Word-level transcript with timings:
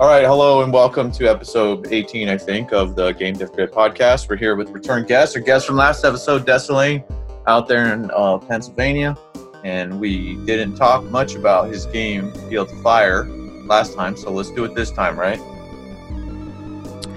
All 0.00 0.06
right, 0.06 0.24
hello 0.24 0.62
and 0.62 0.72
welcome 0.72 1.10
to 1.10 1.26
episode 1.26 1.88
18, 1.90 2.28
I 2.28 2.38
think, 2.38 2.72
of 2.72 2.94
the 2.94 3.10
Game 3.10 3.34
Dev 3.34 3.50
Grid 3.50 3.72
podcast. 3.72 4.28
We're 4.28 4.36
here 4.36 4.54
with 4.54 4.70
return 4.70 5.04
guests, 5.04 5.34
or 5.34 5.40
guest 5.40 5.66
from 5.66 5.74
last 5.74 6.04
episode, 6.04 6.46
Desolane, 6.46 7.02
out 7.48 7.66
there 7.66 7.92
in 7.92 8.08
uh, 8.14 8.38
Pennsylvania. 8.38 9.18
And 9.64 9.98
we 9.98 10.36
didn't 10.44 10.76
talk 10.76 11.02
much 11.02 11.34
about 11.34 11.72
his 11.72 11.84
game, 11.86 12.30
Field 12.48 12.70
of 12.70 12.80
Fire, 12.80 13.24
last 13.24 13.94
time, 13.94 14.16
so 14.16 14.30
let's 14.30 14.52
do 14.52 14.62
it 14.62 14.76
this 14.76 14.92
time, 14.92 15.18
right? 15.18 15.40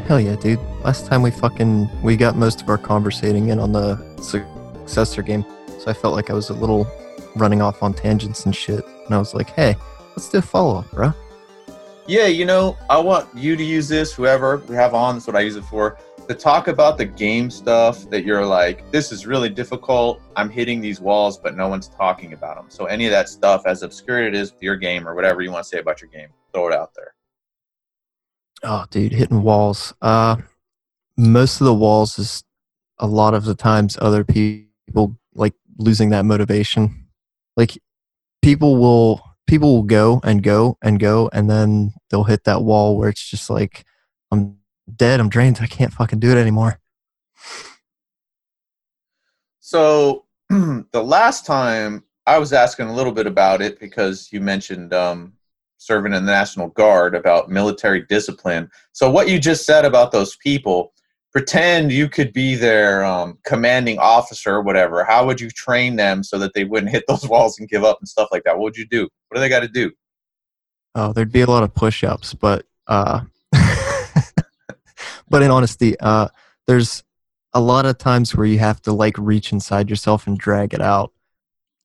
Hell 0.07 0.20
yeah, 0.20 0.36
dude. 0.36 0.59
Last 0.84 1.05
time 1.05 1.21
we 1.21 1.29
fucking 1.29 1.88
we 2.02 2.18
got 2.18 2.36
most 2.36 2.63
of 2.63 2.70
our 2.70 2.79
conversating 2.79 3.50
in 3.50 3.59
on 3.59 3.73
the 3.73 3.95
successor 4.23 5.21
game, 5.21 5.45
so 5.77 5.84
I 5.86 5.93
felt 5.93 6.16
like 6.16 6.32
I 6.32 6.34
was 6.34 6.50
a 6.50 6.55
little 6.55 6.88
running 7.36 7.61
off 7.61 7.84
on 7.84 7.93
tangents 7.93 8.48
and 8.48 8.55
shit. 8.55 8.84
And 9.05 9.13
I 9.13 9.20
was 9.20 9.36
like, 9.36 9.52
hey, 9.52 9.75
let's 10.16 10.29
do 10.29 10.39
a 10.39 10.41
follow 10.41 10.79
up, 10.79 10.89
bro 10.89 11.13
yeah, 12.08 12.26
you 12.26 12.46
know, 12.46 12.78
I 12.90 13.00
want 13.00 13.28
you 13.36 13.55
to 13.55 13.64
use 13.64 13.88
this, 13.88 14.14
whoever 14.14 14.58
we 14.68 14.76
have 14.76 14.94
on, 14.94 15.16
that's 15.16 15.28
what 15.28 15.36
I 15.36 15.42
use 15.42 15.55
it 15.55 15.64
for, 15.64 15.98
to 16.28 16.36
talk 16.36 16.68
about 16.68 16.98
the 16.98 17.05
game 17.05 17.50
stuff 17.50 18.09
that 18.09 18.23
you're 18.23 18.46
like, 18.46 18.90
this 18.92 19.12
is 19.12 19.28
really 19.28 19.50
difficult. 19.50 20.22
I'm 20.36 20.50
hitting 20.50 20.82
these 20.82 21.02
walls, 21.02 21.38
but 21.38 21.56
no 21.56 21.68
one's 21.68 21.88
talking 21.90 22.34
about 22.34 22.56
them. 22.56 22.66
So 22.70 22.86
any 22.86 23.06
of 23.06 23.12
that 23.12 23.30
stuff, 23.30 23.64
as 23.66 23.84
obscure 23.84 24.26
it 24.26 24.34
is 24.34 24.54
with 24.54 24.64
your 24.64 24.78
game 24.78 25.08
or 25.08 25.16
whatever 25.16 25.42
you 25.42 25.52
want 25.52 25.64
to 25.64 25.70
say 25.70 25.80
about 25.80 26.02
your 26.02 26.09
game, 26.09 26.30
throw 26.54 26.68
it 26.68 26.73
out 26.73 26.94
there. 26.95 27.14
Oh, 28.64 28.86
dude, 28.90 29.14
hitting 29.14 29.42
walls. 29.42 29.94
Uh, 30.02 30.38
most 31.18 31.62
of 31.62 31.66
the 31.66 31.73
walls 31.73 32.18
is 32.20 32.44
a 33.00 33.08
lot 33.08 33.34
of 33.34 33.45
the 33.45 33.56
times 33.56 33.98
other 34.00 34.23
people 34.23 35.18
like 35.34 35.54
losing 35.78 36.09
that 36.09 36.26
motivation. 36.26 37.08
Like 37.58 37.78
people 38.42 38.78
will 38.78 39.30
people 39.52 39.76
will 39.76 39.84
go 39.84 40.22
and 40.23 40.44
go 40.44 40.78
and 40.82 40.98
go 40.98 41.30
and 41.34 41.50
then 41.50 41.94
they'll 42.09 42.23
hit 42.23 42.46
that 42.46 42.64
wall 42.64 42.96
where 42.96 43.09
it's 43.09 43.30
just 43.30 43.50
like 43.50 43.84
i'm 44.32 44.55
dead 44.95 45.20
i'm 45.20 45.28
drained 45.28 45.59
i 45.59 45.67
can't 45.67 45.92
fucking 45.92 46.20
do 46.20 46.31
it 46.31 46.38
anymore. 46.38 46.80
So 49.59 50.23
the 50.50 51.03
last 51.03 51.45
time 51.45 52.06
i 52.25 52.38
was 52.38 52.53
asking 52.53 52.88
a 52.88 52.95
little 52.95 53.12
bit 53.12 53.28
about 53.28 53.62
it 53.62 53.78
because 53.78 54.30
you 54.31 54.40
mentioned 54.40 54.94
um, 54.94 55.34
serving 55.80 56.14
in 56.14 56.25
the 56.25 56.31
national 56.31 56.70
guard 56.70 57.14
about 57.14 57.50
military 57.50 58.06
discipline. 58.06 58.72
So 58.94 59.12
what 59.12 59.28
you 59.28 59.38
just 59.38 59.66
said 59.66 59.84
about 59.84 60.14
those 60.14 60.38
people 60.38 60.94
pretend 61.32 61.92
you 61.92 62.10
could 62.10 62.34
be 62.34 62.56
their 62.56 63.06
um, 63.06 63.38
commanding 63.46 63.98
officer 64.00 64.56
or 64.56 64.62
whatever. 64.62 65.04
How 65.04 65.26
would 65.26 65.40
you 65.40 65.50
train 65.50 65.96
them 65.96 66.24
so 66.24 66.38
that 66.38 66.54
they 66.54 66.64
wouldn't 66.64 66.92
hit 66.92 67.06
those 67.08 67.28
walls 67.28 67.60
and 67.60 67.70
give 67.70 67.84
up 67.84 68.00
and 68.00 68.08
stuff 68.08 68.30
like 68.32 68.44
that? 68.44 68.58
What 68.58 68.64
would 68.64 68.78
you 68.78 68.88
do? 68.88 69.04
What 69.30 69.36
do 69.36 69.40
they 69.40 69.50
got 69.50 69.62
to 69.62 69.68
do? 69.68 69.92
Oh 70.94 71.14
there'd 71.14 71.32
be 71.32 71.40
a 71.40 71.48
lot 71.48 71.64
of 71.64 71.74
push-ups 71.74 72.34
but 72.34 72.66
uh 72.88 73.22
but 75.30 75.42
in 75.42 75.50
honesty 75.50 75.98
uh 76.02 76.28
there's 76.68 77.02
a 77.54 77.62
lot 77.62 77.86
of 77.86 77.98
times 77.98 78.36
where 78.36 78.46
you 78.46 78.59
have 78.59 78.82
to 78.82 78.92
like 78.92 79.18
reach 79.18 79.52
inside 79.52 79.90
yourself 79.90 80.28
and 80.28 80.38
drag 80.38 80.74
it 80.74 80.82
out. 80.82 81.12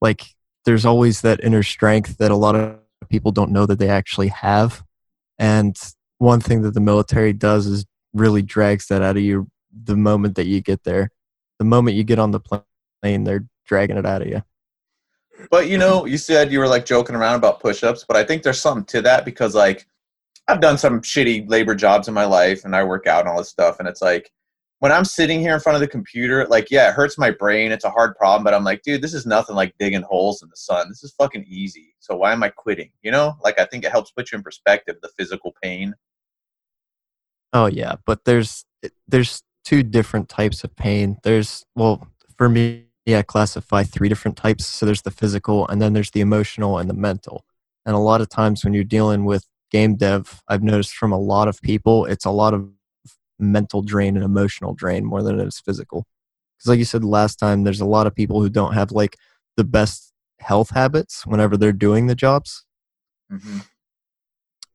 Like 0.01 0.25
there's 0.65 0.85
always 0.85 1.21
that 1.21 1.43
inner 1.43 1.63
strength 1.63 2.17
that 2.17 2.31
a 2.31 2.35
lot 2.35 2.55
of 2.55 2.77
people 3.09 3.31
don't 3.31 3.51
know 3.51 3.65
that 3.65 3.79
they 3.79 3.89
actually 3.89 4.29
have. 4.29 4.83
And 5.39 5.77
one 6.19 6.39
thing 6.39 6.61
that 6.61 6.73
the 6.73 6.79
military 6.79 7.33
does 7.33 7.67
is 7.67 7.85
really 8.17 8.41
drags 8.41 8.87
that 8.87 9.01
out 9.01 9.17
of 9.17 9.23
you 9.23 9.47
the 9.83 9.95
moment 9.95 10.35
that 10.35 10.47
you 10.47 10.61
get 10.61 10.83
there. 10.83 11.11
The 11.59 11.65
moment 11.65 11.97
you 11.97 12.03
get 12.03 12.19
on 12.19 12.31
the 12.31 12.39
plane, 12.39 13.23
they're 13.23 13.45
dragging 13.65 13.97
it 13.97 14.05
out 14.05 14.21
of 14.21 14.27
you. 14.27 14.43
But 15.51 15.69
you 15.69 15.77
know, 15.77 16.05
you 16.05 16.17
said 16.17 16.51
you 16.51 16.59
were 16.59 16.67
like 16.67 16.85
joking 16.85 17.15
around 17.15 17.35
about 17.35 17.59
push-ups, 17.59 18.05
but 18.07 18.17
I 18.17 18.23
think 18.23 18.43
there's 18.43 18.61
something 18.61 18.85
to 18.85 19.01
that 19.03 19.23
because 19.23 19.53
like 19.53 19.87
I've 20.47 20.61
done 20.61 20.77
some 20.77 21.01
shitty 21.01 21.49
labor 21.49 21.75
jobs 21.75 22.07
in 22.07 22.13
my 22.13 22.25
life 22.25 22.65
and 22.65 22.75
I 22.75 22.83
work 22.83 23.05
out 23.05 23.21
and 23.21 23.29
all 23.29 23.37
this 23.37 23.49
stuff 23.49 23.79
and 23.79 23.87
it's 23.87 24.01
like 24.01 24.31
when 24.79 24.91
I'm 24.91 25.05
sitting 25.05 25.39
here 25.39 25.55
in 25.55 25.59
front 25.59 25.75
of 25.75 25.81
the 25.81 25.87
computer, 25.87 26.45
like 26.47 26.69
yeah, 26.69 26.89
it 26.89 26.93
hurts 26.93 27.17
my 27.17 27.31
brain. 27.31 27.71
It's 27.71 27.85
a 27.85 27.89
hard 27.89 28.15
problem, 28.15 28.43
but 28.43 28.53
I'm 28.53 28.63
like, 28.63 28.83
dude, 28.83 29.01
this 29.01 29.13
is 29.13 29.25
nothing 29.25 29.55
like 29.55 29.73
digging 29.79 30.03
holes 30.03 30.43
in 30.43 30.49
the 30.49 30.55
sun. 30.55 30.87
This 30.87 31.03
is 31.03 31.13
fucking 31.17 31.45
easy. 31.47 31.95
So 31.99 32.15
why 32.15 32.31
am 32.31 32.43
I 32.43 32.49
quitting? 32.49 32.91
You 33.01 33.11
know? 33.11 33.37
Like 33.43 33.59
I 33.59 33.65
think 33.65 33.83
it 33.83 33.91
helps 33.91 34.11
put 34.11 34.31
you 34.31 34.37
in 34.37 34.43
perspective 34.43 34.97
the 35.01 35.09
physical 35.17 35.55
pain 35.63 35.95
Oh 37.53 37.67
yeah, 37.67 37.95
but 38.05 38.25
there's 38.25 38.65
there's 39.07 39.43
two 39.63 39.83
different 39.83 40.29
types 40.29 40.63
of 40.63 40.75
pain. 40.75 41.17
There's 41.23 41.65
well, 41.75 42.07
for 42.37 42.49
me, 42.49 42.85
I 43.07 43.21
classify 43.21 43.83
three 43.83 44.09
different 44.09 44.37
types. 44.37 44.65
So 44.65 44.85
there's 44.85 45.01
the 45.01 45.11
physical, 45.11 45.67
and 45.67 45.81
then 45.81 45.93
there's 45.93 46.11
the 46.11 46.21
emotional 46.21 46.77
and 46.77 46.89
the 46.89 46.93
mental. 46.93 47.45
And 47.85 47.95
a 47.95 47.99
lot 47.99 48.21
of 48.21 48.29
times 48.29 48.63
when 48.63 48.73
you're 48.73 48.83
dealing 48.83 49.25
with 49.25 49.45
game 49.71 49.95
dev, 49.95 50.41
I've 50.47 50.63
noticed 50.63 50.93
from 50.93 51.11
a 51.11 51.19
lot 51.19 51.47
of 51.47 51.61
people, 51.61 52.05
it's 52.05 52.25
a 52.25 52.31
lot 52.31 52.53
of 52.53 52.69
mental 53.39 53.81
drain 53.81 54.15
and 54.15 54.25
emotional 54.25 54.73
drain 54.73 55.05
more 55.05 55.23
than 55.23 55.39
it 55.39 55.47
is 55.47 55.59
physical. 55.59 56.05
Because 56.57 56.69
like 56.69 56.79
you 56.79 56.85
said 56.85 57.03
last 57.03 57.37
time, 57.37 57.63
there's 57.63 57.81
a 57.81 57.85
lot 57.85 58.07
of 58.07 58.15
people 58.15 58.41
who 58.41 58.49
don't 58.49 58.73
have 58.73 58.91
like 58.91 59.17
the 59.55 59.63
best 59.63 60.13
health 60.39 60.71
habits 60.71 61.25
whenever 61.25 61.55
they're 61.57 61.71
doing 61.71 62.07
the 62.07 62.15
jobs. 62.15 62.65
Mm-hmm. 63.31 63.59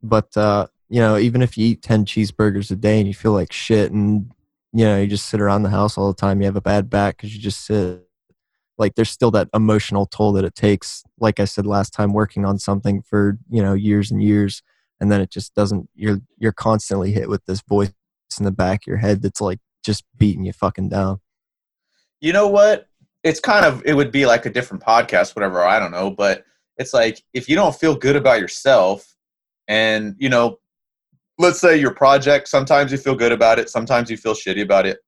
But 0.02 0.36
uh, 0.36 0.66
you 0.92 1.00
know, 1.00 1.16
even 1.16 1.40
if 1.40 1.56
you 1.56 1.68
eat 1.68 1.80
10 1.80 2.04
cheeseburgers 2.04 2.70
a 2.70 2.76
day 2.76 2.98
and 2.98 3.08
you 3.08 3.14
feel 3.14 3.32
like 3.32 3.50
shit 3.50 3.90
and, 3.92 4.30
you 4.74 4.84
know, 4.84 5.00
you 5.00 5.06
just 5.06 5.24
sit 5.24 5.40
around 5.40 5.62
the 5.62 5.70
house 5.70 5.96
all 5.96 6.06
the 6.06 6.20
time, 6.20 6.38
you 6.38 6.44
have 6.44 6.54
a 6.54 6.60
bad 6.60 6.90
back 6.90 7.16
because 7.16 7.34
you 7.34 7.40
just 7.40 7.64
sit. 7.64 8.06
Like, 8.76 8.94
there's 8.94 9.08
still 9.08 9.30
that 9.30 9.48
emotional 9.54 10.04
toll 10.04 10.32
that 10.32 10.44
it 10.44 10.54
takes. 10.54 11.02
Like 11.18 11.40
I 11.40 11.46
said 11.46 11.64
last 11.64 11.94
time, 11.94 12.12
working 12.12 12.44
on 12.44 12.58
something 12.58 13.00
for, 13.00 13.38
you 13.48 13.62
know, 13.62 13.72
years 13.72 14.10
and 14.10 14.22
years. 14.22 14.62
And 15.00 15.10
then 15.10 15.22
it 15.22 15.30
just 15.30 15.54
doesn't, 15.54 15.88
you're, 15.94 16.20
you're 16.36 16.52
constantly 16.52 17.10
hit 17.10 17.30
with 17.30 17.46
this 17.46 17.62
voice 17.62 17.94
in 18.38 18.44
the 18.44 18.50
back 18.50 18.82
of 18.82 18.86
your 18.86 18.98
head 18.98 19.22
that's 19.22 19.40
like 19.40 19.60
just 19.82 20.04
beating 20.18 20.44
you 20.44 20.52
fucking 20.52 20.90
down. 20.90 21.20
You 22.20 22.34
know 22.34 22.48
what? 22.48 22.86
It's 23.24 23.40
kind 23.40 23.64
of, 23.64 23.82
it 23.86 23.94
would 23.94 24.12
be 24.12 24.26
like 24.26 24.44
a 24.44 24.50
different 24.50 24.82
podcast, 24.82 25.34
whatever. 25.36 25.64
I 25.64 25.78
don't 25.78 25.90
know. 25.90 26.10
But 26.10 26.44
it's 26.76 26.92
like, 26.92 27.22
if 27.32 27.48
you 27.48 27.56
don't 27.56 27.74
feel 27.74 27.94
good 27.94 28.16
about 28.16 28.40
yourself, 28.40 29.08
and 29.68 30.16
you 30.18 30.28
know 30.28 30.58
let's 31.42 31.60
say 31.60 31.76
your 31.76 31.92
project, 31.92 32.48
sometimes 32.48 32.92
you 32.92 32.98
feel 32.98 33.16
good 33.16 33.32
about 33.32 33.58
it, 33.58 33.68
sometimes 33.68 34.10
you 34.10 34.16
feel 34.16 34.34
shitty 34.34 34.62
about 34.62 34.86
it. 34.86 34.98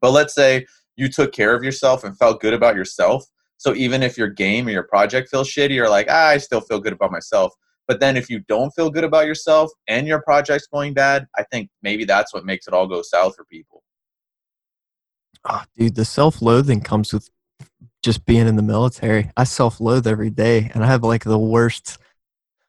But 0.00 0.10
let's 0.10 0.34
say 0.34 0.66
you 0.96 1.08
took 1.08 1.32
care 1.32 1.54
of 1.54 1.62
yourself 1.62 2.04
and 2.04 2.16
felt 2.16 2.40
good 2.40 2.54
about 2.54 2.74
yourself. 2.74 3.24
So 3.58 3.74
even 3.74 4.02
if 4.02 4.16
your 4.16 4.28
game 4.28 4.66
or 4.66 4.70
your 4.70 4.84
project 4.84 5.28
feels 5.28 5.48
shitty, 5.48 5.74
you're 5.74 5.90
like, 5.90 6.06
ah, 6.08 6.28
I 6.28 6.38
still 6.38 6.60
feel 6.60 6.80
good 6.80 6.92
about 6.92 7.12
myself. 7.12 7.52
But 7.86 8.00
then 8.00 8.16
if 8.16 8.30
you 8.30 8.40
don't 8.48 8.70
feel 8.70 8.90
good 8.90 9.04
about 9.04 9.26
yourself 9.26 9.70
and 9.88 10.06
your 10.06 10.22
project's 10.22 10.66
going 10.66 10.94
bad, 10.94 11.26
I 11.36 11.44
think 11.44 11.70
maybe 11.82 12.04
that's 12.04 12.32
what 12.32 12.44
makes 12.44 12.66
it 12.66 12.74
all 12.74 12.86
go 12.86 13.02
south 13.02 13.36
for 13.36 13.44
people. 13.44 13.82
Oh, 15.44 15.62
dude, 15.76 15.94
the 15.94 16.04
self 16.04 16.42
loathing 16.42 16.80
comes 16.80 17.12
with 17.12 17.30
just 18.02 18.26
being 18.26 18.46
in 18.46 18.56
the 18.56 18.62
military. 18.62 19.30
I 19.36 19.44
self 19.44 19.80
loathe 19.80 20.06
every 20.06 20.30
day 20.30 20.70
and 20.74 20.84
I 20.84 20.86
have 20.86 21.02
like 21.02 21.24
the 21.24 21.38
worst 21.38 21.98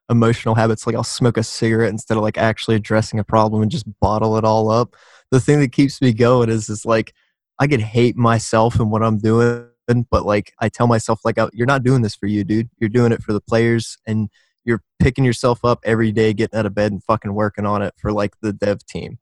emotional 0.10 0.56
habits 0.56 0.88
like 0.88 0.96
i'll 0.96 1.04
smoke 1.04 1.38
a 1.38 1.44
cigarette 1.44 1.92
instead 1.92 2.18
of 2.18 2.24
like 2.24 2.38
actually 2.38 2.76
addressing 2.76 3.20
a 3.20 3.24
problem 3.24 3.62
and 3.62 3.72
just 3.72 3.86
bottle 4.00 4.38
it 4.38 4.44
all 4.44 4.70
up. 4.70 4.96
The 5.32 5.40
thing 5.40 5.60
that 5.60 5.72
keeps 5.72 6.02
me 6.02 6.14
going 6.14 6.50
is 6.50 6.70
is 6.70 6.86
like 6.86 7.14
i 7.60 7.68
can 7.68 7.80
hate 7.80 8.16
myself 8.16 8.80
and 8.80 8.92
what 8.92 9.04
i'm 9.04 9.20
doing 9.20 9.68
but 10.12 10.26
like 10.26 10.54
i 10.60 10.70
tell 10.70 10.88
myself 10.88 11.22
like 11.24 11.38
oh, 11.38 11.50
you're 11.54 11.68
not 11.68 11.84
doing 11.84 12.02
this 12.02 12.16
for 12.16 12.28
you 12.28 12.44
dude. 12.44 12.70
You're 12.80 12.90
doing 12.90 13.12
it 13.12 13.24
for 13.24 13.34
the 13.34 13.42
players 13.42 13.98
and 14.08 14.30
you're 14.66 14.84
picking 15.00 15.24
yourself 15.24 15.64
up 15.64 15.80
every 15.84 16.12
day 16.12 16.34
getting 16.34 16.58
out 16.58 16.66
of 16.66 16.76
bed 16.76 16.92
and 16.92 17.04
fucking 17.04 17.34
working 17.34 17.66
on 17.66 17.82
it 17.82 17.94
for 17.98 18.12
like 18.12 18.34
the 18.42 18.54
dev 18.54 18.86
team. 18.86 19.20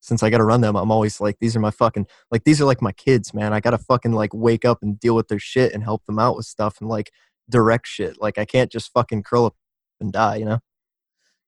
Since 0.00 0.22
i 0.22 0.30
gotta 0.30 0.44
run 0.44 0.60
them 0.60 0.76
i'm 0.76 0.90
always 0.90 1.20
like 1.20 1.38
these 1.40 1.56
are 1.56 1.60
my 1.60 1.70
fucking 1.70 2.06
like 2.30 2.44
these 2.44 2.60
are 2.60 2.66
like 2.66 2.82
my 2.82 2.92
kids 2.92 3.32
man. 3.32 3.52
I 3.52 3.60
gotta 3.60 3.78
fucking 3.78 4.12
like 4.12 4.34
wake 4.34 4.64
up 4.64 4.78
and 4.82 5.00
deal 5.00 5.14
with 5.14 5.28
their 5.28 5.38
shit 5.38 5.72
and 5.72 5.82
help 5.82 6.04
them 6.06 6.18
out 6.18 6.36
with 6.36 6.46
stuff 6.46 6.76
and 6.80 6.88
like 6.88 7.10
direct 7.48 7.86
shit. 7.86 8.20
Like 8.20 8.38
i 8.38 8.44
can't 8.44 8.70
just 8.70 8.92
fucking 8.92 9.22
curl 9.22 9.46
up 9.46 9.56
and 10.00 10.12
die, 10.12 10.36
you 10.36 10.44
know? 10.44 10.60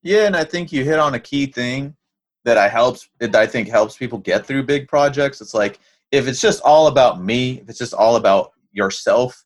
Yeah, 0.02 0.26
and 0.26 0.36
I 0.36 0.44
think 0.44 0.72
you 0.72 0.84
hit 0.84 0.98
on 0.98 1.14
a 1.14 1.20
key 1.20 1.46
thing 1.46 1.96
that 2.44 2.58
I 2.58 2.68
helps 2.68 3.08
that 3.20 3.34
I 3.36 3.46
think 3.46 3.68
helps 3.68 3.96
people 3.96 4.18
get 4.18 4.44
through 4.46 4.64
big 4.64 4.88
projects. 4.88 5.40
It's 5.40 5.54
like 5.54 5.78
if 6.10 6.26
it's 6.26 6.40
just 6.40 6.60
all 6.62 6.88
about 6.88 7.22
me, 7.22 7.60
if 7.60 7.68
it's 7.68 7.78
just 7.78 7.94
all 7.94 8.16
about 8.16 8.52
yourself, 8.72 9.44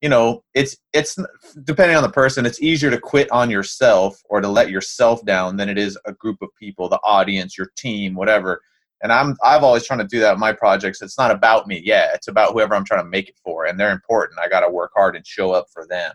you 0.00 0.08
know, 0.08 0.42
it's 0.54 0.76
it's 0.92 1.18
depending 1.64 1.96
on 1.96 2.02
the 2.02 2.10
person, 2.10 2.46
it's 2.46 2.62
easier 2.62 2.90
to 2.90 2.98
quit 2.98 3.30
on 3.30 3.50
yourself 3.50 4.22
or 4.30 4.40
to 4.40 4.48
let 4.48 4.70
yourself 4.70 5.24
down 5.24 5.56
than 5.56 5.68
it 5.68 5.76
is 5.76 5.98
a 6.06 6.12
group 6.12 6.40
of 6.40 6.48
people, 6.58 6.88
the 6.88 7.00
audience, 7.04 7.58
your 7.58 7.70
team, 7.76 8.14
whatever. 8.14 8.62
And 9.02 9.12
I'm 9.12 9.36
I've 9.44 9.62
always 9.62 9.86
trying 9.86 10.00
to 10.00 10.06
do 10.06 10.20
that 10.20 10.34
in 10.34 10.40
my 10.40 10.52
projects. 10.52 11.02
It's 11.02 11.18
not 11.18 11.30
about 11.30 11.66
me. 11.66 11.82
Yeah, 11.84 12.10
it's 12.14 12.28
about 12.28 12.52
whoever 12.52 12.74
I'm 12.74 12.84
trying 12.84 13.04
to 13.04 13.10
make 13.10 13.28
it 13.28 13.36
for, 13.44 13.66
and 13.66 13.78
they're 13.78 13.92
important. 13.92 14.40
I 14.40 14.48
got 14.48 14.60
to 14.60 14.70
work 14.70 14.92
hard 14.94 15.16
and 15.16 15.26
show 15.26 15.52
up 15.52 15.66
for 15.72 15.86
them. 15.86 16.14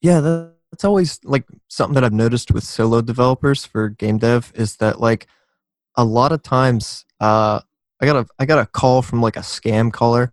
Yeah, 0.00 0.20
that's 0.74 0.84
always 0.84 1.20
like 1.22 1.44
something 1.68 1.94
that 1.94 2.02
I've 2.02 2.12
noticed 2.12 2.50
with 2.50 2.64
solo 2.64 3.00
developers 3.00 3.64
for 3.64 3.90
game 3.90 4.18
dev 4.18 4.52
is 4.56 4.74
that 4.78 5.00
like 5.00 5.28
a 5.94 6.04
lot 6.04 6.32
of 6.32 6.42
times 6.42 7.04
uh, 7.20 7.60
I 8.02 8.06
got 8.06 8.16
a 8.16 8.26
I 8.40 8.44
got 8.44 8.58
a 8.58 8.66
call 8.66 9.02
from 9.02 9.22
like 9.22 9.36
a 9.36 9.40
scam 9.40 9.92
caller 9.92 10.32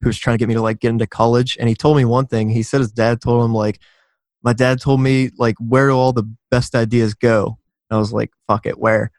who 0.00 0.08
was 0.08 0.18
trying 0.18 0.34
to 0.34 0.38
get 0.38 0.48
me 0.48 0.54
to 0.54 0.60
like 0.60 0.80
get 0.80 0.88
into 0.88 1.06
college 1.06 1.56
and 1.60 1.68
he 1.68 1.76
told 1.76 1.96
me 1.96 2.04
one 2.04 2.26
thing. 2.26 2.50
He 2.50 2.64
said 2.64 2.80
his 2.80 2.90
dad 2.90 3.20
told 3.20 3.44
him 3.44 3.54
like 3.54 3.78
my 4.42 4.52
dad 4.52 4.80
told 4.80 5.00
me 5.00 5.30
like 5.38 5.54
where 5.60 5.86
do 5.86 5.92
all 5.92 6.12
the 6.12 6.28
best 6.50 6.74
ideas 6.74 7.14
go? 7.14 7.56
And 7.88 7.96
i 7.96 8.00
was 8.00 8.12
like 8.12 8.32
fuck 8.48 8.66
it 8.66 8.80
where? 8.80 9.12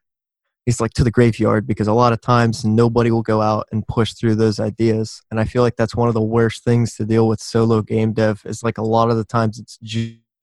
He's 0.66 0.82
like 0.82 0.92
to 0.96 1.06
the 1.06 1.12
graveyard 1.12 1.66
because 1.66 1.88
a 1.88 1.94
lot 1.94 2.12
of 2.12 2.20
times 2.20 2.66
nobody 2.66 3.12
will 3.12 3.22
go 3.22 3.42
out 3.42 3.68
and 3.72 3.88
push 3.88 4.12
through 4.12 4.36
those 4.36 4.60
ideas 4.60 5.22
and 5.32 5.40
i 5.40 5.44
feel 5.44 5.62
like 5.62 5.76
that's 5.76 5.96
one 5.96 6.08
of 6.08 6.14
the 6.14 6.22
worst 6.22 6.64
things 6.64 6.96
to 6.96 7.06
deal 7.06 7.28
with 7.28 7.42
solo 7.42 7.82
game 7.82 8.14
dev 8.14 8.42
is 8.46 8.64
like 8.64 8.78
a 8.78 8.82
lot 8.82 9.10
of 9.10 9.18
the 9.18 9.26
times 9.26 9.60
it's 9.60 9.78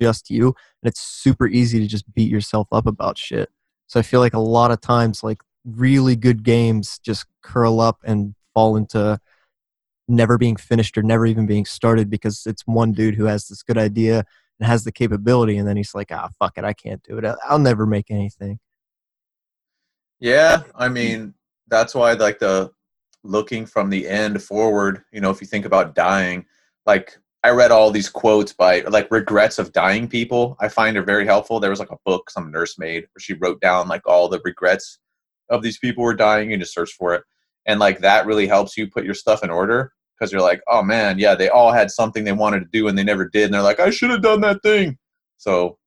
just 0.00 0.30
you 0.30 0.46
and 0.46 0.88
it's 0.88 1.00
super 1.00 1.46
easy 1.46 1.78
to 1.80 1.86
just 1.86 2.12
beat 2.14 2.30
yourself 2.30 2.68
up 2.72 2.86
about 2.86 3.18
shit. 3.18 3.50
So 3.86 3.98
i 4.00 4.02
feel 4.02 4.20
like 4.20 4.34
a 4.34 4.40
lot 4.40 4.70
of 4.70 4.80
times 4.80 5.22
like 5.22 5.40
really 5.64 6.16
good 6.16 6.42
games 6.42 6.98
just 7.04 7.26
curl 7.42 7.80
up 7.80 7.98
and 8.04 8.34
fall 8.54 8.76
into 8.76 9.18
never 10.08 10.38
being 10.38 10.56
finished 10.56 10.96
or 10.98 11.02
never 11.02 11.26
even 11.26 11.46
being 11.46 11.64
started 11.64 12.10
because 12.10 12.42
it's 12.46 12.66
one 12.66 12.92
dude 12.92 13.14
who 13.14 13.24
has 13.24 13.46
this 13.48 13.62
good 13.62 13.78
idea 13.78 14.24
and 14.58 14.66
has 14.66 14.84
the 14.84 14.92
capability 14.92 15.56
and 15.56 15.68
then 15.68 15.76
he's 15.76 15.94
like 15.94 16.10
ah 16.10 16.28
fuck 16.38 16.56
it 16.56 16.64
i 16.64 16.72
can't 16.72 17.02
do 17.02 17.18
it. 17.18 17.24
I'll 17.48 17.58
never 17.58 17.86
make 17.86 18.10
anything. 18.10 18.58
Yeah 20.18 20.62
i 20.74 20.88
mean 20.88 21.34
that's 21.68 21.94
why 21.94 22.12
like 22.12 22.38
the 22.38 22.70
looking 23.22 23.66
from 23.66 23.90
the 23.90 24.08
end 24.08 24.42
forward 24.42 25.02
you 25.12 25.20
know 25.20 25.30
if 25.30 25.40
you 25.40 25.46
think 25.46 25.66
about 25.66 25.94
dying 25.94 26.44
like 26.86 27.18
i 27.44 27.50
read 27.50 27.70
all 27.70 27.90
these 27.90 28.08
quotes 28.08 28.52
by 28.52 28.80
like 28.82 29.10
regrets 29.10 29.58
of 29.58 29.72
dying 29.72 30.08
people 30.08 30.56
i 30.60 30.68
find 30.68 30.96
are 30.96 31.02
very 31.02 31.24
helpful 31.24 31.60
there 31.60 31.70
was 31.70 31.80
like 31.80 31.90
a 31.90 31.98
book 32.04 32.30
some 32.30 32.50
nurse 32.50 32.78
made 32.78 33.02
where 33.02 33.20
she 33.20 33.34
wrote 33.34 33.60
down 33.60 33.88
like 33.88 34.06
all 34.06 34.28
the 34.28 34.40
regrets 34.44 34.98
of 35.48 35.62
these 35.62 35.78
people 35.78 36.02
who 36.02 36.06
were 36.06 36.14
dying 36.14 36.52
and 36.52 36.60
just 36.60 36.74
search 36.74 36.92
for 36.92 37.14
it 37.14 37.22
and 37.66 37.80
like 37.80 38.00
that 38.00 38.26
really 38.26 38.46
helps 38.46 38.76
you 38.76 38.88
put 38.88 39.04
your 39.04 39.14
stuff 39.14 39.44
in 39.44 39.50
order 39.50 39.92
because 40.20 40.32
you're 40.32 40.42
like, 40.42 40.60
oh 40.68 40.82
man, 40.82 41.18
yeah, 41.18 41.34
they 41.34 41.48
all 41.48 41.72
had 41.72 41.90
something 41.90 42.24
they 42.24 42.32
wanted 42.32 42.60
to 42.60 42.68
do 42.70 42.88
and 42.88 42.96
they 42.96 43.04
never 43.04 43.28
did, 43.28 43.46
and 43.46 43.54
they're 43.54 43.62
like, 43.62 43.80
I 43.80 43.90
should 43.90 44.10
have 44.10 44.22
done 44.22 44.42
that 44.42 44.62
thing. 44.62 44.98
So, 45.38 45.78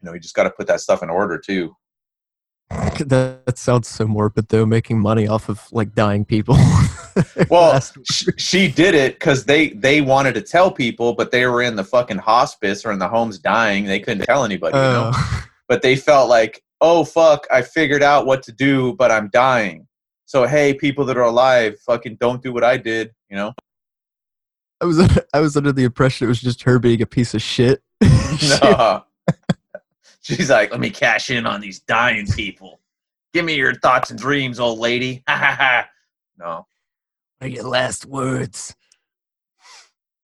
you 0.00 0.06
know, 0.06 0.14
you 0.14 0.20
just 0.20 0.34
got 0.34 0.44
to 0.44 0.50
put 0.50 0.66
that 0.66 0.80
stuff 0.80 1.02
in 1.02 1.10
order 1.10 1.38
too. 1.38 1.76
That, 2.98 3.58
sounds 3.58 3.88
so 3.88 4.06
morbid 4.06 4.48
though, 4.48 4.64
making 4.64 5.00
money 5.00 5.26
off 5.26 5.48
of 5.48 5.66
like 5.72 5.94
dying 5.94 6.24
people. 6.24 6.56
well, 7.50 7.80
she, 8.10 8.26
she 8.36 8.68
did 8.68 8.94
it 8.94 9.14
because 9.14 9.44
they 9.44 9.70
they 9.70 10.00
wanted 10.00 10.34
to 10.34 10.42
tell 10.42 10.70
people, 10.70 11.14
but 11.14 11.30
they 11.30 11.46
were 11.46 11.62
in 11.62 11.76
the 11.76 11.84
fucking 11.84 12.18
hospice 12.18 12.84
or 12.84 12.92
in 12.92 12.98
the 12.98 13.08
homes 13.08 13.38
dying. 13.38 13.84
They 13.84 14.00
couldn't 14.00 14.24
tell 14.24 14.44
anybody, 14.44 14.76
you 14.76 14.82
know. 14.82 15.10
Uh. 15.14 15.40
But 15.68 15.80
they 15.80 15.96
felt 15.96 16.28
like, 16.28 16.62
oh 16.82 17.02
fuck, 17.02 17.46
I 17.50 17.62
figured 17.62 18.02
out 18.02 18.26
what 18.26 18.42
to 18.42 18.52
do, 18.52 18.92
but 18.94 19.10
I'm 19.10 19.30
dying. 19.32 19.86
So 20.26 20.46
hey, 20.46 20.74
people 20.74 21.06
that 21.06 21.16
are 21.16 21.22
alive, 21.22 21.78
fucking 21.80 22.16
don't 22.16 22.42
do 22.42 22.52
what 22.52 22.62
I 22.62 22.76
did. 22.76 23.12
You 23.30 23.36
know. 23.36 23.54
I 24.82 24.84
was 24.84 25.00
I 25.34 25.40
was 25.40 25.56
under 25.56 25.72
the 25.72 25.84
impression 25.84 26.26
it 26.26 26.28
was 26.28 26.40
just 26.40 26.62
her 26.64 26.78
being 26.78 27.00
a 27.00 27.06
piece 27.06 27.32
of 27.32 27.40
shit. 27.40 27.82
no. 28.02 29.04
She's 30.22 30.50
like, 30.50 30.70
let 30.70 30.80
me 30.80 30.90
cash 30.90 31.30
in 31.30 31.46
on 31.46 31.60
these 31.60 31.80
dying 31.80 32.26
people. 32.26 32.80
Give 33.32 33.44
me 33.44 33.54
your 33.54 33.74
thoughts 33.74 34.10
and 34.10 34.18
dreams, 34.18 34.60
old 34.60 34.78
lady. 34.78 35.22
Ha 35.26 35.36
ha 35.36 35.56
ha. 35.58 35.88
No. 36.38 36.66
Are 37.42 37.48
your 37.48 37.64
last 37.64 38.06
words? 38.06 38.76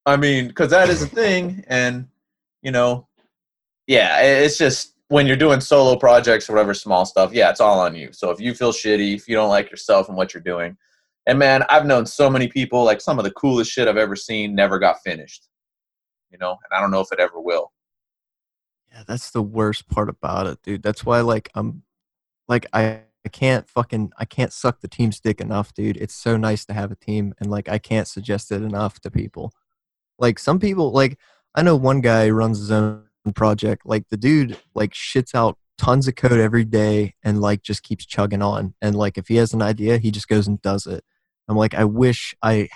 I 0.06 0.16
mean, 0.16 0.46
because 0.46 0.70
that 0.70 0.88
is 0.88 1.02
a 1.02 1.06
thing, 1.06 1.64
and 1.66 2.06
you 2.62 2.70
know, 2.70 3.08
yeah, 3.88 4.20
it's 4.20 4.56
just 4.56 4.94
when 5.08 5.26
you're 5.26 5.36
doing 5.36 5.60
solo 5.60 5.96
projects 5.96 6.48
or 6.48 6.52
whatever 6.52 6.74
small 6.74 7.04
stuff, 7.04 7.32
yeah, 7.32 7.50
it's 7.50 7.60
all 7.60 7.80
on 7.80 7.96
you. 7.96 8.10
So 8.12 8.30
if 8.30 8.40
you 8.40 8.54
feel 8.54 8.72
shitty, 8.72 9.16
if 9.16 9.26
you 9.26 9.34
don't 9.34 9.48
like 9.48 9.68
yourself 9.68 10.08
and 10.08 10.16
what 10.16 10.32
you're 10.32 10.44
doing, 10.44 10.76
and 11.26 11.40
man, 11.40 11.64
I've 11.68 11.86
known 11.86 12.06
so 12.06 12.30
many 12.30 12.46
people, 12.46 12.84
like 12.84 13.00
some 13.00 13.18
of 13.18 13.24
the 13.24 13.32
coolest 13.32 13.72
shit 13.72 13.88
I've 13.88 13.96
ever 13.96 14.14
seen 14.14 14.54
never 14.54 14.78
got 14.78 15.02
finished. 15.04 15.48
You 16.30 16.38
know, 16.38 16.52
and 16.52 16.78
I 16.78 16.80
don't 16.80 16.92
know 16.92 17.00
if 17.00 17.10
it 17.10 17.18
ever 17.18 17.40
will. 17.40 17.72
Yeah, 18.92 19.02
that's 19.08 19.32
the 19.32 19.42
worst 19.42 19.88
part 19.88 20.08
about 20.08 20.46
it, 20.46 20.62
dude. 20.62 20.84
That's 20.84 21.04
why 21.04 21.20
like 21.22 21.50
I'm 21.56 21.82
like 22.46 22.66
I 22.72 23.00
I 23.28 23.30
can't 23.30 23.68
fucking 23.68 24.10
I 24.16 24.24
can't 24.24 24.54
suck 24.54 24.80
the 24.80 24.88
team's 24.88 25.20
dick 25.20 25.38
enough, 25.38 25.74
dude. 25.74 25.98
It's 25.98 26.14
so 26.14 26.38
nice 26.38 26.64
to 26.64 26.72
have 26.72 26.90
a 26.90 26.96
team 26.96 27.34
and 27.38 27.50
like 27.50 27.68
I 27.68 27.76
can't 27.76 28.08
suggest 28.08 28.50
it 28.50 28.62
enough 28.62 29.00
to 29.00 29.10
people. 29.10 29.52
Like 30.18 30.38
some 30.38 30.58
people 30.58 30.92
like 30.92 31.18
I 31.54 31.60
know 31.60 31.76
one 31.76 32.00
guy 32.00 32.30
runs 32.30 32.58
his 32.58 32.70
own 32.70 33.04
project. 33.34 33.84
Like 33.84 34.08
the 34.08 34.16
dude 34.16 34.56
like 34.74 34.94
shits 34.94 35.34
out 35.34 35.58
tons 35.76 36.08
of 36.08 36.14
code 36.14 36.40
every 36.40 36.64
day 36.64 37.16
and 37.22 37.38
like 37.38 37.62
just 37.62 37.82
keeps 37.82 38.06
chugging 38.06 38.40
on. 38.40 38.72
And 38.80 38.96
like 38.96 39.18
if 39.18 39.28
he 39.28 39.36
has 39.36 39.52
an 39.52 39.60
idea, 39.60 39.98
he 39.98 40.10
just 40.10 40.28
goes 40.28 40.48
and 40.48 40.62
does 40.62 40.86
it. 40.86 41.04
I'm 41.48 41.56
like, 41.58 41.74
I 41.74 41.84
wish 41.84 42.34
I 42.42 42.70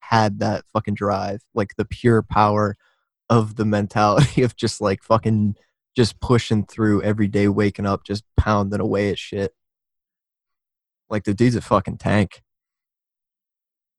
had 0.00 0.38
that 0.40 0.66
fucking 0.70 0.96
drive, 0.96 1.40
like 1.54 1.76
the 1.78 1.86
pure 1.86 2.20
power 2.20 2.76
of 3.30 3.56
the 3.56 3.64
mentality 3.64 4.42
of 4.48 4.54
just 4.54 4.82
like 4.82 5.02
fucking 5.02 5.56
just 5.96 6.20
pushing 6.20 6.66
through 6.66 7.00
every 7.00 7.26
day, 7.26 7.48
waking 7.48 7.86
up, 7.86 8.04
just 8.04 8.22
pounding 8.36 8.80
away 8.80 9.08
at 9.08 9.18
shit. 9.18 9.54
Like 11.08 11.24
the 11.24 11.34
dude's 11.34 11.56
a 11.56 11.60
fucking 11.60 11.98
tank. 11.98 12.42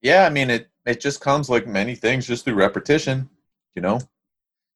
Yeah, 0.02 0.25
I 0.25 0.30
mean 0.30 0.50
it. 0.50 0.69
It 0.86 1.02
just 1.02 1.19
comes 1.19 1.50
like 1.50 1.66
many 1.66 1.96
things, 1.96 2.28
just 2.28 2.46
through 2.46 2.56
repetition. 2.56 3.30
You 3.75 3.81
know, 3.81 4.00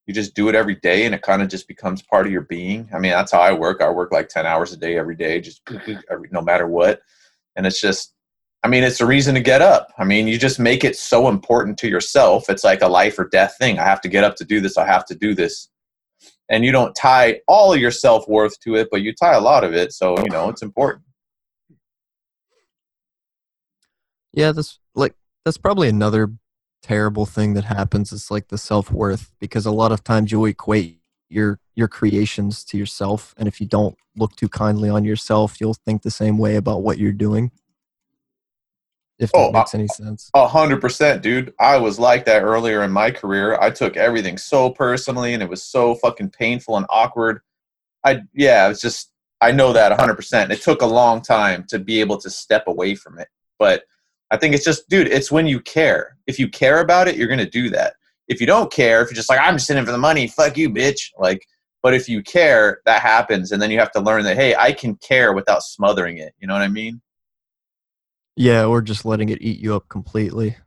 you 0.10 0.14
just 0.16 0.34
do 0.34 0.50
it 0.50 0.56
every 0.56 0.74
day 0.74 1.06
and 1.06 1.14
it 1.14 1.22
kind 1.22 1.40
of 1.40 1.50
just 1.50 1.68
becomes 1.68 2.02
part 2.02 2.26
of 2.26 2.32
your 2.32 2.42
being. 2.42 2.90
I 2.92 2.98
mean, 2.98 3.12
that's 3.12 3.32
how 3.32 3.42
I 3.42 3.54
work. 3.54 3.80
I 3.80 3.92
work 3.92 4.12
like 4.12 4.28
10 4.28 4.44
hours 4.44 4.74
a 4.74 4.78
day 4.78 4.98
every 4.98 5.16
day, 5.16 5.40
just 5.40 5.62
every, 6.10 6.28
no 6.32 6.42
matter 6.42 6.66
what. 6.66 7.02
And 7.56 7.68
it's 7.68 7.80
just, 7.80 8.16
I 8.64 8.70
mean, 8.70 8.84
it's 8.84 9.02
a 9.02 9.06
reason 9.06 9.36
to 9.36 9.40
get 9.40 9.62
up. 9.62 9.94
I 10.00 10.06
mean, 10.06 10.28
you 10.28 10.40
just 10.40 10.60
make 10.60 10.84
it 10.84 10.98
so 10.98 11.30
important 11.30 11.78
to 11.78 11.88
yourself. 11.88 12.50
It's 12.50 12.64
like 12.64 12.82
a 12.82 12.88
life 12.88 13.20
or 13.20 13.30
death 13.30 13.56
thing. 13.60 13.78
I 13.78 13.84
have 13.84 14.02
to 14.02 14.10
get 14.10 14.24
up 14.24 14.36
to 14.38 14.46
do 14.46 14.60
this. 14.60 14.80
I 14.80 14.88
have 14.88 15.06
to 15.06 15.16
do 15.16 15.36
this. 15.36 15.70
And 16.50 16.66
you 16.66 16.72
don't 16.72 16.96
tie 16.96 17.42
all 17.48 17.72
of 17.72 17.80
your 17.80 17.92
self 17.92 18.28
worth 18.28 18.60
to 18.62 18.78
it, 18.78 18.88
but 18.90 19.04
you 19.04 19.14
tie 19.14 19.36
a 19.36 19.40
lot 19.40 19.64
of 19.64 19.76
it. 19.76 19.94
So, 19.94 20.18
you 20.24 20.32
know, 20.32 20.50
it's 20.50 20.64
important. 20.64 21.04
Yeah, 24.34 24.52
that's 24.52 24.80
like, 24.96 25.16
that's 25.46 25.58
probably 25.58 25.90
another 25.90 26.32
terrible 26.82 27.26
thing 27.26 27.54
that 27.54 27.66
happens 27.66 28.12
is 28.12 28.32
like 28.32 28.48
the 28.48 28.58
self-worth 28.58 29.32
because 29.40 29.66
a 29.66 29.72
lot 29.72 29.92
of 29.92 30.04
times 30.04 30.32
you'll 30.32 30.46
equate 30.46 31.00
your 31.30 31.60
your 31.76 31.88
creations 31.88 32.64
to 32.64 32.78
yourself 32.78 33.36
and 33.38 33.48
if 33.48 33.62
you 33.62 33.68
don't 33.68 33.96
look 34.16 34.36
too 34.36 34.50
kindly 34.50 34.90
on 34.90 35.04
yourself 35.04 35.60
you'll 35.60 35.74
think 35.74 36.02
the 36.02 36.12
same 36.12 36.38
way 36.38 36.56
about 36.56 36.82
what 36.82 36.98
you're 36.98 37.12
doing. 37.12 37.52
If 39.20 39.34
that 39.34 39.38
oh, 39.38 39.52
makes 39.52 39.76
any 39.76 39.88
sense. 39.88 40.32
a 40.34 40.48
hundred 40.48 40.80
percent 40.80 41.22
dude. 41.22 41.54
I 41.60 41.76
was 41.76 42.00
like 42.00 42.24
that 42.26 42.42
earlier 42.42 42.84
in 42.84 42.92
my 42.92 43.12
career. 43.12 43.58
I 43.60 43.70
took 43.70 43.98
everything 43.98 44.38
so 44.38 44.70
personally 44.70 45.34
and 45.34 45.44
it 45.44 45.50
was 45.50 45.62
so 45.62 45.96
fucking 45.96 46.30
painful 46.30 46.78
and 46.78 46.86
awkward. 46.90 47.42
I 48.06 48.22
yeah 48.34 48.70
it's 48.70 48.80
just 48.82 49.12
i 49.42 49.52
know 49.52 49.74
that 49.74 49.92
a 49.92 49.96
100% 49.96 50.52
it 50.52 50.62
took 50.62 50.82
a 50.82 50.86
long 50.86 51.22
time 51.22 51.66
to 51.68 51.80
be 51.80 52.00
able 52.00 52.18
to 52.18 52.30
step 52.30 52.64
away 52.68 52.96
from 52.96 53.20
it 53.20 53.28
but 53.58 53.84
I 54.32 54.38
think 54.38 54.54
it's 54.54 54.64
just, 54.64 54.88
dude, 54.90 55.08
it's 55.08 55.32
when 55.32 55.48
you 55.48 55.60
care. 55.60 56.18
If 56.28 56.38
you 56.38 56.48
care 56.48 56.82
about 56.82 57.08
it, 57.08 57.16
you're 57.16 57.28
going 57.28 57.40
to 57.40 57.50
do 57.50 57.70
that. 57.72 57.94
If 58.28 58.40
you 58.40 58.46
don't 58.46 58.72
care, 58.72 59.02
if 59.02 59.10
you're 59.10 59.16
just 59.16 59.30
like, 59.30 59.40
I'm 59.42 59.56
just 59.56 59.70
in 59.70 59.78
it 59.78 59.86
for 59.86 59.92
the 59.92 59.98
money, 59.98 60.28
fuck 60.28 60.56
you, 60.56 60.70
bitch. 60.70 61.10
Like, 61.18 61.44
but 61.82 61.96
if 61.96 62.08
you 62.08 62.22
care, 62.22 62.82
that 62.86 63.02
happens. 63.02 63.52
And 63.52 63.62
then 63.62 63.72
you 63.72 63.80
have 63.80 63.92
to 63.94 64.02
learn 64.02 64.24
that, 64.26 64.38
hey, 64.38 64.56
I 64.56 64.72
can 64.72 64.96
care 64.98 65.34
without 65.34 65.64
smothering 65.64 66.20
it. 66.20 66.34
You 66.40 66.48
know 66.48 66.54
what 66.54 66.62
I 66.62 66.68
mean? 66.68 67.02
Yeah, 68.36 68.66
or 68.66 68.82
just 68.82 69.04
letting 69.04 69.30
it 69.30 69.42
eat 69.42 69.60
you 69.60 69.76
up 69.76 69.90
completely. 69.90 70.58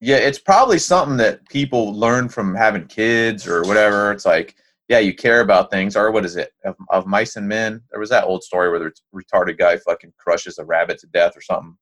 Yeah, 0.00 0.16
it's 0.16 0.38
probably 0.38 0.78
something 0.78 1.16
that 1.16 1.46
people 1.48 1.92
learn 1.92 2.28
from 2.28 2.54
having 2.54 2.86
kids 2.86 3.48
or 3.48 3.62
whatever. 3.62 4.12
It's 4.12 4.24
like, 4.24 4.54
yeah, 4.86 5.00
you 5.00 5.12
care 5.12 5.40
about 5.40 5.72
things. 5.72 5.96
Or 5.96 6.12
what 6.12 6.24
is 6.24 6.36
it? 6.36 6.52
Of, 6.64 6.76
of 6.90 7.06
mice 7.06 7.34
and 7.34 7.48
men. 7.48 7.82
There 7.90 7.98
was 7.98 8.10
that 8.10 8.24
old 8.24 8.44
story 8.44 8.70
where 8.70 8.78
the 8.78 8.92
retarded 9.12 9.58
guy 9.58 9.78
fucking 9.78 10.12
crushes 10.16 10.58
a 10.58 10.64
rabbit 10.64 10.98
to 11.00 11.08
death 11.08 11.36
or 11.36 11.40
something 11.40 11.76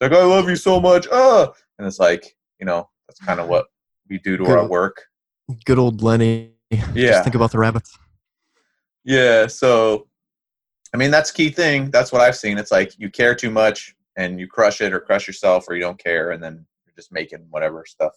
like, 0.00 0.12
I 0.12 0.24
love 0.24 0.48
you 0.48 0.56
so 0.56 0.80
much. 0.80 1.06
Ah, 1.12 1.52
and 1.78 1.86
it's 1.86 1.98
like, 1.98 2.36
you 2.58 2.66
know, 2.66 2.88
that's 3.08 3.20
kind 3.20 3.40
of 3.40 3.48
what 3.48 3.66
we 4.08 4.18
do 4.18 4.36
to 4.36 4.44
good, 4.44 4.58
our 4.58 4.68
work. 4.68 5.02
Good 5.64 5.78
old 5.78 6.02
Lenny. 6.02 6.52
Yeah. 6.70 6.86
Just 6.94 7.24
think 7.24 7.34
about 7.34 7.52
the 7.52 7.58
rabbits. 7.58 7.98
Yeah. 9.04 9.46
So, 9.46 10.08
I 10.94 10.96
mean, 10.96 11.10
that's 11.10 11.30
key 11.30 11.50
thing. 11.50 11.90
That's 11.90 12.12
what 12.12 12.20
I've 12.20 12.36
seen. 12.36 12.58
It's 12.58 12.70
like 12.70 12.98
you 12.98 13.10
care 13.10 13.34
too 13.34 13.50
much 13.50 13.94
and 14.16 14.38
you 14.38 14.46
crush 14.46 14.80
it 14.80 14.92
or 14.92 15.00
crush 15.00 15.26
yourself 15.26 15.66
or 15.68 15.74
you 15.74 15.80
don't 15.80 15.98
care 15.98 16.30
and 16.32 16.42
then 16.42 16.64
you're 16.84 16.94
just 16.94 17.12
making 17.12 17.46
whatever 17.50 17.84
stuff. 17.86 18.12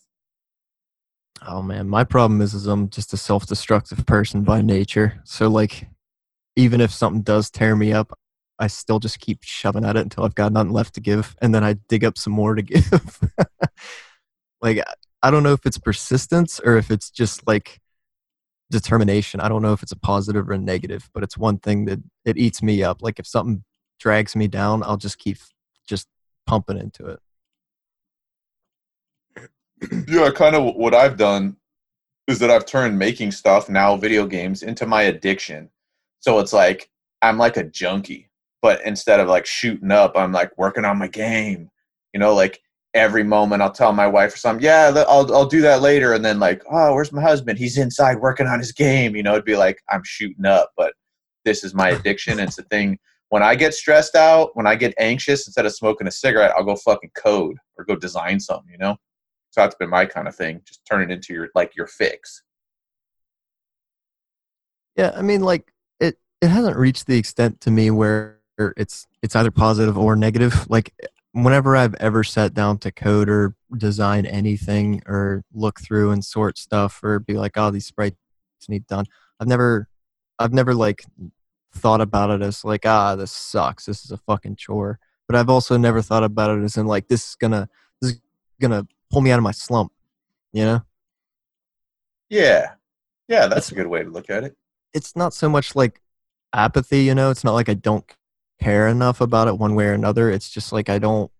Oh 1.45 1.61
man, 1.61 1.89
my 1.89 2.03
problem 2.03 2.41
is, 2.41 2.53
is 2.53 2.67
I'm 2.67 2.89
just 2.89 3.11
a 3.13 3.17
self-destructive 3.17 4.05
person 4.05 4.43
by 4.43 4.61
nature. 4.61 5.21
So 5.23 5.49
like, 5.49 5.87
even 6.55 6.79
if 6.79 6.91
something 6.91 7.21
does 7.21 7.49
tear 7.49 7.75
me 7.75 7.91
up, 7.91 8.17
I 8.59 8.67
still 8.67 8.99
just 8.99 9.19
keep 9.19 9.39
shoving 9.43 9.83
at 9.83 9.95
it 9.95 10.01
until 10.01 10.23
I've 10.23 10.35
got 10.35 10.53
nothing 10.53 10.71
left 10.71 10.95
to 10.95 11.01
give, 11.01 11.35
and 11.41 11.53
then 11.53 11.63
I 11.63 11.73
dig 11.87 12.03
up 12.05 12.17
some 12.17 12.33
more 12.33 12.55
to 12.55 12.61
give. 12.61 13.19
like 14.61 14.83
I 15.21 15.31
don't 15.31 15.43
know 15.43 15.53
if 15.53 15.65
it's 15.65 15.77
persistence 15.77 16.59
or 16.59 16.77
if 16.77 16.91
it's 16.91 17.09
just 17.09 17.47
like 17.47 17.79
determination. 18.69 19.39
I 19.39 19.49
don't 19.49 19.61
know 19.61 19.73
if 19.73 19.83
it's 19.83 19.91
a 19.91 19.99
positive 19.99 20.49
or 20.49 20.53
a 20.53 20.57
negative, 20.57 21.09
but 21.13 21.23
it's 21.23 21.37
one 21.37 21.59
thing 21.59 21.85
that 21.85 21.99
it 22.25 22.37
eats 22.37 22.61
me 22.61 22.83
up. 22.83 23.01
Like 23.01 23.19
if 23.19 23.27
something 23.27 23.63
drags 23.99 24.35
me 24.35 24.47
down, 24.47 24.83
I'll 24.83 24.97
just 24.97 25.17
keep 25.17 25.37
just 25.87 26.07
pumping 26.45 26.77
into 26.77 27.05
it. 27.07 27.19
Yeah, 30.07 30.29
kind 30.31 30.55
of 30.55 30.75
what 30.75 30.93
I've 30.93 31.17
done 31.17 31.57
is 32.27 32.39
that 32.39 32.49
I've 32.49 32.65
turned 32.65 32.97
making 32.97 33.31
stuff 33.31 33.69
now, 33.69 33.95
video 33.97 34.25
games, 34.25 34.63
into 34.63 34.85
my 34.85 35.03
addiction. 35.03 35.69
So 36.19 36.39
it's 36.39 36.53
like 36.53 36.89
I'm 37.21 37.37
like 37.37 37.57
a 37.57 37.63
junkie, 37.63 38.29
but 38.63 38.81
instead 38.85 39.19
of 39.19 39.27
like 39.27 39.45
shooting 39.45 39.91
up, 39.91 40.13
I'm 40.15 40.31
like 40.31 40.57
working 40.57 40.85
on 40.85 40.97
my 40.97 41.09
game. 41.09 41.69
You 42.13 42.19
know, 42.21 42.33
like 42.33 42.61
every 42.93 43.23
moment 43.23 43.61
I'll 43.61 43.71
tell 43.71 43.91
my 43.91 44.07
wife 44.07 44.33
or 44.33 44.37
something, 44.37 44.63
yeah, 44.63 45.03
I'll 45.07 45.35
I'll 45.35 45.45
do 45.45 45.61
that 45.61 45.81
later, 45.81 46.13
and 46.13 46.23
then 46.23 46.39
like, 46.39 46.63
oh, 46.71 46.95
where's 46.95 47.11
my 47.11 47.21
husband? 47.21 47.59
He's 47.59 47.77
inside 47.77 48.21
working 48.21 48.47
on 48.47 48.59
his 48.59 48.71
game. 48.71 49.15
You 49.17 49.21
know, 49.21 49.33
it'd 49.33 49.45
be 49.45 49.57
like 49.57 49.79
I'm 49.89 50.01
shooting 50.05 50.45
up, 50.45 50.71
but 50.77 50.93
this 51.43 51.65
is 51.65 51.75
my 51.75 51.89
addiction. 51.89 52.39
it's 52.39 52.57
a 52.57 52.63
thing. 52.63 52.97
When 53.29 53.43
I 53.43 53.55
get 53.55 53.73
stressed 53.73 54.15
out, 54.15 54.55
when 54.55 54.65
I 54.65 54.75
get 54.75 54.93
anxious, 54.97 55.45
instead 55.45 55.65
of 55.65 55.75
smoking 55.75 56.07
a 56.07 56.11
cigarette, 56.11 56.53
I'll 56.55 56.63
go 56.63 56.77
fucking 56.77 57.11
code 57.15 57.57
or 57.77 57.83
go 57.83 57.97
design 57.97 58.39
something. 58.39 58.71
You 58.71 58.77
know, 58.77 58.95
so 59.51 59.61
that's 59.61 59.75
been 59.75 59.89
my 59.89 60.05
kind 60.05 60.29
of 60.29 60.35
thing. 60.37 60.61
Just 60.65 60.85
turn 60.89 61.01
it 61.01 61.11
into 61.11 61.33
your 61.33 61.49
like 61.53 61.75
your 61.75 61.87
fix. 61.87 62.43
Yeah, 64.95 65.11
I 65.13 65.21
mean, 65.21 65.41
like 65.41 65.73
it 65.99 66.17
it 66.41 66.47
hasn't 66.47 66.77
reached 66.77 67.07
the 67.07 67.17
extent 67.17 67.59
to 67.61 67.71
me 67.71 67.91
where 67.91 68.39
it's 68.57 69.07
it's 69.21 69.35
either 69.35 69.51
positive 69.51 69.97
or 69.97 70.15
negative. 70.15 70.67
Like 70.69 70.93
whenever 71.33 71.75
I've 71.75 71.95
ever 71.95 72.23
sat 72.23 72.53
down 72.53 72.77
to 72.79 72.91
code 72.91 73.27
or 73.27 73.55
design 73.75 74.25
anything 74.25 75.01
or 75.07 75.43
look 75.53 75.81
through 75.81 76.11
and 76.11 76.23
sort 76.23 76.57
stuff 76.57 77.03
or 77.03 77.19
be 77.19 77.33
like, 77.33 77.53
oh, 77.57 77.71
these 77.71 77.87
sprites 77.87 78.15
need 78.69 78.87
done. 78.87 79.05
I've 79.39 79.47
never, 79.47 79.89
I've 80.39 80.53
never 80.53 80.73
like 80.73 81.03
thought 81.73 82.01
about 82.01 82.29
it 82.29 82.41
as 82.41 82.63
like, 82.63 82.85
ah, 82.85 83.15
this 83.15 83.31
sucks. 83.31 83.85
This 83.85 84.05
is 84.05 84.11
a 84.11 84.17
fucking 84.17 84.55
chore. 84.55 84.99
But 85.27 85.35
I've 85.35 85.49
also 85.49 85.75
never 85.75 86.01
thought 86.01 86.23
about 86.23 86.57
it 86.57 86.63
as 86.63 86.77
in 86.77 86.85
like, 86.85 87.07
this 87.07 87.29
is 87.29 87.35
gonna, 87.35 87.67
this 88.01 88.11
is 88.11 88.21
gonna 88.61 88.87
pull 89.11 89.21
me 89.21 89.31
out 89.31 89.39
of 89.39 89.43
my 89.43 89.51
slump. 89.51 89.91
You 90.51 90.65
know? 90.65 90.81
Yeah, 92.29 92.73
yeah, 93.27 93.47
that's 93.47 93.69
it's, 93.69 93.71
a 93.71 93.75
good 93.75 93.87
way 93.87 94.03
to 94.03 94.09
look 94.09 94.29
at 94.29 94.43
it. 94.43 94.55
It's 94.93 95.15
not 95.15 95.33
so 95.33 95.49
much 95.49 95.75
like 95.75 95.99
apathy. 96.53 97.03
You 97.03 97.15
know, 97.15 97.31
it's 97.31 97.43
not 97.43 97.53
like 97.53 97.69
I 97.69 97.73
don't 97.73 98.05
care 98.63 98.87
enough 98.87 99.21
about 99.21 99.47
it 99.47 99.57
one 99.57 99.75
way 99.75 99.85
or 99.85 99.93
another. 99.93 100.29
It's 100.29 100.49
just 100.49 100.71
like 100.71 100.89
I 100.89 100.99
don't 100.99 101.31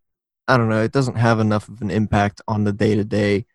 I 0.47 0.57
don't 0.57 0.69
know, 0.69 0.83
it 0.83 0.91
doesn't 0.91 1.15
have 1.15 1.39
enough 1.39 1.69
of 1.69 1.81
an 1.81 1.91
impact 1.91 2.41
on 2.47 2.63
the 2.65 2.73
day 2.73 2.95
to 2.95 3.03
day 3.03 3.45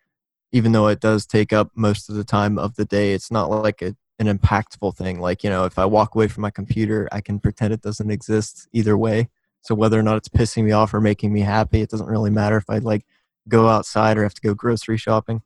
even 0.51 0.71
though 0.71 0.87
it 0.87 0.99
does 0.99 1.25
take 1.25 1.53
up 1.53 1.69
most 1.75 2.09
of 2.09 2.15
the 2.15 2.23
time 2.23 2.57
of 2.57 2.75
the 2.75 2.85
day. 2.85 3.13
It's 3.13 3.31
not 3.31 3.49
like 3.49 3.81
a, 3.81 3.95
an 4.17 4.25
impactful 4.25 4.95
thing. 4.95 5.19
Like, 5.19 5.43
you 5.43 5.49
know, 5.49 5.65
if 5.65 5.77
I 5.77 5.85
walk 5.85 6.15
away 6.15 6.27
from 6.27 6.41
my 6.41 6.49
computer, 6.49 7.07
I 7.11 7.21
can 7.21 7.39
pretend 7.39 7.73
it 7.73 7.81
doesn't 7.81 8.09
exist 8.09 8.67
either 8.73 8.97
way. 8.97 9.29
So 9.61 9.75
whether 9.75 9.99
or 9.99 10.03
not 10.03 10.17
it's 10.17 10.29
pissing 10.29 10.63
me 10.63 10.71
off 10.71 10.93
or 10.93 11.01
making 11.01 11.33
me 11.33 11.41
happy, 11.41 11.81
it 11.81 11.89
doesn't 11.89 12.07
really 12.07 12.31
matter 12.31 12.57
if 12.57 12.69
I 12.69 12.79
like 12.79 13.05
go 13.47 13.67
outside 13.67 14.17
or 14.17 14.23
have 14.23 14.33
to 14.33 14.41
go 14.41 14.53
grocery 14.53 14.97
shopping. 14.97 15.41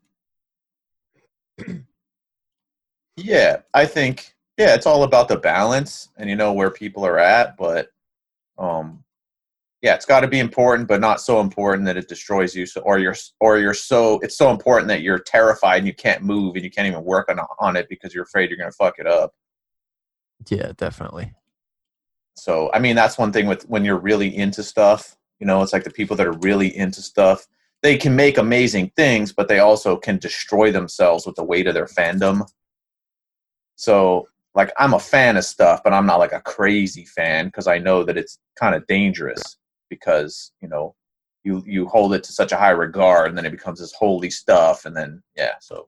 Yeah, 3.15 3.61
I 3.73 3.85
think 3.85 4.33
yeah, 4.57 4.75
it's 4.75 4.85
all 4.85 5.03
about 5.03 5.27
the 5.27 5.37
balance 5.37 6.09
and 6.17 6.29
you 6.29 6.35
know 6.35 6.53
where 6.53 6.69
people 6.71 7.05
are 7.05 7.19
at, 7.19 7.57
but 7.57 7.89
um, 8.57 9.03
yeah, 9.81 9.95
it's 9.95 10.05
got 10.05 10.21
to 10.21 10.27
be 10.27 10.39
important, 10.39 10.87
but 10.87 11.01
not 11.01 11.19
so 11.19 11.41
important 11.41 11.85
that 11.87 11.97
it 11.97 12.07
destroys 12.07 12.55
you. 12.55 12.65
So, 12.65 12.79
or 12.81 12.99
you're, 12.99 13.15
or 13.41 13.59
you're 13.59 13.73
so 13.73 14.19
it's 14.19 14.37
so 14.37 14.49
important 14.49 14.87
that 14.87 15.01
you're 15.01 15.19
terrified 15.19 15.79
and 15.79 15.87
you 15.87 15.93
can't 15.93 16.23
move 16.23 16.55
and 16.55 16.63
you 16.63 16.71
can't 16.71 16.87
even 16.87 17.03
work 17.03 17.29
on 17.29 17.39
on 17.59 17.75
it 17.75 17.89
because 17.89 18.13
you're 18.13 18.23
afraid 18.23 18.49
you're 18.49 18.57
going 18.57 18.71
to 18.71 18.75
fuck 18.75 18.97
it 18.97 19.07
up. 19.07 19.33
Yeah, 20.49 20.71
definitely. 20.77 21.33
So, 22.35 22.71
I 22.73 22.79
mean, 22.79 22.95
that's 22.95 23.17
one 23.17 23.31
thing 23.31 23.45
with 23.45 23.63
when 23.69 23.83
you're 23.83 23.99
really 23.99 24.35
into 24.35 24.63
stuff. 24.63 25.17
You 25.39 25.47
know, 25.47 25.61
it's 25.61 25.73
like 25.73 25.83
the 25.83 25.91
people 25.91 26.15
that 26.15 26.27
are 26.27 26.37
really 26.39 26.75
into 26.75 27.01
stuff. 27.01 27.45
They 27.81 27.97
can 27.97 28.15
make 28.15 28.37
amazing 28.37 28.93
things, 28.95 29.33
but 29.33 29.49
they 29.49 29.59
also 29.59 29.97
can 29.97 30.17
destroy 30.17 30.71
themselves 30.71 31.25
with 31.25 31.35
the 31.35 31.43
weight 31.43 31.67
of 31.67 31.73
their 31.73 31.85
fandom. 31.85 32.47
So 33.75 34.29
like 34.55 34.71
I'm 34.77 34.93
a 34.93 34.99
fan 34.99 35.37
of 35.37 35.45
stuff, 35.45 35.81
but 35.83 35.93
I'm 35.93 36.05
not 36.05 36.19
like 36.19 36.33
a 36.33 36.41
crazy 36.41 37.05
fan 37.05 37.45
because 37.47 37.67
I 37.67 37.79
know 37.79 38.03
that 38.03 38.17
it's 38.17 38.39
kind 38.59 38.75
of 38.75 38.85
dangerous 38.87 39.57
because 39.89 40.51
you 40.61 40.67
know 40.67 40.95
you 41.43 41.63
you 41.65 41.87
hold 41.87 42.13
it 42.13 42.23
to 42.23 42.31
such 42.31 42.51
a 42.51 42.57
high 42.57 42.71
regard 42.71 43.29
and 43.29 43.37
then 43.37 43.45
it 43.45 43.51
becomes 43.51 43.79
this 43.79 43.93
holy 43.93 44.29
stuff 44.29 44.85
and 44.85 44.95
then 44.95 45.21
yeah 45.35 45.53
so. 45.59 45.87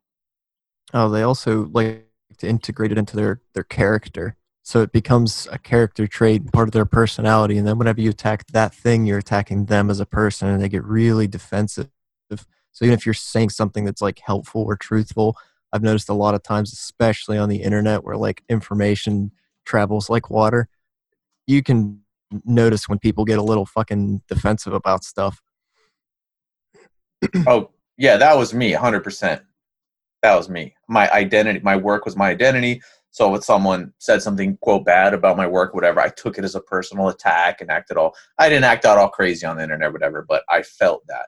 Oh 0.93 1.09
they 1.09 1.23
also 1.23 1.65
like 1.73 2.07
to 2.37 2.47
integrate 2.47 2.91
it 2.91 2.97
into 2.97 3.15
their 3.15 3.41
their 3.53 3.63
character. 3.63 4.35
So 4.63 4.81
it 4.81 4.91
becomes 4.91 5.47
a 5.51 5.59
character 5.59 6.07
trait 6.07 6.51
part 6.51 6.67
of 6.67 6.71
their 6.71 6.85
personality 6.85 7.57
and 7.57 7.67
then 7.67 7.77
whenever 7.77 8.01
you 8.01 8.09
attack 8.09 8.47
that 8.47 8.73
thing 8.73 9.05
you're 9.05 9.19
attacking 9.19 9.65
them 9.65 9.91
as 9.91 9.99
a 9.99 10.07
person 10.07 10.47
and 10.47 10.61
they 10.61 10.69
get 10.69 10.83
really 10.83 11.27
defensive. 11.27 11.89
So 12.29 12.83
even 12.83 12.93
if 12.93 13.05
you're 13.05 13.13
saying 13.13 13.51
something 13.51 13.85
that's 13.85 14.01
like 14.01 14.19
helpful 14.19 14.63
or 14.63 14.75
truthful 14.75 15.37
I've 15.75 15.83
noticed 15.83 16.07
a 16.07 16.13
lot 16.13 16.35
of 16.35 16.41
times, 16.41 16.71
especially 16.71 17.37
on 17.37 17.49
the 17.49 17.61
internet 17.61 18.05
where 18.05 18.15
like 18.15 18.41
information 18.47 19.31
travels 19.65 20.09
like 20.09 20.29
water, 20.29 20.69
you 21.47 21.61
can 21.61 21.99
notice 22.45 22.87
when 22.87 22.97
people 22.97 23.25
get 23.25 23.39
a 23.39 23.43
little 23.43 23.65
fucking 23.65 24.21
defensive 24.29 24.71
about 24.71 25.03
stuff. 25.03 25.41
oh, 27.45 27.71
yeah, 27.97 28.15
that 28.15 28.37
was 28.37 28.53
me, 28.53 28.71
100%. 28.71 29.41
That 30.21 30.35
was 30.37 30.47
me. 30.47 30.75
My 30.87 31.11
identity, 31.11 31.59
my 31.59 31.75
work 31.75 32.05
was 32.05 32.15
my 32.15 32.29
identity. 32.29 32.81
So 33.11 33.35
if 33.35 33.43
someone 33.43 33.91
said 33.97 34.21
something 34.21 34.57
quote 34.61 34.85
bad 34.85 35.13
about 35.13 35.35
my 35.35 35.45
work, 35.45 35.73
whatever, 35.73 35.99
I 35.99 36.07
took 36.07 36.37
it 36.37 36.45
as 36.45 36.55
a 36.55 36.61
personal 36.61 37.09
attack 37.09 37.59
and 37.59 37.69
acted 37.69 37.97
all. 37.97 38.15
I 38.39 38.47
didn't 38.47 38.63
act 38.63 38.85
out 38.85 38.97
all 38.97 39.09
crazy 39.09 39.45
on 39.45 39.57
the 39.57 39.63
internet, 39.63 39.91
whatever, 39.91 40.25
but 40.25 40.43
I 40.47 40.61
felt 40.61 41.05
that. 41.07 41.25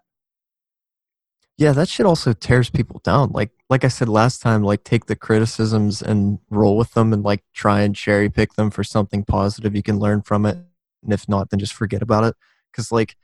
Yeah, 1.57 1.71
that 1.71 1.89
shit 1.89 2.05
also 2.05 2.33
tears 2.33 2.69
people 2.69 3.01
down. 3.03 3.31
Like 3.31 3.51
like 3.69 3.83
I 3.83 3.87
said 3.87 4.09
last 4.09 4.41
time, 4.41 4.63
like 4.63 4.83
take 4.83 5.07
the 5.07 5.15
criticisms 5.15 6.01
and 6.01 6.39
roll 6.49 6.77
with 6.77 6.93
them 6.93 7.13
and 7.13 7.23
like 7.23 7.43
try 7.53 7.81
and 7.81 7.95
cherry 7.95 8.29
pick 8.29 8.53
them 8.53 8.69
for 8.69 8.83
something 8.83 9.23
positive 9.23 9.75
you 9.75 9.83
can 9.83 9.99
learn 9.99 10.21
from 10.21 10.45
it. 10.45 10.57
And 11.03 11.13
if 11.13 11.27
not, 11.27 11.49
then 11.49 11.59
just 11.59 11.73
forget 11.73 12.01
about 12.01 12.23
it. 12.25 12.35
Cause 12.73 12.91
like 12.91 13.15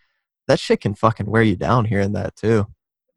that 0.47 0.59
shit 0.59 0.81
can 0.81 0.95
fucking 0.95 1.27
wear 1.27 1.43
you 1.43 1.55
down 1.55 1.85
and 1.87 2.15
that 2.15 2.35
too. 2.35 2.67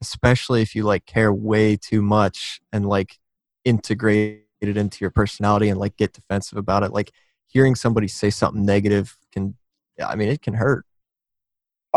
Especially 0.03 0.63
if 0.63 0.75
you 0.75 0.85
like 0.85 1.07
care 1.07 1.33
way 1.33 1.77
too 1.77 2.03
much 2.03 2.61
and 2.73 2.87
like 2.87 3.19
integrate 3.65 4.43
it 4.61 4.77
into 4.77 4.99
your 5.01 5.11
personality 5.11 5.69
and 5.69 5.81
like 5.81 5.97
get 5.97 6.13
defensive 6.13 6.59
about 6.59 6.83
it. 6.83 6.93
Like 6.93 7.13
hearing 7.47 7.75
somebody 7.75 8.09
say 8.09 8.31
something 8.31 8.65
negative 8.67 9.17
can 9.33 9.57
I 10.05 10.15
mean 10.17 10.29
it 10.29 10.43
can 10.43 10.55
hurt. 10.55 10.86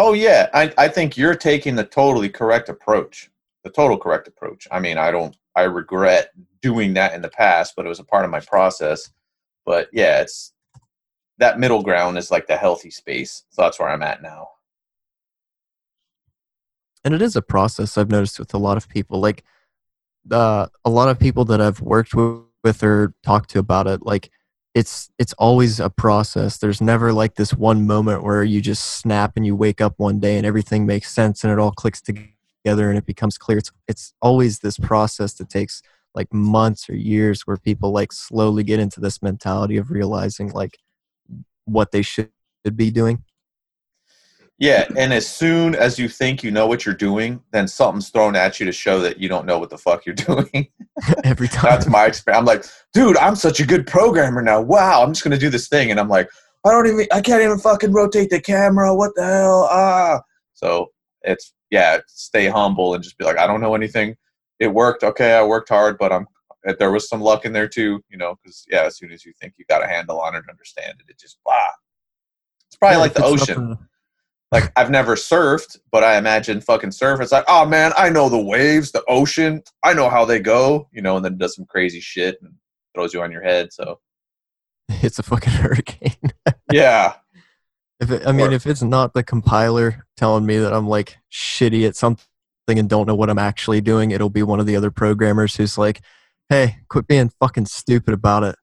Oh 0.01 0.13
yeah, 0.13 0.49
I, 0.53 0.73
I 0.77 0.87
think 0.87 1.17
you're 1.17 1.35
taking 1.35 1.75
the 1.75 1.83
totally 1.83 2.29
correct 2.29 2.69
approach. 2.69 3.29
The 3.65 3.69
total 3.69 3.97
correct 3.97 4.29
approach. 4.29 4.65
I 4.71 4.79
mean, 4.79 4.97
I 4.97 5.11
don't 5.11 5.35
I 5.57 5.63
regret 5.63 6.31
doing 6.61 6.93
that 6.93 7.13
in 7.13 7.21
the 7.21 7.27
past, 7.27 7.73
but 7.75 7.85
it 7.85 7.89
was 7.89 7.99
a 7.99 8.05
part 8.05 8.23
of 8.23 8.31
my 8.31 8.39
process. 8.39 9.11
But 9.65 9.89
yeah, 9.91 10.21
it's 10.21 10.53
that 11.37 11.59
middle 11.59 11.83
ground 11.83 12.17
is 12.17 12.31
like 12.31 12.47
the 12.47 12.55
healthy 12.55 12.89
space. 12.89 13.43
So 13.49 13.61
that's 13.61 13.77
where 13.77 13.89
I'm 13.89 14.01
at 14.01 14.21
now. 14.21 14.47
And 17.03 17.13
it 17.13 17.21
is 17.21 17.35
a 17.35 17.41
process 17.41 17.97
I've 17.97 18.09
noticed 18.09 18.39
with 18.39 18.53
a 18.53 18.57
lot 18.57 18.77
of 18.77 18.87
people. 18.87 19.19
Like 19.19 19.43
uh, 20.31 20.67
a 20.85 20.89
lot 20.89 21.09
of 21.09 21.19
people 21.19 21.43
that 21.45 21.59
I've 21.59 21.81
worked 21.81 22.13
with, 22.13 22.43
with 22.63 22.83
or 22.83 23.13
talked 23.21 23.49
to 23.49 23.59
about 23.59 23.87
it, 23.87 24.05
like 24.05 24.31
it's 24.73 25.09
it's 25.17 25.33
always 25.33 25.79
a 25.79 25.89
process. 25.89 26.57
There's 26.57 26.81
never 26.81 27.11
like 27.11 27.35
this 27.35 27.53
one 27.53 27.87
moment 27.87 28.23
where 28.23 28.43
you 28.43 28.61
just 28.61 28.99
snap 28.99 29.33
and 29.35 29.45
you 29.45 29.55
wake 29.55 29.81
up 29.81 29.95
one 29.97 30.19
day 30.19 30.37
and 30.37 30.45
everything 30.45 30.85
makes 30.85 31.11
sense 31.11 31.43
and 31.43 31.51
it 31.51 31.59
all 31.59 31.71
clicks 31.71 32.01
together 32.01 32.89
and 32.89 32.97
it 32.97 33.05
becomes 33.05 33.37
clear. 33.37 33.57
It's 33.57 33.71
it's 33.87 34.13
always 34.21 34.59
this 34.59 34.77
process 34.77 35.33
that 35.35 35.49
takes 35.49 35.81
like 36.15 36.33
months 36.33 36.89
or 36.89 36.95
years 36.95 37.47
where 37.47 37.57
people 37.57 37.91
like 37.91 38.11
slowly 38.11 38.63
get 38.63 38.79
into 38.79 38.99
this 38.99 39.21
mentality 39.21 39.77
of 39.77 39.91
realizing 39.91 40.49
like 40.51 40.77
what 41.65 41.91
they 41.91 42.01
should 42.01 42.31
be 42.75 42.91
doing 42.91 43.23
yeah, 44.59 44.85
and 44.97 45.13
as 45.13 45.25
soon 45.25 45.73
as 45.73 45.97
you 45.97 46.09
think 46.09 46.43
you 46.43 46.51
know 46.51 46.67
what 46.67 46.85
you're 46.85 46.93
doing, 46.93 47.41
then 47.51 47.65
something's 47.65 48.09
thrown 48.09 48.35
at 48.35 48.59
you 48.59 48.65
to 48.65 48.73
show 48.73 48.99
that 48.99 49.17
you 49.17 49.29
don't 49.29 49.45
know 49.45 49.57
what 49.57 49.69
the 49.69 49.77
fuck 49.77 50.05
you're 50.05 50.15
doing. 50.15 50.67
Every 51.23 51.47
time. 51.47 51.71
That's 51.71 51.87
my 51.87 52.05
experience. 52.05 52.39
I'm 52.39 52.45
like, 52.45 52.65
dude, 52.93 53.15
I'm 53.17 53.35
such 53.35 53.61
a 53.61 53.65
good 53.65 53.87
programmer 53.87 54.41
now. 54.41 54.59
Wow, 54.59 55.01
I'm 55.01 55.13
just 55.13 55.23
gonna 55.23 55.37
do 55.37 55.49
this 55.49 55.69
thing, 55.69 55.91
and 55.91 55.99
I'm 55.99 56.09
like, 56.09 56.29
I 56.65 56.71
don't 56.71 56.87
even, 56.87 57.07
I 57.13 57.21
can't 57.21 57.41
even 57.41 57.57
fucking 57.57 57.93
rotate 57.93 58.31
the 58.31 58.41
camera. 58.41 58.93
What 58.93 59.11
the 59.15 59.23
hell? 59.23 59.69
Ah. 59.71 60.21
So 60.55 60.91
it's 61.21 61.53
yeah, 61.69 61.99
stay 62.07 62.47
humble 62.47 62.95
and 62.95 63.03
just 63.03 63.17
be 63.17 63.23
like, 63.23 63.37
I 63.37 63.47
don't 63.47 63.61
know 63.61 63.75
anything. 63.75 64.17
It 64.59 64.67
worked. 64.67 65.05
Okay, 65.05 65.35
I 65.35 65.43
worked 65.43 65.69
hard, 65.69 65.97
but 65.97 66.11
I'm 66.11 66.27
there 66.77 66.91
was 66.91 67.07
some 67.07 67.21
luck 67.21 67.45
in 67.45 67.53
there 67.53 67.69
too, 67.69 68.03
you 68.09 68.17
know, 68.17 68.35
because 68.43 68.65
yeah, 68.69 68.83
as 68.83 68.97
soon 68.97 69.13
as 69.13 69.23
you 69.25 69.31
think 69.39 69.53
you 69.55 69.63
got 69.69 69.81
a 69.81 69.87
handle 69.87 70.19
on 70.19 70.35
it, 70.35 70.43
understand 70.49 70.95
it, 70.99 71.09
it 71.09 71.17
just 71.17 71.39
blah. 71.45 71.55
It's 72.67 72.75
probably 72.75 72.97
yeah, 72.97 73.01
like 73.01 73.13
the 73.13 73.23
ocean 73.23 73.77
like 74.51 74.71
I've 74.75 74.89
never 74.89 75.15
surfed, 75.15 75.77
but 75.91 76.03
I 76.03 76.17
imagine 76.17 76.61
fucking 76.61 76.91
surf. 76.91 77.21
It's 77.21 77.31
like, 77.31 77.45
oh 77.47 77.65
man, 77.65 77.91
I 77.97 78.09
know 78.09 78.29
the 78.29 78.41
waves, 78.41 78.91
the 78.91 79.03
ocean, 79.07 79.61
I 79.83 79.93
know 79.93 80.09
how 80.09 80.25
they 80.25 80.39
go, 80.39 80.87
you 80.91 81.01
know, 81.01 81.17
and 81.17 81.25
then 81.25 81.37
does 81.37 81.55
some 81.55 81.65
crazy 81.65 81.99
shit 81.99 82.37
and 82.41 82.53
throws 82.95 83.13
you 83.13 83.21
on 83.21 83.31
your 83.31 83.43
head. 83.43 83.71
So 83.71 83.99
it's 84.89 85.19
a 85.19 85.23
fucking 85.23 85.53
hurricane. 85.53 86.33
yeah. 86.71 87.13
If 88.01 88.11
it, 88.11 88.25
I 88.25 88.31
mean, 88.31 88.51
or, 88.51 88.53
if 88.53 88.65
it's 88.65 88.81
not 88.81 89.13
the 89.13 89.23
compiler 89.23 90.05
telling 90.15 90.45
me 90.45 90.57
that 90.59 90.71
I'm 90.71 90.87
like 90.87 91.17
shitty 91.29 91.85
at 91.85 91.97
something 91.97 92.23
and 92.69 92.87
don't 92.87 93.07
know 93.07 93.15
what 93.15 93.29
I'm 93.29 93.37
actually 93.37 93.81
doing, 93.81 94.11
it'll 94.11 94.29
be 94.29 94.41
one 94.41 94.61
of 94.61 94.65
the 94.65 94.77
other 94.77 94.89
programmers 94.89 95.57
who's 95.57 95.77
like, 95.77 95.99
"Hey, 96.47 96.77
quit 96.87 97.07
being 97.07 97.29
fucking 97.41 97.65
stupid 97.65 98.13
about 98.13 98.45
it." 98.45 98.55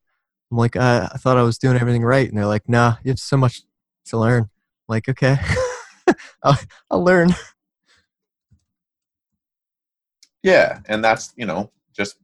I'm 0.49 0.57
like, 0.57 0.75
I, 0.75 1.07
I 1.13 1.17
thought 1.19 1.37
I 1.37 1.43
was 1.43 1.59
doing 1.59 1.77
everything 1.77 2.01
right, 2.01 2.27
and 2.27 2.35
they're 2.35 2.47
like, 2.47 2.67
"Nah, 2.67 2.95
you 3.03 3.11
have 3.11 3.19
so 3.19 3.37
much 3.37 3.61
to 4.05 4.17
learn." 4.17 4.41
I'm 4.41 4.49
like, 4.87 5.07
okay, 5.07 5.37
I'll, 6.43 6.57
I'll 6.89 7.03
learn. 7.03 7.35
Yeah, 10.43 10.79
and 10.87 11.03
that's 11.03 11.33
you 11.35 11.45
know 11.45 11.71
just 11.95 12.17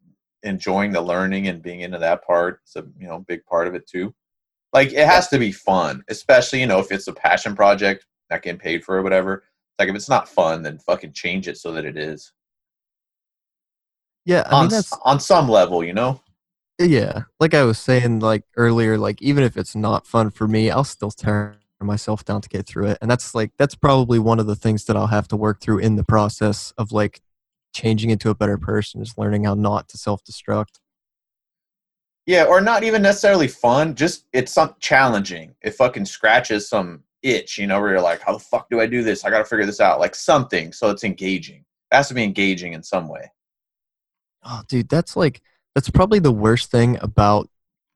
enjoying 0.43 0.91
the 0.91 1.01
learning 1.01 1.47
and 1.47 1.61
being 1.61 1.81
into 1.81 1.97
that 1.99 2.25
part. 2.25 2.59
It's 2.63 2.75
a 2.75 2.85
you 2.99 3.07
know 3.07 3.19
big 3.19 3.45
part 3.45 3.67
of 3.67 3.75
it 3.75 3.87
too. 3.87 4.13
Like 4.71 4.93
it 4.93 5.05
has 5.07 5.27
to 5.29 5.39
be 5.39 5.51
fun, 5.51 6.03
especially 6.09 6.61
you 6.61 6.67
know 6.67 6.79
if 6.79 6.91
it's 6.91 7.07
a 7.07 7.13
passion 7.13 7.55
project, 7.55 8.05
not 8.29 8.41
getting 8.41 8.59
paid 8.59 8.83
for 8.83 8.97
or 8.97 9.03
whatever. 9.03 9.43
Like 9.79 9.89
if 9.89 9.95
it's 9.95 10.09
not 10.09 10.29
fun, 10.29 10.61
then 10.63 10.77
fucking 10.79 11.13
change 11.13 11.47
it 11.47 11.57
so 11.57 11.71
that 11.73 11.85
it 11.85 11.97
is. 11.97 12.31
Yeah, 14.25 14.43
I 14.47 14.55
on 14.55 14.63
mean 14.65 14.69
that's 14.69 14.93
on 15.03 15.19
some 15.19 15.49
level, 15.49 15.83
you 15.83 15.93
know. 15.93 16.21
yeah. 16.79 17.23
Like 17.39 17.53
I 17.53 17.63
was 17.63 17.79
saying, 17.79 18.19
like 18.19 18.43
earlier, 18.55 18.97
like 18.97 19.21
even 19.21 19.43
if 19.43 19.57
it's 19.57 19.75
not 19.75 20.07
fun 20.07 20.29
for 20.31 20.47
me, 20.47 20.69
I'll 20.71 20.83
still 20.83 21.11
myself 21.83 22.25
down 22.25 22.41
to 22.41 22.49
get 22.49 22.65
through 22.65 22.87
it, 22.87 22.97
and 23.01 23.09
that's 23.09 23.35
like 23.35 23.51
that's 23.57 23.75
probably 23.75 24.19
one 24.19 24.39
of 24.39 24.47
the 24.47 24.55
things 24.55 24.85
that 24.85 24.95
I'll 24.95 25.07
have 25.07 25.27
to 25.29 25.35
work 25.35 25.61
through 25.61 25.79
in 25.79 25.95
the 25.95 26.03
process 26.03 26.73
of 26.77 26.91
like 26.91 27.21
changing 27.73 28.09
into 28.09 28.29
a 28.29 28.35
better 28.35 28.57
person, 28.57 29.01
is 29.01 29.17
learning 29.17 29.45
how 29.45 29.53
not 29.53 29.89
to 29.89 29.97
self 29.97 30.23
destruct. 30.23 30.79
Yeah, 32.25 32.45
or 32.45 32.61
not 32.61 32.83
even 32.83 33.01
necessarily 33.01 33.47
fun. 33.47 33.95
Just 33.95 34.25
it's 34.31 34.53
some 34.53 34.75
challenging. 34.79 35.55
It 35.61 35.71
fucking 35.71 36.05
scratches 36.05 36.69
some 36.69 37.03
itch, 37.21 37.57
you 37.57 37.67
know, 37.67 37.79
where 37.79 37.91
you're 37.91 38.01
like, 38.01 38.21
how 38.21 38.33
the 38.33 38.39
fuck 38.39 38.69
do 38.69 38.79
I 38.79 38.85
do 38.85 39.03
this? 39.03 39.25
I 39.25 39.29
got 39.29 39.39
to 39.39 39.45
figure 39.45 39.65
this 39.65 39.81
out. 39.81 39.99
Like 39.99 40.15
something, 40.15 40.71
so 40.71 40.89
it's 40.89 41.03
engaging. 41.03 41.65
It 41.91 41.95
has 41.95 42.07
to 42.09 42.13
be 42.13 42.23
engaging 42.23 42.73
in 42.73 42.83
some 42.83 43.07
way. 43.07 43.31
Oh, 44.43 44.61
dude, 44.67 44.89
that's 44.89 45.15
like 45.15 45.41
that's 45.75 45.89
probably 45.89 46.19
the 46.19 46.31
worst 46.31 46.69
thing 46.69 46.97
about 47.01 47.49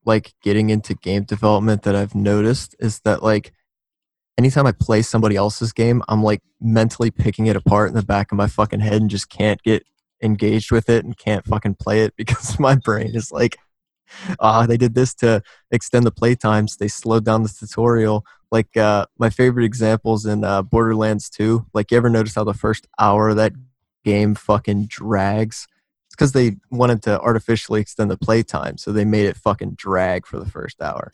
like 0.04 0.34
getting 0.42 0.70
into 0.70 0.94
game 0.94 1.24
development 1.24 1.82
that 1.82 1.94
I've 1.94 2.14
noticed 2.14 2.74
is 2.80 3.00
that 3.00 3.22
like 3.22 3.52
anytime 4.38 4.66
I 4.66 4.72
play 4.72 5.02
somebody 5.02 5.36
else's 5.36 5.72
game, 5.72 6.02
I'm 6.08 6.22
like 6.22 6.40
mentally 6.60 7.10
picking 7.10 7.46
it 7.46 7.56
apart 7.56 7.88
in 7.88 7.94
the 7.94 8.02
back 8.02 8.30
of 8.32 8.38
my 8.38 8.46
fucking 8.46 8.80
head 8.80 9.00
and 9.02 9.10
just 9.10 9.28
can't 9.28 9.60
get 9.62 9.84
engaged 10.22 10.70
with 10.70 10.88
it 10.88 11.04
and 11.04 11.18
can't 11.18 11.44
fucking 11.44 11.74
play 11.74 12.02
it 12.02 12.14
because 12.16 12.58
my 12.58 12.76
brain 12.76 13.14
is 13.14 13.32
like, 13.32 13.58
ah, 14.40 14.64
they 14.64 14.76
did 14.76 14.94
this 14.94 15.12
to 15.16 15.42
extend 15.70 16.06
the 16.06 16.10
play 16.10 16.34
times. 16.34 16.76
They 16.76 16.88
slowed 16.88 17.24
down 17.24 17.42
the 17.42 17.48
tutorial. 17.48 18.24
Like 18.50 18.76
uh, 18.76 19.06
my 19.18 19.28
favorite 19.28 19.64
examples 19.64 20.24
in 20.24 20.44
uh, 20.44 20.62
Borderlands 20.62 21.28
2. 21.28 21.66
Like, 21.74 21.90
you 21.90 21.98
ever 21.98 22.08
notice 22.08 22.34
how 22.34 22.44
the 22.44 22.54
first 22.54 22.86
hour 22.98 23.30
of 23.30 23.36
that 23.36 23.52
game 24.04 24.34
fucking 24.34 24.86
drags? 24.86 25.66
It's 26.06 26.14
because 26.14 26.32
they 26.32 26.56
wanted 26.70 27.02
to 27.02 27.20
artificially 27.20 27.82
extend 27.82 28.10
the 28.10 28.16
play 28.16 28.42
time, 28.42 28.78
so 28.78 28.90
they 28.90 29.04
made 29.04 29.26
it 29.26 29.36
fucking 29.36 29.74
drag 29.74 30.26
for 30.26 30.38
the 30.38 30.48
first 30.48 30.80
hour. 30.80 31.12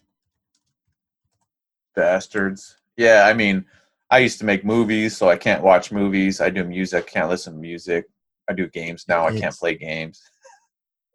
Bastards. 1.96 2.76
Yeah, 2.96 3.24
I 3.26 3.34
mean, 3.34 3.64
I 4.10 4.18
used 4.18 4.38
to 4.40 4.44
make 4.44 4.64
movies, 4.64 5.16
so 5.16 5.28
I 5.28 5.36
can't 5.36 5.62
watch 5.62 5.90
movies. 5.90 6.40
I 6.40 6.50
do 6.50 6.64
music, 6.64 7.06
can't 7.06 7.28
listen 7.28 7.54
to 7.54 7.58
music. 7.58 8.06
I 8.48 8.52
do 8.52 8.68
games 8.68 9.06
now, 9.08 9.26
I 9.26 9.38
can't 9.38 9.56
play 9.56 9.74
games. 9.74 10.22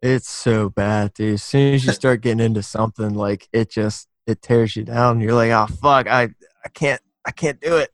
It's 0.02 0.28
so 0.28 0.70
bad, 0.70 1.12
dude. 1.12 1.34
As 1.34 1.42
soon 1.42 1.74
as 1.74 1.84
you 1.84 1.92
start 1.92 2.22
getting 2.22 2.40
into 2.40 2.62
something, 2.62 3.14
like 3.14 3.48
it 3.52 3.70
just 3.70 4.08
it 4.26 4.40
tears 4.40 4.74
you 4.74 4.84
down. 4.84 5.20
You're 5.20 5.34
like, 5.34 5.50
oh 5.50 5.66
fuck, 5.66 6.06
I 6.08 6.30
I 6.64 6.68
can't 6.72 7.00
I 7.26 7.30
can't 7.30 7.60
do 7.60 7.76
it. 7.76 7.90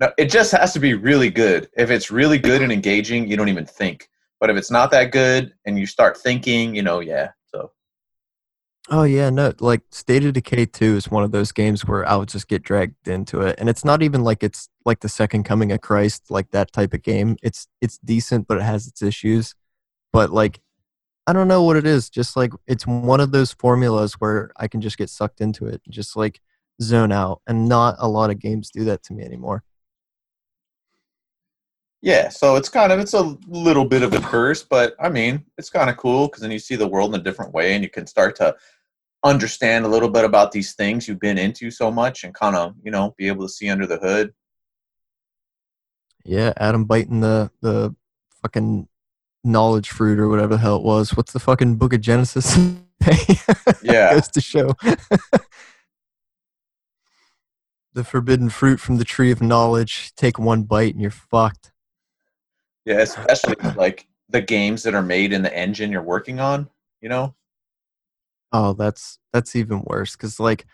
No, 0.00 0.10
it 0.16 0.30
just 0.30 0.52
has 0.52 0.72
to 0.72 0.80
be 0.80 0.94
really 0.94 1.28
good. 1.28 1.68
If 1.76 1.90
it's 1.90 2.10
really 2.10 2.38
good 2.38 2.62
and 2.62 2.72
engaging, 2.72 3.28
you 3.28 3.36
don't 3.36 3.48
even 3.48 3.66
think. 3.66 4.08
But 4.40 4.48
if 4.48 4.56
it's 4.56 4.70
not 4.70 4.90
that 4.92 5.10
good 5.10 5.52
and 5.66 5.78
you 5.78 5.86
start 5.86 6.16
thinking, 6.16 6.74
you 6.74 6.82
know, 6.82 7.00
yeah. 7.00 7.30
Oh 8.90 9.02
yeah, 9.02 9.28
no, 9.28 9.52
like 9.60 9.82
State 9.90 10.24
of 10.24 10.32
Decay 10.32 10.64
2 10.66 10.96
is 10.96 11.10
one 11.10 11.22
of 11.22 11.30
those 11.30 11.52
games 11.52 11.84
where 11.84 12.08
I 12.08 12.16
would 12.16 12.30
just 12.30 12.48
get 12.48 12.62
dragged 12.62 13.06
into 13.06 13.42
it. 13.42 13.56
And 13.58 13.68
it's 13.68 13.84
not 13.84 14.02
even 14.02 14.24
like 14.24 14.42
it's 14.42 14.70
like 14.86 15.00
the 15.00 15.10
second 15.10 15.44
coming 15.44 15.72
of 15.72 15.82
Christ, 15.82 16.30
like 16.30 16.50
that 16.52 16.72
type 16.72 16.94
of 16.94 17.02
game. 17.02 17.36
It's 17.42 17.68
it's 17.82 17.98
decent, 17.98 18.48
but 18.48 18.56
it 18.58 18.62
has 18.62 18.86
its 18.86 19.02
issues. 19.02 19.54
But 20.12 20.30
like 20.30 20.60
I 21.26 21.34
don't 21.34 21.48
know 21.48 21.62
what 21.64 21.76
it 21.76 21.86
is. 21.86 22.08
Just 22.10 22.36
like 22.36 22.52
it's 22.66 22.86
one 22.86 23.20
of 23.20 23.32
those 23.32 23.52
formulas 23.52 24.14
where 24.20 24.50
I 24.56 24.68
can 24.68 24.80
just 24.80 24.98
get 24.98 25.10
sucked 25.10 25.42
into 25.42 25.66
it 25.66 25.82
and 25.84 25.94
just 25.94 26.16
like 26.16 26.40
zone 26.82 27.12
out. 27.12 27.42
And 27.46 27.68
not 27.68 27.96
a 27.98 28.08
lot 28.08 28.30
of 28.30 28.38
games 28.40 28.70
do 28.70 28.84
that 28.84 29.02
to 29.04 29.12
me 29.14 29.24
anymore. 29.24 29.64
yeah, 32.00 32.28
so 32.28 32.56
it's 32.56 32.68
kind 32.68 32.92
of 32.92 33.00
it's 33.00 33.14
a 33.14 33.36
little 33.48 33.84
bit 33.84 34.02
of 34.02 34.14
a 34.14 34.20
curse, 34.20 34.62
but 34.62 34.94
I 35.00 35.08
mean, 35.08 35.44
it's 35.58 35.70
kind 35.70 35.90
of 35.90 35.96
cool 35.96 36.28
because 36.28 36.42
then 36.42 36.52
you 36.52 36.58
see 36.60 36.76
the 36.76 36.86
world 36.86 37.14
in 37.14 37.20
a 37.20 37.24
different 37.24 37.52
way 37.52 37.74
and 37.74 37.82
you 37.82 37.90
can 37.90 38.06
start 38.06 38.36
to 38.36 38.54
understand 39.24 39.84
a 39.84 39.88
little 39.88 40.08
bit 40.08 40.24
about 40.24 40.52
these 40.52 40.74
things 40.74 41.08
you've 41.08 41.20
been 41.20 41.38
into 41.38 41.70
so 41.70 41.90
much 41.90 42.24
and 42.24 42.34
kind 42.34 42.56
of, 42.56 42.74
you 42.82 42.90
know, 42.90 43.14
be 43.16 43.28
able 43.28 43.46
to 43.46 43.52
see 43.52 43.68
under 43.68 43.86
the 43.86 43.98
hood. 43.98 44.32
Yeah, 46.24 46.52
Adam 46.56 46.84
biting 46.84 47.20
the 47.20 47.50
the 47.62 47.94
fucking 48.42 48.88
knowledge 49.44 49.90
fruit 49.90 50.18
or 50.18 50.28
whatever 50.28 50.54
the 50.54 50.60
hell 50.60 50.76
it 50.76 50.82
was. 50.82 51.16
What's 51.16 51.32
the 51.32 51.40
fucking 51.40 51.76
book 51.76 51.92
of 51.92 52.00
Genesis? 52.00 52.56
Yeah. 53.82 54.12
goes 54.12 54.28
to 54.28 54.40
show 54.40 54.74
the 57.94 58.04
forbidden 58.04 58.50
fruit 58.50 58.80
from 58.80 58.98
the 58.98 59.04
tree 59.04 59.30
of 59.30 59.40
knowledge. 59.40 60.12
Take 60.14 60.38
one 60.38 60.64
bite 60.64 60.92
and 60.92 61.00
you're 61.00 61.10
fucked. 61.10 61.72
Yeah, 62.84 62.98
especially 62.98 63.54
like 63.76 64.06
the 64.28 64.42
games 64.42 64.82
that 64.82 64.94
are 64.94 65.02
made 65.02 65.32
in 65.32 65.42
the 65.42 65.56
engine 65.56 65.90
you're 65.90 66.02
working 66.02 66.40
on, 66.40 66.68
you 67.00 67.08
know? 67.08 67.34
Oh, 68.52 68.72
that's 68.72 69.18
that's 69.32 69.54
even 69.56 69.82
worse 69.84 70.16
because 70.16 70.40
like 70.40 70.66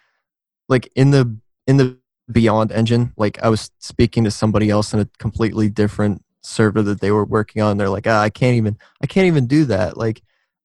like 0.69 0.91
in 0.95 1.11
the 1.11 1.37
in 1.67 1.77
the 1.77 1.99
BYOND 2.31 2.73
engine, 2.73 3.13
like 3.17 3.43
I 3.43 3.49
was 3.49 3.71
speaking 3.79 4.25
to 4.25 4.31
somebody 4.31 4.71
else 4.71 4.95
in 4.95 5.01
a 5.01 5.09
completely 5.19 5.69
different 5.69 6.23
server 6.43 6.83
that 6.83 7.01
they 7.01 7.11
were 7.11 7.25
working 7.25 7.63
on. 7.63 7.77
They're 7.77 7.89
like, 7.89 8.07
ah, 8.07 8.21
I 8.21 8.31
can't 8.31 8.57
even 8.57 8.79
I 9.03 9.07
can't 9.07 9.27
even 9.27 9.47
do 9.47 9.65
that. 9.67 9.97
Like, 9.97 10.23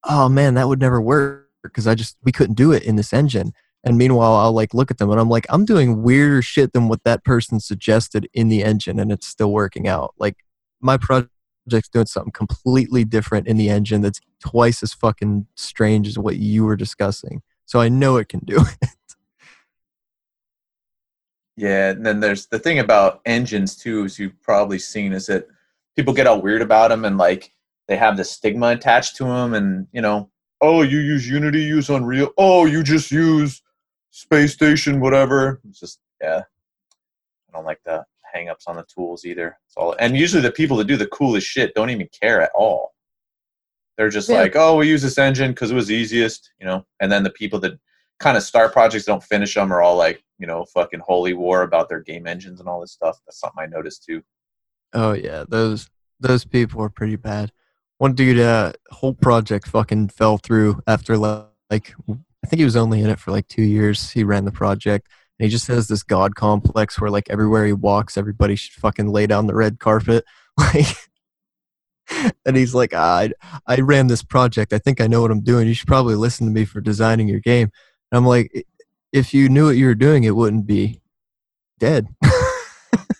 oh 0.07 0.29
man, 0.29 0.53
that 0.55 0.67
would 0.67 0.79
never 0.79 1.01
work 1.01 1.49
because 1.63 1.87
I 1.87 1.95
just 1.95 2.17
we 2.23 2.31
couldn't 2.31 2.55
do 2.55 2.71
it 2.71 2.83
in 2.83 2.95
this 2.95 3.13
engine. 3.13 3.53
And 3.83 3.97
meanwhile, 3.97 4.35
I'll 4.35 4.53
like 4.53 4.73
look 4.73 4.91
at 4.91 4.97
them 4.97 5.09
and 5.09 5.19
I'm 5.19 5.29
like, 5.29 5.45
I'm 5.49 5.65
doing 5.65 6.03
weirder 6.03 6.41
shit 6.41 6.73
than 6.73 6.89
what 6.89 7.03
that 7.05 7.23
person 7.23 7.59
suggested 7.59 8.27
in 8.33 8.49
the 8.49 8.63
engine, 8.63 8.99
and 8.99 9.11
it's 9.11 9.27
still 9.27 9.51
working 9.51 9.87
out. 9.87 10.13
Like 10.17 10.37
my 10.81 10.97
project's 11.69 11.89
doing 11.89 12.05
something 12.07 12.31
completely 12.31 13.03
different 13.05 13.47
in 13.47 13.57
the 13.57 13.69
engine 13.69 14.01
that's 14.01 14.19
twice 14.39 14.81
as 14.81 14.93
fucking 14.93 15.45
strange 15.55 16.07
as 16.07 16.17
what 16.17 16.37
you 16.37 16.65
were 16.65 16.75
discussing. 16.75 17.41
So 17.65 17.79
I 17.79 17.89
know 17.89 18.17
it 18.17 18.29
can 18.29 18.39
do 18.39 18.57
it. 18.81 18.89
Yeah, 21.55 21.89
and 21.89 22.05
then 22.05 22.21
there's 22.21 22.47
the 22.47 22.57
thing 22.57 22.79
about 22.79 23.21
engines 23.25 23.75
too, 23.75 24.05
as 24.05 24.17
you've 24.17 24.41
probably 24.41 24.79
seen, 24.79 25.13
is 25.13 25.27
that 25.27 25.45
people 25.95 26.13
get 26.13 26.25
all 26.25 26.41
weird 26.41 26.61
about 26.61 26.87
them 26.87 27.05
and 27.05 27.17
like 27.17 27.53
they 27.87 27.97
have 27.97 28.17
the 28.17 28.23
stigma 28.23 28.69
attached 28.69 29.17
to 29.17 29.25
them, 29.25 29.53
and 29.53 29.85
you 29.91 30.01
know, 30.01 30.29
oh, 30.61 30.83
you 30.83 30.99
use 30.99 31.29
Unity, 31.29 31.61
use 31.61 31.89
Unreal, 31.89 32.31
oh, 32.37 32.65
you 32.65 32.81
just 32.81 33.11
use 33.11 33.61
Space 34.11 34.53
Station, 34.53 35.01
whatever. 35.01 35.59
It's 35.67 35.81
just 35.81 35.99
yeah, 36.21 36.43
I 37.49 37.57
don't 37.57 37.65
like 37.65 37.81
the 37.83 38.05
hang-ups 38.33 38.65
on 38.67 38.75
the 38.75 38.85
tools 38.93 39.25
either. 39.25 39.57
It's 39.67 39.75
all, 39.77 39.95
and 39.99 40.15
usually 40.17 40.41
the 40.41 40.51
people 40.51 40.77
that 40.77 40.87
do 40.87 40.97
the 40.97 41.07
coolest 41.07 41.47
shit 41.47 41.73
don't 41.75 41.89
even 41.89 42.07
care 42.21 42.41
at 42.41 42.51
all. 42.55 42.93
They're 43.97 44.09
just 44.09 44.29
Yeah. 44.29 44.37
like, 44.39 44.55
oh, 44.55 44.77
we 44.77 44.87
use 44.87 45.01
this 45.01 45.17
engine 45.17 45.51
because 45.51 45.71
it 45.71 45.75
was 45.75 45.91
easiest, 45.91 46.51
you 46.59 46.65
know. 46.65 46.85
And 47.01 47.11
then 47.11 47.23
the 47.23 47.29
people 47.31 47.59
that 47.59 47.73
kind 48.19 48.37
of 48.37 48.43
start 48.43 48.71
projects 48.73 49.05
don't 49.05 49.23
finish 49.23 49.53
them 49.53 49.71
are 49.73 49.81
all 49.81 49.97
like, 49.97 50.23
you 50.37 50.47
know, 50.47 50.65
fucking 50.73 51.01
holy 51.05 51.33
war 51.33 51.63
about 51.63 51.89
their 51.89 51.99
game 52.01 52.25
engines 52.27 52.59
and 52.59 52.69
all 52.69 52.79
this 52.79 52.93
stuff. 52.93 53.17
That's 53.25 53.39
something 53.39 53.61
I 53.61 53.65
noticed 53.65 54.03
too. 54.05 54.21
Oh 54.93 55.13
yeah, 55.13 55.43
those 55.47 55.89
those 56.19 56.45
people 56.45 56.81
are 56.81 56.89
pretty 56.89 57.15
bad. 57.17 57.51
One 57.97 58.13
dude, 58.13 58.39
uh, 58.39 58.73
whole 58.91 59.13
project 59.13 59.67
fucking 59.67 60.09
fell 60.09 60.37
through 60.37 60.81
after 60.87 61.17
li- 61.17 61.43
like 61.69 61.93
I 62.43 62.47
think 62.47 62.59
he 62.59 62.63
was 62.65 62.77
only 62.77 63.01
in 63.01 63.09
it 63.09 63.19
for 63.19 63.31
like 63.31 63.47
two 63.49 63.61
years. 63.63 64.11
He 64.11 64.23
ran 64.23 64.45
the 64.45 64.51
project, 64.51 65.07
and 65.39 65.45
he 65.45 65.49
just 65.49 65.67
has 65.67 65.87
this 65.87 66.03
god 66.03 66.35
complex 66.35 66.99
where 66.99 67.09
like 67.09 67.29
everywhere 67.29 67.65
he 67.65 67.73
walks, 67.73 68.17
everybody 68.17 68.55
should 68.55 68.73
fucking 68.73 69.07
lay 69.07 69.25
down 69.25 69.47
the 69.47 69.55
red 69.55 69.79
carpet. 69.79 70.25
Like, 70.57 70.87
and 72.45 72.57
he's 72.57 72.75
like, 72.75 72.91
ah, 72.93 73.19
I 73.19 73.31
I 73.65 73.79
ran 73.79 74.07
this 74.07 74.23
project. 74.23 74.73
I 74.73 74.77
think 74.77 74.99
I 74.99 75.07
know 75.07 75.21
what 75.21 75.31
I'm 75.31 75.39
doing. 75.39 75.69
You 75.69 75.73
should 75.73 75.87
probably 75.87 76.15
listen 76.15 76.45
to 76.47 76.51
me 76.51 76.65
for 76.65 76.81
designing 76.81 77.29
your 77.29 77.39
game. 77.39 77.71
And 78.11 78.17
I'm 78.17 78.25
like, 78.25 78.65
if 79.13 79.33
you 79.33 79.47
knew 79.47 79.67
what 79.67 79.77
you 79.77 79.85
were 79.85 79.95
doing, 79.95 80.25
it 80.25 80.35
wouldn't 80.35 80.67
be 80.67 81.01
dead. 81.79 82.07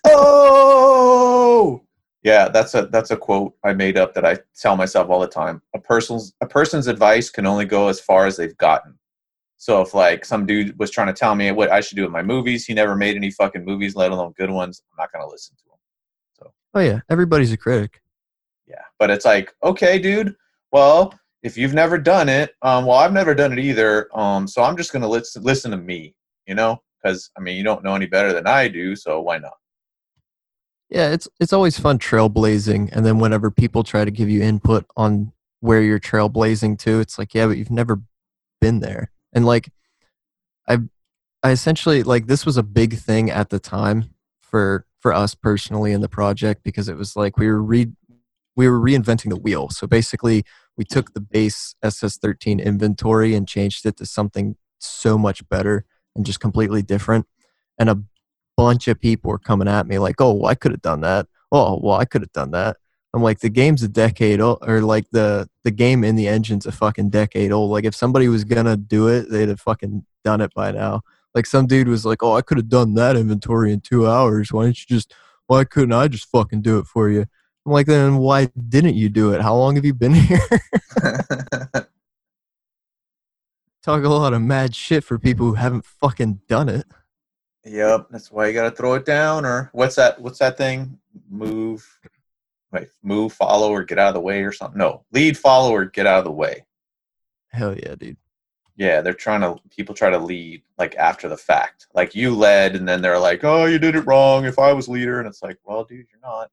Oh, 0.05 1.83
yeah, 2.23 2.49
that's 2.49 2.73
a 2.73 2.87
that's 2.87 3.11
a 3.11 3.17
quote 3.17 3.53
I 3.63 3.73
made 3.73 3.97
up 3.97 4.13
that 4.13 4.25
I 4.25 4.37
tell 4.59 4.75
myself 4.75 5.09
all 5.09 5.19
the 5.19 5.27
time. 5.27 5.61
A 5.73 5.79
person's 5.79 6.33
a 6.41 6.47
person's 6.47 6.87
advice 6.87 7.29
can 7.29 7.45
only 7.45 7.65
go 7.65 7.87
as 7.87 7.99
far 7.99 8.25
as 8.25 8.37
they've 8.37 8.57
gotten. 8.57 8.98
So 9.59 9.81
if 9.81 9.93
like 9.93 10.23
some 10.23 10.45
dude 10.45 10.79
was 10.79 10.89
trying 10.89 11.07
to 11.07 11.13
tell 11.13 11.35
me 11.35 11.51
what 11.51 11.69
I 11.69 11.81
should 11.81 11.97
do 11.97 12.03
with 12.03 12.11
my 12.11 12.23
movies, 12.23 12.65
he 12.65 12.73
never 12.73 12.95
made 12.95 13.17
any 13.17 13.29
fucking 13.29 13.65
movies, 13.65 13.93
let 13.93 14.11
alone 14.11 14.33
good 14.37 14.49
ones. 14.49 14.81
I'm 14.89 15.03
not 15.03 15.11
gonna 15.11 15.27
listen 15.27 15.57
to 15.57 15.63
him. 15.63 15.77
So. 16.33 16.53
oh 16.75 16.79
yeah, 16.79 17.01
everybody's 17.09 17.51
a 17.51 17.57
critic. 17.57 18.01
Yeah, 18.67 18.83
but 18.97 19.09
it's 19.09 19.25
like, 19.25 19.53
okay, 19.61 19.99
dude. 19.99 20.33
Well, 20.71 21.13
if 21.43 21.57
you've 21.57 21.73
never 21.73 21.97
done 21.97 22.29
it, 22.29 22.55
um, 22.61 22.85
well, 22.85 22.97
I've 22.97 23.11
never 23.11 23.35
done 23.35 23.51
it 23.51 23.59
either. 23.59 24.07
Um, 24.17 24.47
so 24.47 24.63
I'm 24.63 24.77
just 24.77 24.93
gonna 24.93 25.09
listen 25.09 25.43
listen 25.43 25.71
to 25.71 25.77
me, 25.77 26.15
you 26.47 26.55
know, 26.55 26.81
because 27.03 27.29
I 27.37 27.41
mean, 27.41 27.57
you 27.57 27.63
don't 27.63 27.83
know 27.83 27.95
any 27.95 28.05
better 28.05 28.31
than 28.31 28.47
I 28.47 28.69
do, 28.69 28.95
so 28.95 29.19
why 29.19 29.39
not? 29.39 29.57
Yeah, 30.89 31.11
it's 31.11 31.27
it's 31.41 31.51
always 31.51 31.77
fun 31.77 31.99
trailblazing, 31.99 32.93
and 32.93 33.05
then 33.05 33.19
whenever 33.19 33.51
people 33.51 33.83
try 33.83 34.05
to 34.05 34.11
give 34.11 34.29
you 34.29 34.41
input 34.41 34.85
on 34.95 35.33
where 35.59 35.81
you're 35.81 35.99
trailblazing 35.99 36.79
to, 36.79 37.01
it's 37.01 37.19
like, 37.19 37.33
yeah, 37.33 37.45
but 37.45 37.57
you've 37.57 37.69
never 37.69 38.01
been 38.61 38.79
there, 38.79 39.11
and 39.33 39.45
like, 39.45 39.69
I, 40.67 40.79
I 41.43 41.51
essentially 41.51 42.03
like 42.03 42.27
this 42.27 42.45
was 42.45 42.57
a 42.57 42.63
big 42.63 42.97
thing 42.97 43.29
at 43.29 43.49
the 43.49 43.59
time 43.59 44.13
for 44.41 44.85
for 44.99 45.13
us 45.13 45.35
personally 45.35 45.91
in 45.93 46.01
the 46.01 46.09
project 46.09 46.63
because 46.63 46.89
it 46.89 46.97
was 46.97 47.15
like 47.15 47.37
we 47.37 47.47
were 47.47 47.61
re 47.61 47.87
we 48.55 48.67
were 48.67 48.79
reinventing 48.79 49.29
the 49.29 49.39
wheel. 49.39 49.69
So 49.69 49.87
basically, 49.87 50.43
we 50.75 50.83
took 50.83 51.13
the 51.13 51.21
base 51.21 51.75
SS13 51.83 52.63
inventory 52.63 53.33
and 53.33 53.47
changed 53.47 53.85
it 53.85 53.95
to 53.97 54.05
something 54.05 54.57
so 54.79 55.17
much 55.17 55.47
better 55.47 55.85
and 56.15 56.25
just 56.25 56.41
completely 56.41 56.81
different. 56.81 57.25
And 57.77 57.89
a 57.89 58.03
bunch 58.57 58.89
of 58.89 58.99
people 58.99 59.31
were 59.31 59.39
coming 59.39 59.69
at 59.69 59.87
me 59.87 59.97
like, 59.99 60.19
"Oh, 60.19 60.33
well, 60.33 60.51
I 60.51 60.55
could 60.55 60.71
have 60.71 60.81
done 60.81 61.01
that. 61.01 61.27
Oh, 61.51 61.79
well, 61.81 61.97
I 61.97 62.05
could 62.05 62.21
have 62.21 62.33
done 62.33 62.51
that." 62.51 62.77
I'm 63.13 63.23
like, 63.23 63.39
the 63.39 63.49
game's 63.49 63.81
a 63.81 63.87
decade 63.87 64.39
old, 64.39 64.59
or 64.61 64.81
like 64.81 65.09
the 65.11 65.49
the 65.63 65.71
game 65.71 66.03
in 66.03 66.15
the 66.15 66.27
engine's 66.27 66.65
a 66.65 66.71
fucking 66.71 67.09
decade 67.09 67.51
old. 67.51 67.71
Like, 67.71 67.85
if 67.85 67.95
somebody 67.95 68.27
was 68.27 68.43
gonna 68.43 68.77
do 68.77 69.07
it, 69.07 69.29
they'd 69.29 69.49
have 69.49 69.59
fucking 69.61 70.05
done 70.23 70.41
it 70.41 70.53
by 70.53 70.71
now. 70.71 71.01
Like, 71.33 71.45
some 71.45 71.65
dude 71.67 71.87
was 71.87 72.05
like, 72.05 72.21
"Oh, 72.21 72.35
I 72.35 72.41
could 72.41 72.57
have 72.57 72.69
done 72.69 72.93
that 72.95 73.15
inventory 73.15 73.71
in 73.73 73.81
two 73.81 74.07
hours. 74.07 74.51
Why 74.51 74.65
didn't 74.65 74.79
you 74.89 74.95
just? 74.95 75.13
Why 75.47 75.63
couldn't 75.63 75.93
I 75.93 76.07
just 76.07 76.29
fucking 76.29 76.61
do 76.61 76.77
it 76.77 76.85
for 76.85 77.09
you?" 77.09 77.25
I'm 77.65 77.73
like, 77.73 77.87
then 77.87 78.17
why 78.17 78.49
didn't 78.67 78.95
you 78.95 79.09
do 79.09 79.31
it? 79.33 79.41
How 79.41 79.55
long 79.55 79.75
have 79.75 79.85
you 79.85 79.93
been 79.93 80.13
here? 80.15 80.39
Talk 83.83 84.03
a 84.03 84.09
lot 84.09 84.33
of 84.33 84.41
mad 84.41 84.75
shit 84.75 85.03
for 85.03 85.19
people 85.19 85.45
who 85.45 85.53
haven't 85.53 85.85
fucking 85.85 86.41
done 86.47 86.67
it. 86.67 86.85
Yep, 87.65 88.07
that's 88.09 88.31
why 88.31 88.47
you 88.47 88.53
gotta 88.53 88.75
throw 88.75 88.95
it 88.95 89.05
down. 89.05 89.45
Or 89.45 89.69
what's 89.73 89.95
that? 89.95 90.19
What's 90.19 90.39
that 90.39 90.57
thing? 90.57 90.97
Move, 91.29 91.87
wait, 92.71 92.89
move, 93.03 93.33
follow, 93.33 93.71
or 93.71 93.83
get 93.83 93.99
out 93.99 94.09
of 94.09 94.13
the 94.13 94.19
way, 94.21 94.43
or 94.43 94.51
something. 94.51 94.77
No, 94.77 95.05
lead, 95.11 95.37
follow, 95.37 95.71
or 95.71 95.85
get 95.85 96.07
out 96.07 96.19
of 96.19 96.25
the 96.25 96.31
way. 96.31 96.65
Hell 97.49 97.75
yeah, 97.75 97.95
dude. 97.95 98.17
Yeah, 98.75 99.01
they're 99.01 99.13
trying 99.13 99.41
to. 99.41 99.57
People 99.69 99.95
try 99.95 100.09
to 100.09 100.17
lead 100.17 100.61
like 100.77 100.95
after 100.95 101.27
the 101.27 101.37
fact. 101.37 101.87
Like 101.93 102.15
you 102.15 102.35
led, 102.35 102.75
and 102.75 102.87
then 102.87 103.01
they're 103.01 103.19
like, 103.19 103.43
"Oh, 103.43 103.65
you 103.65 103.79
did 103.79 103.95
it 103.95 104.05
wrong." 104.05 104.45
If 104.45 104.57
I 104.57 104.73
was 104.73 104.87
leader, 104.87 105.19
and 105.19 105.27
it's 105.27 105.43
like, 105.43 105.57
"Well, 105.65 105.83
dude, 105.83 106.07
you're 106.11 106.21
not." 106.21 106.49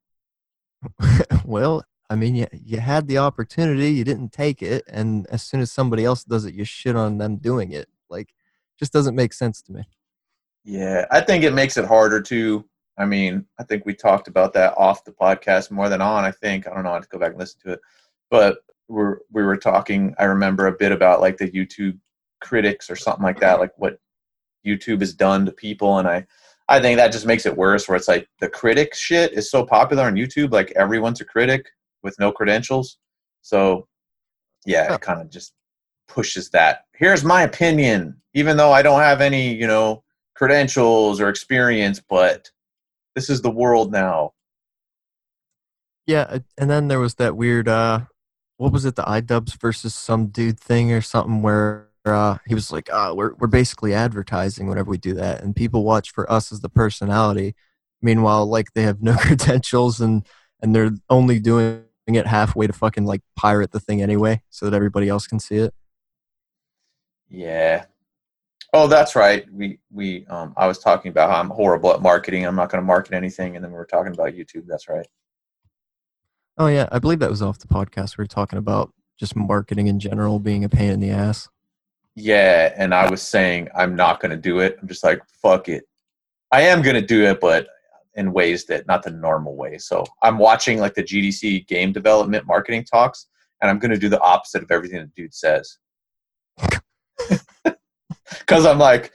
well, 1.45 1.85
I 2.09 2.15
mean, 2.15 2.35
you, 2.35 2.47
you 2.53 2.81
had 2.81 3.09
the 3.09 3.19
opportunity, 3.19 3.91
you 3.91 4.05
didn't 4.05 4.33
take 4.33 4.63
it, 4.63 4.85
and 4.89 5.27
as 5.29 5.43
soon 5.43 5.61
as 5.61 5.73
somebody 5.73 6.05
else 6.05 6.25
does 6.25 6.45
it, 6.45 6.55
you 6.55 6.65
shit 6.65 6.97
on 6.97 7.19
them 7.19 7.37
doing 7.37 7.73
it. 7.73 7.89
Like, 8.09 8.35
just 8.79 8.93
doesn't 8.93 9.17
make 9.17 9.33
sense 9.33 9.63
to 9.63 9.73
me. 9.73 9.83
Yeah, 10.65 11.07
I 11.11 11.21
think 11.21 11.45
it 11.45 11.55
makes 11.55 11.77
it 11.77 11.85
harder 11.85 12.21
to. 12.23 12.65
I 12.99 13.05
mean, 13.05 13.45
I 13.59 13.65
think 13.65 13.85
we 13.85 13.95
talked 13.95 14.29
about 14.29 14.53
that 14.55 14.75
off 14.77 15.05
the 15.05 15.13
podcast 15.13 15.71
more 15.71 15.89
than 15.89 16.01
on. 16.01 16.25
I 16.25 16.31
think 16.31 16.67
I 16.67 16.75
don't 16.75 16.85
know. 16.85 16.91
I 16.91 16.95
have 16.95 17.03
to 17.03 17.09
go 17.09 17.19
back 17.19 17.31
and 17.31 17.39
listen 17.39 17.61
to 17.65 17.73
it, 17.73 17.81
but 18.31 18.59
we're 18.89 19.19
we 19.31 19.43
were 19.43 19.57
talking. 19.57 20.15
I 20.19 20.25
remember 20.25 20.67
a 20.67 20.77
bit 20.77 20.93
about 20.93 21.21
like 21.21 21.37
the 21.37 21.51
YouTube 21.51 21.99
critics 22.41 22.89
or 22.91 22.97
something 22.97 23.25
like 23.25 23.41
that, 23.41 23.61
like 23.61 23.73
what 23.77 23.99
YouTube 24.67 25.01
has 25.01 25.15
done 25.15 25.45
to 25.47 25.53
people, 25.53 25.99
and 25.99 26.09
I 26.09 26.27
I 26.69 26.81
think 26.81 26.97
that 26.97 27.13
just 27.13 27.27
makes 27.27 27.47
it 27.47 27.57
worse. 27.57 27.89
Where 27.89 27.97
it's 27.97 28.09
like 28.09 28.29
the 28.41 28.49
critic 28.49 28.95
shit 28.95 29.33
is 29.33 29.51
so 29.51 29.65
popular 29.65 30.05
on 30.05 30.15
YouTube, 30.15 30.53
like 30.53 30.73
everyone's 30.77 31.21
a 31.21 31.25
critic 31.25 31.67
with 32.03 32.19
no 32.19 32.33
credentials. 32.33 32.99
So 33.43 33.87
yeah, 34.65 34.95
it 34.95 35.01
kind 35.01 35.21
of 35.21 35.31
just 35.31 35.53
pushes 36.09 36.51
that. 36.51 36.85
Here's 36.95 37.25
my 37.25 37.43
opinion, 37.43 38.21
even 38.35 38.57
though 38.57 38.73
I 38.73 38.83
don't 38.83 39.01
have 39.01 39.21
any, 39.21 39.55
you 39.55 39.67
know, 39.67 40.03
credentials 40.35 41.21
or 41.21 41.29
experience, 41.29 42.01
but 42.09 42.51
this 43.17 43.29
is 43.29 43.43
the 43.43 43.51
world 43.51 43.91
now. 43.91 44.31
Yeah, 46.07 46.39
and 46.57 46.71
then 46.71 46.87
there 46.87 47.01
was 47.01 47.17
that 47.17 47.37
weird 47.37 47.67
uh 47.67 48.03
what 48.59 48.73
was 48.73 48.85
it, 48.85 48.97
the 48.97 49.03
iDubbbz 49.03 49.61
versus 49.61 49.95
some 49.95 50.29
dude 50.29 50.59
thing 50.61 50.93
or 50.93 51.01
something 51.01 51.43
where 51.43 51.89
uh, 52.05 52.39
he 52.47 52.55
was 52.55 52.71
like, 52.71 52.89
oh, 52.93 53.15
we're 53.15 53.35
we're 53.35 53.49
basically 53.49 53.93
advertising 53.93 54.69
whenever 54.69 54.91
we 54.91 54.99
do 54.99 55.15
that, 55.15 55.43
and 55.43 55.57
people 55.57 55.85
watch 55.85 56.13
for 56.13 56.31
us 56.31 56.53
as 56.53 56.61
the 56.61 56.69
personality. 56.69 57.55
Meanwhile, 58.01 58.47
like 58.47 58.73
they 58.75 58.83
have 58.83 59.03
no 59.03 59.17
credentials 59.21 60.01
and 60.01 60.27
and 60.63 60.75
they're 60.75 60.93
only 61.11 61.39
doing 61.41 61.85
it 62.07 62.27
halfway 62.27 62.67
to 62.67 62.73
fucking 62.73 63.05
like 63.05 63.23
pirate 63.35 63.73
the 63.73 63.81
thing 63.81 64.01
anyway, 64.01 64.43
so 64.51 64.67
that 64.67 64.77
everybody 64.77 65.09
else 65.09 65.27
can 65.27 65.41
see 65.41 65.57
it. 65.57 65.75
Yeah, 67.29 67.87
Oh, 68.79 68.87
that's 68.87 69.17
right. 69.17 69.51
We 69.51 69.79
we 69.91 70.27
um 70.27 70.53
I 70.55 70.67
was 70.67 70.79
talking 70.79 71.09
about 71.09 71.31
how 71.31 71.41
I'm 71.41 71.49
horrible 71.49 71.95
at 71.95 72.03
marketing. 72.03 72.45
I'm 72.45 72.55
not 72.57 72.69
going 72.69 72.83
to 72.83 72.87
market 72.87 73.15
anything, 73.15 73.57
and 73.57 73.65
then 73.65 73.73
we 73.73 73.79
were 73.79 73.87
talking 73.87 74.13
about 74.13 74.35
YouTube. 74.35 74.67
That's 74.67 74.87
right. 74.87 75.07
Oh 76.59 76.67
yeah, 76.67 76.87
I 76.93 76.99
believe 76.99 77.21
that 77.21 77.31
was 77.31 77.41
off 77.41 77.59
the 77.59 77.69
podcast. 77.69 78.19
We 78.19 78.23
were 78.23 78.27
talking 78.27 78.59
about 78.59 78.93
just 79.19 79.35
marketing 79.35 79.87
in 79.87 79.99
general 79.99 80.39
being 80.39 80.63
a 80.63 80.69
pain 80.69 80.91
in 80.91 81.01
the 81.01 81.09
ass. 81.09 81.49
Yeah, 82.17 82.75
and 82.77 82.95
I 82.95 83.09
was 83.11 83.23
saying 83.23 83.71
I'm 83.75 83.97
not 83.97 84.21
going 84.21 84.33
to 84.33 84.37
do 84.37 84.59
it. 84.59 84.77
I'm 84.83 84.89
just 84.89 85.03
like 85.03 85.23
fuck 85.43 85.71
it. 85.71 85.85
I 86.53 86.61
am 86.61 86.83
going 86.83 86.97
to 86.97 87.07
do 87.07 87.25
it, 87.25 87.41
but 87.41 87.69
in 88.17 88.31
ways 88.31 88.67
that 88.67 88.87
not 88.87 89.03
the 89.03 89.11
normal 89.11 89.57
way. 89.57 89.79
So 89.79 90.05
I'm 90.23 90.37
watching 90.37 90.81
like 90.81 90.93
the 90.93 91.03
GDC 91.03 91.67
game 91.67 91.93
development 91.93 92.47
marketing 92.47 92.85
talks, 92.85 93.29
and 93.63 93.71
I'm 93.71 93.79
going 93.79 93.93
to 93.93 93.99
do 93.99 94.11
the 94.11 94.21
opposite 94.21 94.63
of 94.63 94.71
everything 94.71 95.01
the 95.01 95.23
dude 95.23 95.33
says. 95.33 95.79
because 98.39 98.67
I'm 98.67 98.79
like, 98.79 99.13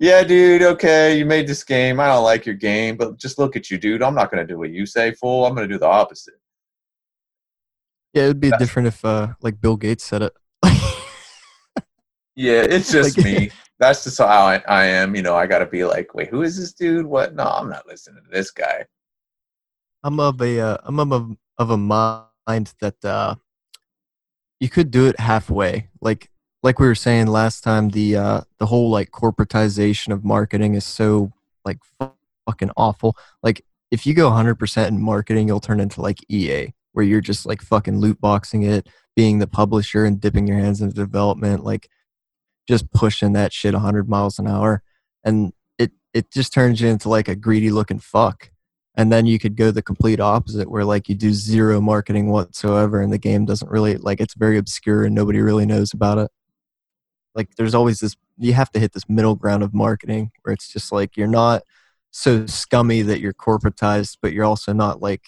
yeah, 0.00 0.24
dude, 0.24 0.62
okay, 0.62 1.16
you 1.16 1.24
made 1.24 1.46
this 1.46 1.62
game. 1.64 2.00
I 2.00 2.08
don't 2.08 2.24
like 2.24 2.46
your 2.46 2.56
game, 2.56 2.96
but 2.96 3.16
just 3.16 3.38
look 3.38 3.56
at 3.56 3.70
you, 3.70 3.78
dude. 3.78 4.02
I'm 4.02 4.14
not 4.14 4.30
going 4.30 4.44
to 4.44 4.52
do 4.52 4.58
what 4.58 4.70
you 4.70 4.86
say, 4.86 5.12
fool. 5.12 5.46
I'm 5.46 5.54
going 5.54 5.68
to 5.68 5.74
do 5.74 5.78
the 5.78 5.86
opposite. 5.86 6.34
Yeah, 8.12 8.24
it'd 8.24 8.40
be 8.40 8.50
That's, 8.50 8.60
different 8.60 8.88
if, 8.88 9.04
uh, 9.04 9.28
like, 9.40 9.60
Bill 9.60 9.76
Gates 9.76 10.04
said 10.04 10.22
it. 10.22 10.32
yeah, 12.36 12.62
it's 12.62 12.90
just 12.92 13.16
like, 13.16 13.24
me. 13.24 13.50
That's 13.78 14.04
just 14.04 14.18
how 14.18 14.26
I, 14.26 14.62
I 14.68 14.84
am. 14.84 15.16
You 15.16 15.22
know, 15.22 15.36
I 15.36 15.46
got 15.46 15.60
to 15.60 15.66
be 15.66 15.84
like, 15.84 16.14
wait, 16.14 16.28
who 16.28 16.42
is 16.42 16.56
this 16.58 16.72
dude? 16.72 17.06
What? 17.06 17.34
No, 17.34 17.44
I'm 17.44 17.68
not 17.68 17.86
listening 17.86 18.22
to 18.24 18.30
this 18.30 18.50
guy. 18.50 18.84
I'm 20.02 20.20
of 20.20 20.40
a, 20.42 20.60
uh, 20.60 20.76
I'm 20.84 21.00
of 21.00 21.12
a, 21.12 21.36
of 21.58 21.70
a 21.70 21.76
mind 21.76 22.74
that 22.80 23.04
uh, 23.04 23.36
you 24.60 24.68
could 24.68 24.90
do 24.90 25.06
it 25.06 25.18
halfway. 25.18 25.88
Like, 26.00 26.30
like 26.64 26.78
we 26.78 26.86
were 26.86 26.94
saying 26.94 27.26
last 27.26 27.62
time, 27.62 27.90
the 27.90 28.16
uh, 28.16 28.40
the 28.58 28.66
whole 28.66 28.90
like 28.90 29.10
corporatization 29.10 30.12
of 30.12 30.24
marketing 30.24 30.74
is 30.74 30.84
so 30.84 31.30
like 31.64 31.78
fucking 32.46 32.70
awful. 32.74 33.16
Like 33.42 33.62
if 33.90 34.06
you 34.06 34.14
go 34.14 34.30
100% 34.30 34.88
in 34.88 35.00
marketing, 35.00 35.46
you'll 35.46 35.60
turn 35.60 35.78
into 35.78 36.00
like 36.00 36.18
EA, 36.30 36.72
where 36.92 37.04
you're 37.04 37.20
just 37.20 37.44
like 37.44 37.60
fucking 37.60 37.98
loot 37.98 38.18
boxing 38.18 38.62
it, 38.62 38.88
being 39.14 39.38
the 39.38 39.46
publisher 39.46 40.06
and 40.06 40.18
dipping 40.18 40.46
your 40.46 40.58
hands 40.58 40.80
into 40.80 40.94
development, 40.94 41.64
like 41.64 41.90
just 42.66 42.90
pushing 42.92 43.34
that 43.34 43.52
shit 43.52 43.74
100 43.74 44.08
miles 44.08 44.38
an 44.38 44.48
hour, 44.48 44.82
and 45.22 45.52
it 45.78 45.92
it 46.14 46.30
just 46.32 46.54
turns 46.54 46.80
you 46.80 46.88
into 46.88 47.10
like 47.10 47.28
a 47.28 47.36
greedy 47.36 47.70
looking 47.70 47.98
fuck. 47.98 48.50
And 48.96 49.12
then 49.12 49.26
you 49.26 49.38
could 49.38 49.56
go 49.56 49.70
the 49.70 49.82
complete 49.82 50.20
opposite, 50.20 50.70
where 50.70 50.84
like 50.84 51.10
you 51.10 51.14
do 51.14 51.34
zero 51.34 51.82
marketing 51.82 52.30
whatsoever, 52.30 53.02
and 53.02 53.12
the 53.12 53.18
game 53.18 53.44
doesn't 53.44 53.70
really 53.70 53.98
like 53.98 54.18
it's 54.18 54.34
very 54.34 54.56
obscure 54.56 55.04
and 55.04 55.14
nobody 55.14 55.40
really 55.40 55.66
knows 55.66 55.92
about 55.92 56.16
it 56.16 56.30
like 57.34 57.54
there's 57.56 57.74
always 57.74 58.00
this 58.00 58.16
you 58.38 58.52
have 58.52 58.70
to 58.72 58.80
hit 58.80 58.92
this 58.92 59.08
middle 59.08 59.34
ground 59.34 59.62
of 59.62 59.74
marketing 59.74 60.30
where 60.42 60.52
it's 60.52 60.68
just 60.68 60.92
like 60.92 61.16
you're 61.16 61.26
not 61.26 61.62
so 62.10 62.46
scummy 62.46 63.02
that 63.02 63.20
you're 63.20 63.32
corporatized 63.34 64.18
but 64.22 64.32
you're 64.32 64.44
also 64.44 64.72
not 64.72 65.00
like 65.00 65.22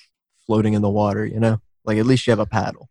floating 0.47 0.75
in 0.75 0.83
the 0.83 0.91
water 0.91 1.25
you 1.25 1.41
know? 1.41 1.61
Like 1.85 1.99
at 1.99 2.07
least 2.07 2.27
you 2.27 2.33
have 2.33 2.41
a 2.41 2.47
paddle. 2.47 2.89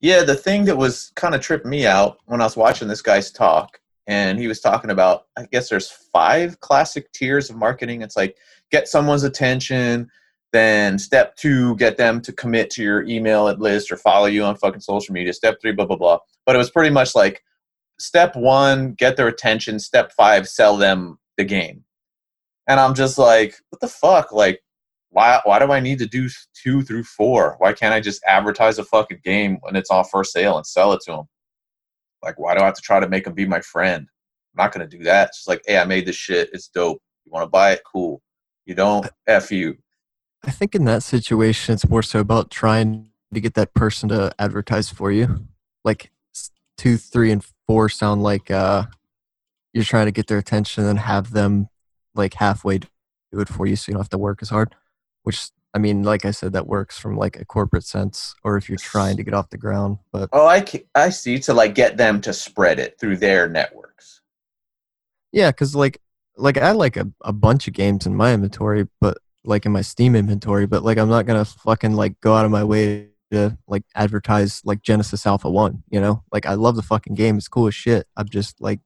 Yeah 0.00 0.22
the 0.22 0.34
thing 0.34 0.64
that 0.66 0.76
was 0.76 1.12
kind 1.16 1.34
of 1.34 1.40
tripped 1.40 1.66
me 1.66 1.86
out 1.86 2.18
when 2.26 2.40
i 2.40 2.44
was 2.44 2.56
watching 2.56 2.88
this 2.88 3.02
guy's 3.02 3.30
talk 3.30 3.80
and 4.06 4.38
he 4.38 4.46
was 4.46 4.60
talking 4.60 4.90
about 4.90 5.26
i 5.38 5.46
guess 5.50 5.68
there's 5.68 5.90
five 5.90 6.60
classic 6.60 7.10
tiers 7.12 7.50
of 7.50 7.56
marketing. 7.56 8.02
It's 8.02 8.16
like 8.16 8.36
get 8.70 8.88
someone's 8.88 9.24
attention 9.24 10.10
then 10.52 10.98
step 10.98 11.36
two 11.36 11.76
get 11.76 11.96
them 11.96 12.20
to 12.20 12.32
commit 12.32 12.70
to 12.70 12.82
your 12.82 13.02
email 13.04 13.44
list 13.58 13.90
or 13.92 13.96
follow 13.96 14.26
you 14.26 14.42
on 14.44 14.56
fucking 14.56 14.80
social 14.80 15.12
media 15.12 15.32
step 15.32 15.60
three 15.60 15.72
blah 15.72 15.84
blah 15.84 15.96
blah. 15.96 16.18
But 16.44 16.54
it 16.54 16.58
was 16.58 16.70
pretty 16.70 16.90
much 16.90 17.14
like 17.14 17.42
step 17.98 18.36
one, 18.36 18.92
get 18.92 19.16
their 19.16 19.28
attention. 19.28 19.78
Step 19.78 20.12
five, 20.12 20.48
sell 20.48 20.76
them 20.76 21.18
the 21.36 21.44
game. 21.44 21.84
And 22.68 22.80
I'm 22.80 22.94
just 22.94 23.18
like, 23.18 23.54
what 23.70 23.80
the 23.80 23.88
fuck? 23.88 24.32
Like, 24.32 24.60
why 25.10 25.40
why 25.44 25.58
do 25.58 25.72
I 25.72 25.80
need 25.80 25.98
to 26.00 26.06
do 26.06 26.28
two 26.54 26.82
through 26.82 27.04
four? 27.04 27.56
Why 27.58 27.72
can't 27.72 27.94
I 27.94 28.00
just 28.00 28.22
advertise 28.24 28.78
a 28.78 28.84
fucking 28.84 29.20
game 29.24 29.58
when 29.62 29.76
it's 29.76 29.90
on 29.90 30.04
first 30.04 30.32
sale 30.32 30.56
and 30.56 30.66
sell 30.66 30.92
it 30.92 31.00
to 31.06 31.12
them? 31.12 31.28
Like, 32.22 32.38
why 32.38 32.54
do 32.54 32.62
I 32.62 32.66
have 32.66 32.74
to 32.74 32.82
try 32.82 33.00
to 33.00 33.08
make 33.08 33.24
them 33.24 33.34
be 33.34 33.46
my 33.46 33.60
friend? 33.60 34.06
I'm 34.08 34.64
not 34.64 34.72
gonna 34.72 34.88
do 34.88 35.02
that. 35.04 35.28
It's 35.28 35.38
just 35.38 35.48
like, 35.48 35.62
hey, 35.66 35.78
I 35.78 35.84
made 35.84 36.06
this 36.06 36.16
shit. 36.16 36.50
It's 36.52 36.68
dope. 36.68 37.00
You 37.24 37.32
want 37.32 37.44
to 37.44 37.50
buy 37.50 37.72
it? 37.72 37.82
Cool. 37.90 38.20
You 38.64 38.74
don't? 38.74 39.08
F 39.26 39.52
you. 39.52 39.76
I 40.44 40.50
think 40.50 40.74
in 40.74 40.84
that 40.84 41.02
situation, 41.02 41.74
it's 41.74 41.88
more 41.88 42.02
so 42.02 42.20
about 42.20 42.50
trying 42.50 43.10
to 43.32 43.40
get 43.40 43.54
that 43.54 43.74
person 43.74 44.08
to 44.10 44.34
advertise 44.38 44.90
for 44.90 45.10
you. 45.10 45.46
like 45.84 46.10
two, 46.76 46.96
three, 46.96 47.30
and 47.30 47.44
four 47.66 47.88
sound 47.88 48.22
like 48.22 48.50
uh, 48.50 48.84
you're 49.72 49.84
trying 49.84 50.06
to 50.06 50.12
get 50.12 50.26
their 50.26 50.38
attention 50.38 50.84
and 50.84 50.98
have 50.98 51.32
them 51.32 51.68
like 52.14 52.34
halfway 52.34 52.78
do 52.78 52.88
it 53.40 53.48
for 53.48 53.66
you, 53.66 53.76
so 53.76 53.90
you 53.90 53.94
don't 53.94 54.02
have 54.02 54.08
to 54.10 54.18
work 54.18 54.38
as 54.42 54.50
hard. 54.50 54.74
Which 55.22 55.48
I 55.74 55.78
mean, 55.78 56.02
like 56.02 56.24
I 56.24 56.30
said, 56.30 56.52
that 56.54 56.66
works 56.66 56.98
from 56.98 57.16
like 57.16 57.36
a 57.38 57.44
corporate 57.44 57.84
sense, 57.84 58.34
or 58.44 58.56
if 58.56 58.68
you're 58.68 58.78
trying 58.78 59.16
to 59.18 59.22
get 59.24 59.34
off 59.34 59.50
the 59.50 59.58
ground. 59.58 59.98
But 60.12 60.30
Oh, 60.32 60.46
I 60.46 60.64
I 60.94 61.10
see. 61.10 61.38
To 61.40 61.54
like 61.54 61.74
get 61.74 61.96
them 61.96 62.20
to 62.22 62.32
spread 62.32 62.78
it 62.78 62.98
through 62.98 63.18
their 63.18 63.48
networks. 63.48 64.20
yeah, 65.32 65.50
because 65.50 65.74
like 65.74 66.00
like 66.36 66.56
I 66.58 66.70
like 66.72 66.96
a, 66.96 67.10
a 67.22 67.32
bunch 67.32 67.68
of 67.68 67.74
games 67.74 68.06
in 68.06 68.14
my 68.14 68.32
inventory, 68.32 68.86
but 69.00 69.18
like 69.44 69.66
in 69.66 69.72
my 69.72 69.82
Steam 69.82 70.14
inventory, 70.16 70.66
but 70.66 70.82
like 70.82 70.98
I'm 70.98 71.08
not 71.08 71.26
gonna 71.26 71.44
fucking 71.44 71.92
like 71.92 72.20
go 72.20 72.34
out 72.34 72.44
of 72.44 72.50
my 72.50 72.64
way 72.64 73.08
to 73.32 73.58
like 73.66 73.84
advertise 73.94 74.62
like 74.64 74.82
Genesis 74.82 75.26
Alpha 75.26 75.50
One. 75.50 75.82
You 75.90 76.00
know, 76.00 76.22
like 76.32 76.46
I 76.46 76.54
love 76.54 76.76
the 76.76 76.82
fucking 76.82 77.14
game; 77.14 77.36
it's 77.36 77.48
cool 77.48 77.66
as 77.66 77.74
shit. 77.74 78.06
I'm 78.16 78.28
just 78.28 78.60
like 78.60 78.80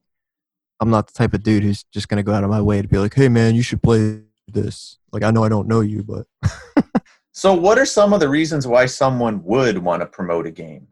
I'm 0.79 0.89
not 0.89 1.07
the 1.07 1.13
type 1.13 1.33
of 1.33 1.43
dude 1.43 1.63
who's 1.63 1.83
just 1.93 2.07
gonna 2.07 2.23
go 2.23 2.33
out 2.33 2.43
of 2.43 2.49
my 2.49 2.61
way 2.61 2.81
to 2.81 2.87
be 2.87 2.97
like, 2.97 3.13
hey 3.13 3.29
man, 3.29 3.55
you 3.55 3.63
should 3.63 3.81
play 3.83 4.21
this. 4.47 4.97
Like 5.11 5.23
I 5.23 5.31
know 5.31 5.43
I 5.43 5.49
don't 5.49 5.67
know 5.67 5.81
you, 5.81 6.03
but 6.03 6.27
So, 7.33 7.53
what 7.53 7.79
are 7.79 7.85
some 7.85 8.13
of 8.13 8.19
the 8.19 8.27
reasons 8.27 8.67
why 8.67 8.85
someone 8.85 9.43
would 9.45 9.77
want 9.77 10.01
to 10.01 10.05
promote 10.05 10.45
a 10.45 10.51
game? 10.51 10.87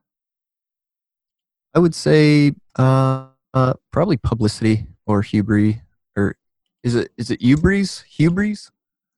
I 1.75 1.79
would 1.79 1.93
say 1.93 2.53
uh, 2.77 3.27
uh 3.53 3.73
probably 3.91 4.17
publicity 4.17 4.87
or 5.05 5.21
hubris 5.21 5.75
or 6.15 6.37
is 6.83 6.95
it 6.95 7.11
is 7.17 7.29
it 7.29 7.41
hubris 7.41 8.01
hubris 8.01 8.71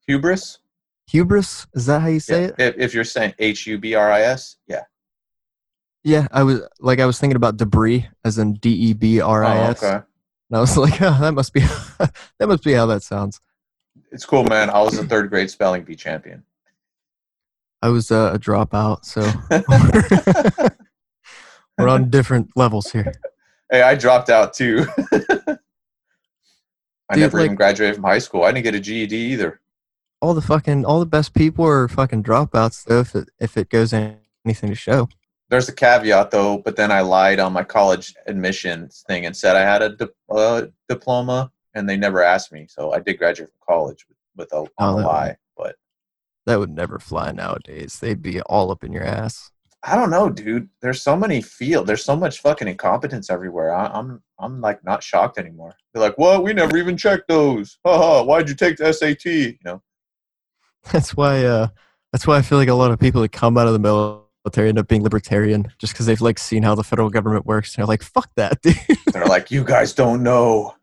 Hubris? 0.06 0.58
Hubris 1.06 1.66
is 1.74 1.86
that 1.86 2.00
how 2.00 2.08
you 2.08 2.20
say 2.20 2.42
Yeah. 2.42 2.48
it 2.48 2.54
If, 2.58 2.78
if 2.78 2.94
you're 2.94 3.04
saying 3.04 3.34
H 3.38 3.66
U 3.66 3.78
B 3.78 3.94
R 3.94 4.10
I 4.12 4.22
S, 4.22 4.56
yeah. 4.66 4.82
yeah 6.04 6.26
i 6.32 6.42
was 6.42 6.60
like 6.80 6.98
i 7.00 7.06
was 7.06 7.18
thinking 7.20 7.36
about 7.36 7.56
debris 7.56 8.06
as 8.24 8.38
in 8.38 8.48
Oh, 8.50 8.56
d-e-b-r-i-s 8.60 9.82
okay. 9.82 9.96
and 9.96 10.56
i 10.56 10.60
was 10.60 10.76
like 10.84 11.00
oh, 11.02 11.18
that 11.20 11.32
must 11.32 11.52
be 11.52 11.60
that 12.40 12.48
must 12.48 12.64
be 12.64 12.72
how 12.72 12.86
that 12.86 13.02
sounds 13.02 13.40
It's 14.10 14.24
cool, 14.24 14.44
man. 14.44 14.70
I 14.70 14.80
was 14.82 14.98
a 14.98 15.04
third 15.04 15.28
grade 15.30 15.50
spelling 15.50 15.82
bee 15.84 15.96
champion. 15.96 16.42
i 17.82 17.88
was 17.88 18.10
uh, 18.10 18.32
a 18.34 18.38
dropout 18.38 19.04
so 19.04 19.22
we're 21.78 21.88
on 21.88 22.10
different 22.10 22.50
levels 22.56 22.90
here 22.92 23.12
hey, 23.70 23.80
I 23.82 23.94
dropped 23.94 24.28
out 24.28 24.52
too. 24.52 24.84
I 27.08 27.14
Dude, 27.14 27.20
never 27.22 27.38
like- 27.38 27.44
even 27.46 27.56
graduated 27.56 27.94
from 27.96 28.04
high 28.04 28.18
school. 28.18 28.42
I 28.44 28.52
didn't 28.52 28.64
get 28.64 28.74
a 28.74 28.80
GED 28.80 29.16
either. 29.16 29.61
All 30.22 30.32
the 30.32 30.40
fucking 30.40 30.86
all 30.86 31.00
the 31.00 31.04
best 31.06 31.34
people 31.34 31.66
are 31.66 31.88
fucking 31.88 32.22
dropouts 32.22 32.84
though 32.84 33.00
if 33.00 33.14
it 33.14 33.28
if 33.40 33.56
it 33.58 33.68
goes 33.68 33.92
in 33.92 34.16
anything 34.46 34.70
to 34.70 34.74
show 34.76 35.08
There's 35.50 35.68
a 35.68 35.74
caveat 35.74 36.30
though, 36.30 36.58
but 36.58 36.76
then 36.76 36.90
I 36.90 37.02
lied 37.02 37.40
on 37.40 37.52
my 37.52 37.64
college 37.64 38.14
admissions 38.26 39.04
thing 39.06 39.26
and 39.26 39.36
said 39.36 39.54
I 39.56 39.62
had 39.72 39.82
a 39.82 39.90
di- 39.90 40.06
uh, 40.30 40.62
diploma, 40.88 41.52
and 41.74 41.86
they 41.86 41.96
never 41.98 42.22
asked 42.22 42.52
me. 42.52 42.66
So 42.70 42.92
I 42.92 43.00
did 43.00 43.18
graduate 43.18 43.50
from 43.50 43.74
college 43.74 44.06
with, 44.08 44.16
with 44.36 44.52
a, 44.54 44.64
Oh, 44.78 45.00
a 45.00 45.02
lie. 45.02 45.36
But 45.58 45.76
that 46.46 46.58
would 46.58 46.70
never 46.70 46.98
fly 46.98 47.32
nowadays 47.32 47.98
they'd 48.00 48.22
be 48.22 48.40
all 48.42 48.70
up 48.70 48.82
in 48.82 48.92
your 48.92 49.04
ass 49.04 49.50
I 49.84 49.96
don't 49.96 50.10
know, 50.10 50.30
dude. 50.30 50.68
There's 50.80 51.02
so 51.02 51.16
many 51.16 51.42
field. 51.42 51.88
There's 51.88 52.04
so 52.04 52.14
much 52.14 52.40
fucking 52.40 52.68
incompetence 52.68 53.30
everywhere. 53.30 53.74
I, 53.74 53.86
I'm 53.86 54.22
I'm 54.38 54.60
like 54.60 54.84
not 54.84 55.02
shocked 55.02 55.38
anymore. 55.38 55.74
They're 55.92 56.02
like, 56.02 56.16
"What? 56.18 56.44
We 56.44 56.52
never 56.52 56.76
even 56.76 56.96
checked 56.96 57.26
those. 57.28 57.78
Haha, 57.84 58.22
why'd 58.22 58.48
you 58.48 58.54
take 58.54 58.76
the 58.76 58.92
SAT?" 58.92 59.24
You 59.24 59.58
know. 59.64 59.82
That's 60.90 61.16
why. 61.16 61.44
Uh, 61.44 61.68
that's 62.12 62.26
why 62.26 62.36
I 62.36 62.42
feel 62.42 62.58
like 62.58 62.68
a 62.68 62.74
lot 62.74 62.90
of 62.90 62.98
people 62.98 63.22
that 63.22 63.32
come 63.32 63.56
out 63.56 63.66
of 63.66 63.72
the 63.72 63.78
military 63.78 64.68
end 64.68 64.78
up 64.78 64.88
being 64.88 65.02
libertarian, 65.02 65.72
just 65.78 65.92
because 65.94 66.06
they've 66.06 66.20
like 66.20 66.38
seen 66.38 66.62
how 66.62 66.74
the 66.74 66.84
federal 66.84 67.08
government 67.08 67.46
works. 67.46 67.74
And 67.74 67.82
they're 67.82 67.86
like, 67.86 68.02
"Fuck 68.02 68.30
that, 68.36 68.60
dude. 68.62 68.76
They're 69.12 69.24
like, 69.26 69.50
"You 69.50 69.64
guys 69.64 69.92
don't 69.92 70.22
know." 70.22 70.74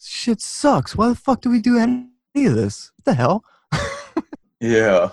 Shit 0.00 0.40
sucks. 0.40 0.96
Why 0.96 1.08
the 1.08 1.14
fuck 1.14 1.40
do 1.40 1.50
we 1.50 1.60
do 1.60 1.78
any 1.78 2.46
of 2.46 2.54
this? 2.54 2.92
What 2.96 3.04
the 3.04 3.14
hell?" 3.14 3.44
Yeah. 4.60 5.10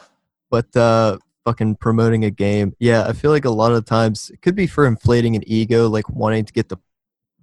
But 0.52 0.76
uh, 0.76 1.18
fucking 1.46 1.76
promoting 1.76 2.26
a 2.26 2.30
game, 2.30 2.76
yeah, 2.80 3.06
I 3.08 3.14
feel 3.14 3.32
like 3.32 3.46
a 3.46 3.50
lot 3.50 3.72
of 3.72 3.86
times 3.86 4.30
it 4.30 4.42
could 4.42 4.56
be 4.56 4.68
for 4.68 4.86
inflating 4.86 5.36
an 5.36 5.44
ego, 5.48 5.88
like 5.88 6.10
wanting 6.10 6.46
to 6.46 6.54
get 6.54 6.70
the 6.70 6.78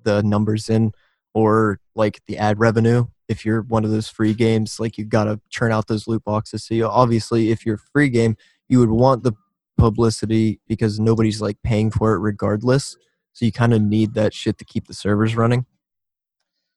the 0.03 0.22
numbers 0.22 0.68
in, 0.68 0.92
or 1.33 1.81
like 1.94 2.20
the 2.27 2.37
ad 2.37 2.61
revenue. 2.61 3.07
If 3.28 3.44
you're 3.44 3.62
one 3.62 3.84
of 3.84 3.90
those 3.90 4.08
free 4.08 4.34
games, 4.34 4.78
like 4.78 4.98
you've 4.98 5.08
gotta 5.08 5.40
churn 5.48 5.72
out 5.72 5.87
those 5.87 6.06
loot 6.06 6.24
boxes. 6.24 6.64
So 6.64 6.74
you, 6.74 6.87
obviously, 6.87 7.50
if 7.50 7.64
you're 7.64 7.76
a 7.76 7.90
free 7.92 8.08
game, 8.08 8.37
you 8.68 8.78
would 8.80 8.90
want 8.90 9.22
the 9.22 9.32
publicity 9.76 10.60
because 10.68 11.00
nobody's 11.00 11.40
like 11.40 11.56
paying 11.62 11.90
for 11.90 12.14
it 12.14 12.18
regardless. 12.18 12.96
So 13.32 13.44
you 13.44 13.52
kind 13.52 13.74
of 13.74 13.82
need 13.82 14.14
that 14.14 14.32
shit 14.32 14.58
to 14.58 14.64
keep 14.64 14.87
the 14.87 14.94
servers 14.94 15.37
running. 15.37 15.66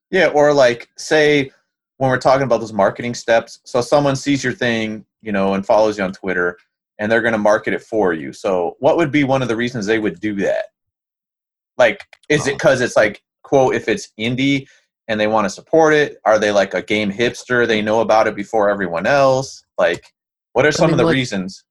Yeah, 0.09 0.27
or 0.27 0.53
like 0.53 0.89
say 0.97 1.51
when 1.97 2.09
we're 2.09 2.17
talking 2.17 2.43
about 2.43 2.59
those 2.59 2.73
marketing 2.73 3.13
steps, 3.13 3.59
so 3.63 3.81
someone 3.81 4.15
sees 4.15 4.43
your 4.43 4.53
thing, 4.53 5.05
you 5.21 5.31
know, 5.31 5.53
and 5.53 5.65
follows 5.65 5.97
you 5.97 6.03
on 6.03 6.13
Twitter, 6.13 6.57
and 6.99 7.11
they're 7.11 7.21
going 7.21 7.33
to 7.33 7.39
market 7.39 7.73
it 7.73 7.81
for 7.81 8.13
you. 8.13 8.31
So, 8.33 8.77
what 8.79 8.97
would 8.97 9.11
be 9.11 9.23
one 9.23 9.41
of 9.41 9.47
the 9.47 9.55
reasons 9.55 9.85
they 9.85 9.99
would 9.99 10.19
do 10.19 10.35
that? 10.35 10.65
Like, 11.77 12.03
is 12.29 12.47
it 12.47 12.53
because 12.55 12.81
it's 12.81 12.95
like 12.95 13.21
quote 13.43 13.75
if 13.75 13.87
it's 13.87 14.09
indie 14.19 14.67
and 15.07 15.19
they 15.19 15.27
want 15.27 15.45
to 15.45 15.49
support 15.49 15.93
it? 15.93 16.17
Are 16.25 16.39
they 16.39 16.51
like 16.51 16.73
a 16.73 16.81
game 16.81 17.11
hipster? 17.11 17.65
They 17.67 17.81
know 17.81 18.01
about 18.01 18.27
it 18.27 18.35
before 18.35 18.69
everyone 18.69 19.05
else. 19.05 19.63
Like, 19.77 20.13
what 20.53 20.65
are 20.65 20.71
some 20.71 20.87
mean, 20.87 20.93
of 20.93 20.97
the 20.99 21.05
like- 21.05 21.13
reasons? 21.13 21.63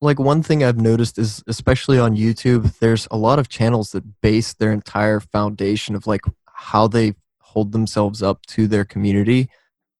like 0.00 0.18
one 0.18 0.42
thing 0.42 0.62
I've 0.62 0.78
noticed 0.80 1.18
is 1.18 1.42
especially 1.46 1.98
on 1.98 2.14
YouTube, 2.14 2.78
there's 2.78 3.08
a 3.10 3.16
lot 3.16 3.38
of 3.38 3.48
channels 3.48 3.92
that 3.92 4.20
base 4.20 4.52
their 4.52 4.70
entire 4.70 5.18
foundation 5.18 5.94
of 5.94 6.06
like 6.06 6.20
how 6.52 6.86
they 6.86 7.14
hold 7.38 7.72
themselves 7.72 8.22
up 8.22 8.44
to 8.48 8.66
their 8.66 8.84
community 8.84 9.48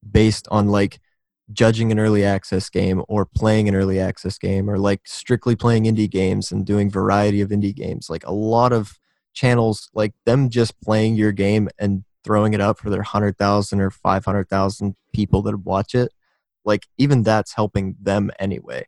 based 0.09 0.47
on 0.51 0.69
like 0.69 1.01
judging 1.53 1.91
an 1.91 1.99
early 1.99 2.25
access 2.25 2.69
game 2.69 3.03
or 3.09 3.25
playing 3.25 3.69
an 3.69 3.75
early 3.75 3.99
access 3.99 4.39
game 4.39 4.69
or 4.69 4.79
like 4.79 5.01
strictly 5.07 5.57
playing 5.57 5.85
indie 5.85 6.11
games 6.11 6.53
and 6.53 6.67
doing 6.67 6.91
variety 6.91 7.41
of 7.41 7.49
indie 7.49 7.75
games. 7.75 8.11
Like 8.11 8.27
a 8.27 8.33
lot 8.33 8.73
of 8.73 8.99
channels 9.35 9.91
like 9.93 10.15
them 10.25 10.49
just 10.49 10.81
playing 10.81 11.17
your 11.17 11.33
game 11.33 11.69
and 11.79 12.05
throwing 12.25 12.55
it 12.55 12.61
up 12.61 12.79
for 12.79 12.89
their 12.89 13.01
100,000 13.01 13.81
or 13.81 13.91
500,000 13.91 14.97
people 15.13 15.43
that 15.43 15.57
watch 15.59 15.95
it. 15.95 16.13
Like 16.65 16.87
even 16.97 17.23
that's 17.23 17.55
helping 17.55 17.97
them 18.01 18.31
anyway. 18.39 18.87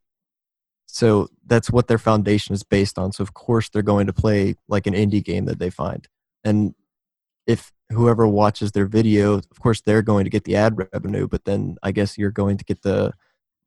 So 0.86 1.28
that's 1.44 1.70
what 1.70 1.88
their 1.88 1.98
foundation 1.98 2.54
is 2.54 2.62
based 2.62 2.98
on. 2.98 3.12
So 3.12 3.22
of 3.22 3.34
course 3.34 3.68
they're 3.68 3.82
going 3.82 4.06
to 4.06 4.12
play 4.14 4.54
like 4.68 4.86
an 4.86 4.94
indie 4.94 5.22
game 5.22 5.44
that 5.44 5.58
they 5.58 5.68
find. 5.68 6.08
And 6.42 6.74
if 7.46 7.72
whoever 7.90 8.26
watches 8.26 8.72
their 8.72 8.86
video, 8.86 9.34
of 9.34 9.60
course 9.60 9.82
they're 9.82 10.02
going 10.02 10.24
to 10.24 10.30
get 10.30 10.44
the 10.44 10.56
ad 10.56 10.78
revenue, 10.92 11.28
but 11.28 11.44
then 11.44 11.76
I 11.82 11.92
guess 11.92 12.16
you're 12.16 12.30
going 12.30 12.56
to 12.56 12.64
get 12.64 12.82
the 12.82 13.12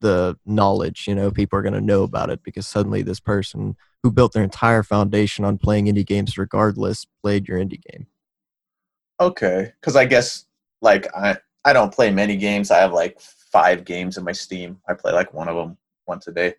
the 0.00 0.34
knowledge, 0.46 1.06
you 1.06 1.14
know, 1.14 1.30
people 1.30 1.58
are 1.58 1.62
going 1.62 1.74
to 1.74 1.80
know 1.80 2.02
about 2.02 2.30
it 2.30 2.42
because 2.42 2.66
suddenly 2.66 3.02
this 3.02 3.20
person 3.20 3.76
who 4.02 4.10
built 4.10 4.32
their 4.32 4.42
entire 4.42 4.82
foundation 4.82 5.44
on 5.44 5.58
playing 5.58 5.86
indie 5.86 6.06
games 6.06 6.38
regardless 6.38 7.06
played 7.22 7.48
your 7.48 7.58
indie 7.58 7.82
game. 7.82 8.06
Okay, 9.20 9.72
because 9.80 9.96
I 9.96 10.06
guess 10.06 10.46
like 10.80 11.06
I 11.14 11.36
I 11.64 11.72
don't 11.72 11.92
play 11.92 12.10
many 12.10 12.36
games. 12.36 12.70
I 12.70 12.78
have 12.78 12.92
like 12.92 13.20
five 13.20 13.84
games 13.84 14.16
in 14.16 14.24
my 14.24 14.32
Steam. 14.32 14.78
I 14.88 14.94
play 14.94 15.12
like 15.12 15.34
one 15.34 15.48
of 15.48 15.56
them 15.56 15.76
once 16.06 16.26
a 16.28 16.32
day. 16.32 16.54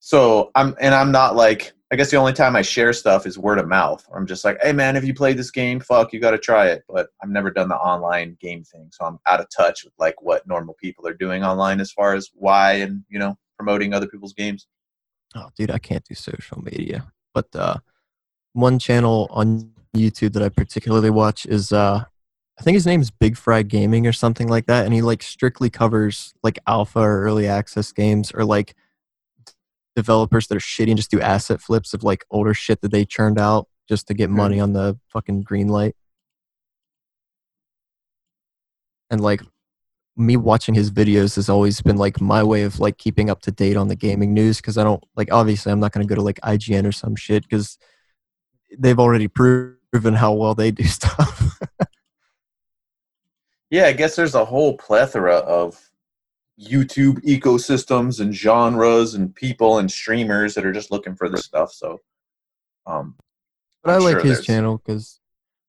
So 0.00 0.50
I'm 0.54 0.74
and 0.80 0.94
I'm 0.94 1.12
not 1.12 1.36
like 1.36 1.72
I 1.90 1.96
guess 1.96 2.10
the 2.10 2.18
only 2.18 2.34
time 2.34 2.54
I 2.54 2.62
share 2.62 2.92
stuff 2.92 3.26
is 3.26 3.38
word 3.38 3.58
of 3.58 3.66
mouth. 3.66 4.06
I'm 4.14 4.26
just 4.26 4.44
like, 4.44 4.58
hey 4.62 4.72
man, 4.72 4.94
have 4.94 5.04
you 5.04 5.14
played 5.14 5.38
this 5.38 5.50
game, 5.50 5.80
fuck, 5.80 6.12
you 6.12 6.20
got 6.20 6.32
to 6.32 6.38
try 6.38 6.66
it. 6.68 6.82
But 6.88 7.08
I've 7.22 7.30
never 7.30 7.50
done 7.50 7.68
the 7.68 7.76
online 7.76 8.36
game 8.40 8.64
thing, 8.64 8.90
so 8.92 9.04
I'm 9.04 9.18
out 9.26 9.40
of 9.40 9.46
touch 9.56 9.84
with 9.84 9.94
like 9.98 10.20
what 10.20 10.46
normal 10.46 10.74
people 10.74 11.06
are 11.06 11.14
doing 11.14 11.44
online 11.44 11.80
as 11.80 11.92
far 11.92 12.14
as 12.14 12.30
why 12.34 12.74
and 12.74 13.04
you 13.08 13.18
know 13.18 13.36
promoting 13.56 13.94
other 13.94 14.08
people's 14.08 14.34
games. 14.34 14.66
Oh, 15.34 15.48
dude, 15.56 15.70
I 15.70 15.78
can't 15.78 16.04
do 16.04 16.14
social 16.14 16.62
media. 16.62 17.10
But 17.34 17.54
uh, 17.54 17.78
one 18.52 18.78
channel 18.78 19.28
on 19.30 19.72
YouTube 19.94 20.32
that 20.32 20.42
I 20.42 20.48
particularly 20.48 21.10
watch 21.10 21.46
is 21.46 21.72
uh, 21.72 22.04
I 22.58 22.62
think 22.62 22.74
his 22.74 22.86
name 22.86 23.00
is 23.00 23.10
Big 23.10 23.36
Fry 23.36 23.62
Gaming 23.62 24.06
or 24.06 24.12
something 24.12 24.48
like 24.48 24.66
that, 24.66 24.84
and 24.84 24.92
he 24.92 25.02
like 25.02 25.22
strictly 25.22 25.70
covers 25.70 26.34
like 26.42 26.58
alpha 26.66 27.00
or 27.00 27.22
early 27.22 27.46
access 27.46 27.92
games 27.92 28.32
or 28.32 28.44
like 28.44 28.74
developers 29.94 30.46
that 30.46 30.56
are 30.56 30.60
shitty 30.60 30.88
and 30.88 30.96
just 30.96 31.10
do 31.10 31.20
asset 31.20 31.60
flips 31.60 31.92
of 31.94 32.04
like 32.04 32.24
older 32.30 32.54
shit 32.54 32.80
that 32.80 32.90
they 32.92 33.04
churned 33.04 33.38
out 33.38 33.68
just 33.88 34.06
to 34.08 34.14
get 34.14 34.30
money 34.30 34.60
on 34.60 34.72
the 34.72 34.98
fucking 35.12 35.42
green 35.42 35.68
light. 35.68 35.94
And 39.10 39.20
like 39.20 39.42
me 40.18 40.36
watching 40.36 40.74
his 40.74 40.90
videos 40.90 41.36
has 41.36 41.48
always 41.48 41.80
been 41.80 41.96
like 41.96 42.20
my 42.20 42.42
way 42.42 42.62
of 42.62 42.80
like 42.80 42.98
keeping 42.98 43.30
up 43.30 43.40
to 43.42 43.50
date 43.52 43.76
on 43.76 43.88
the 43.88 43.94
gaming 43.96 44.34
news 44.34 44.56
because 44.58 44.76
I 44.76 44.84
don't 44.84 45.02
like 45.16 45.32
obviously 45.32 45.70
I'm 45.72 45.80
not 45.80 45.92
going 45.92 46.06
to 46.06 46.10
go 46.10 46.16
to 46.16 46.22
like 46.22 46.40
IGN 46.40 46.86
or 46.86 46.92
some 46.92 47.14
shit 47.16 47.44
because 47.44 47.78
they've 48.78 48.98
already 48.98 49.28
proven 49.28 50.14
how 50.14 50.32
well 50.32 50.54
they 50.54 50.70
do 50.72 50.82
stuff. 50.98 51.58
Yeah, 53.70 53.84
I 53.86 53.92
guess 53.92 54.16
there's 54.16 54.34
a 54.34 54.44
whole 54.44 54.76
plethora 54.76 55.36
of 55.36 55.78
YouTube 56.60 57.22
ecosystems 57.24 58.18
and 58.20 58.34
genres 58.34 59.14
and 59.14 59.34
people 59.34 59.78
and 59.78 59.90
streamers 59.90 60.54
that 60.54 60.64
are 60.64 60.72
just 60.72 60.90
looking 60.90 61.14
for 61.14 61.28
this 61.28 61.44
stuff. 61.44 61.70
So 61.72 62.00
Um, 62.86 63.14
But 63.84 63.92
i 63.92 63.96
I'm 63.96 64.02
like 64.02 64.12
sure 64.12 64.20
his 64.22 64.30
there's- 64.38 64.46
channel 64.46 64.78
because, 64.78 65.20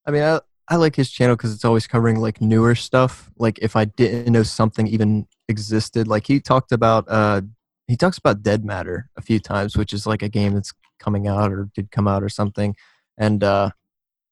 I 0.08 0.12
mean, 0.12 0.24
I, 0.24 0.40
I 0.70 0.76
like 0.76 0.96
his 0.96 1.10
channel 1.10 1.36
because 1.36 1.54
it's 1.54 1.66
always 1.66 1.88
covering 1.88 2.20
like 2.20 2.42
newer 2.42 2.76
stuff. 2.76 3.32
Like 3.38 3.58
if 3.60 3.76
I 3.76 3.86
didn't 3.86 4.32
know 4.32 4.44
something 4.44 4.88
even 4.88 5.28
existed, 5.48 6.08
like 6.08 6.28
he 6.28 6.40
talked 6.40 6.72
about, 6.72 7.06
uh, 7.08 7.42
he 7.88 7.98
talks 7.98 8.20
about 8.20 8.44
Dead 8.44 8.64
Matter 8.64 9.10
a 9.18 9.22
few 9.22 9.40
times, 9.40 9.76
which 9.76 9.94
is 9.94 10.06
like 10.06 10.22
a 10.22 10.30
game 10.30 10.54
that's 10.54 10.72
coming 11.00 11.28
out 11.28 11.52
or 11.52 11.70
did 11.74 11.90
come 11.90 12.08
out 12.08 12.22
or 12.22 12.30
something. 12.30 12.76
And 13.18 13.44
uh, 13.44 13.72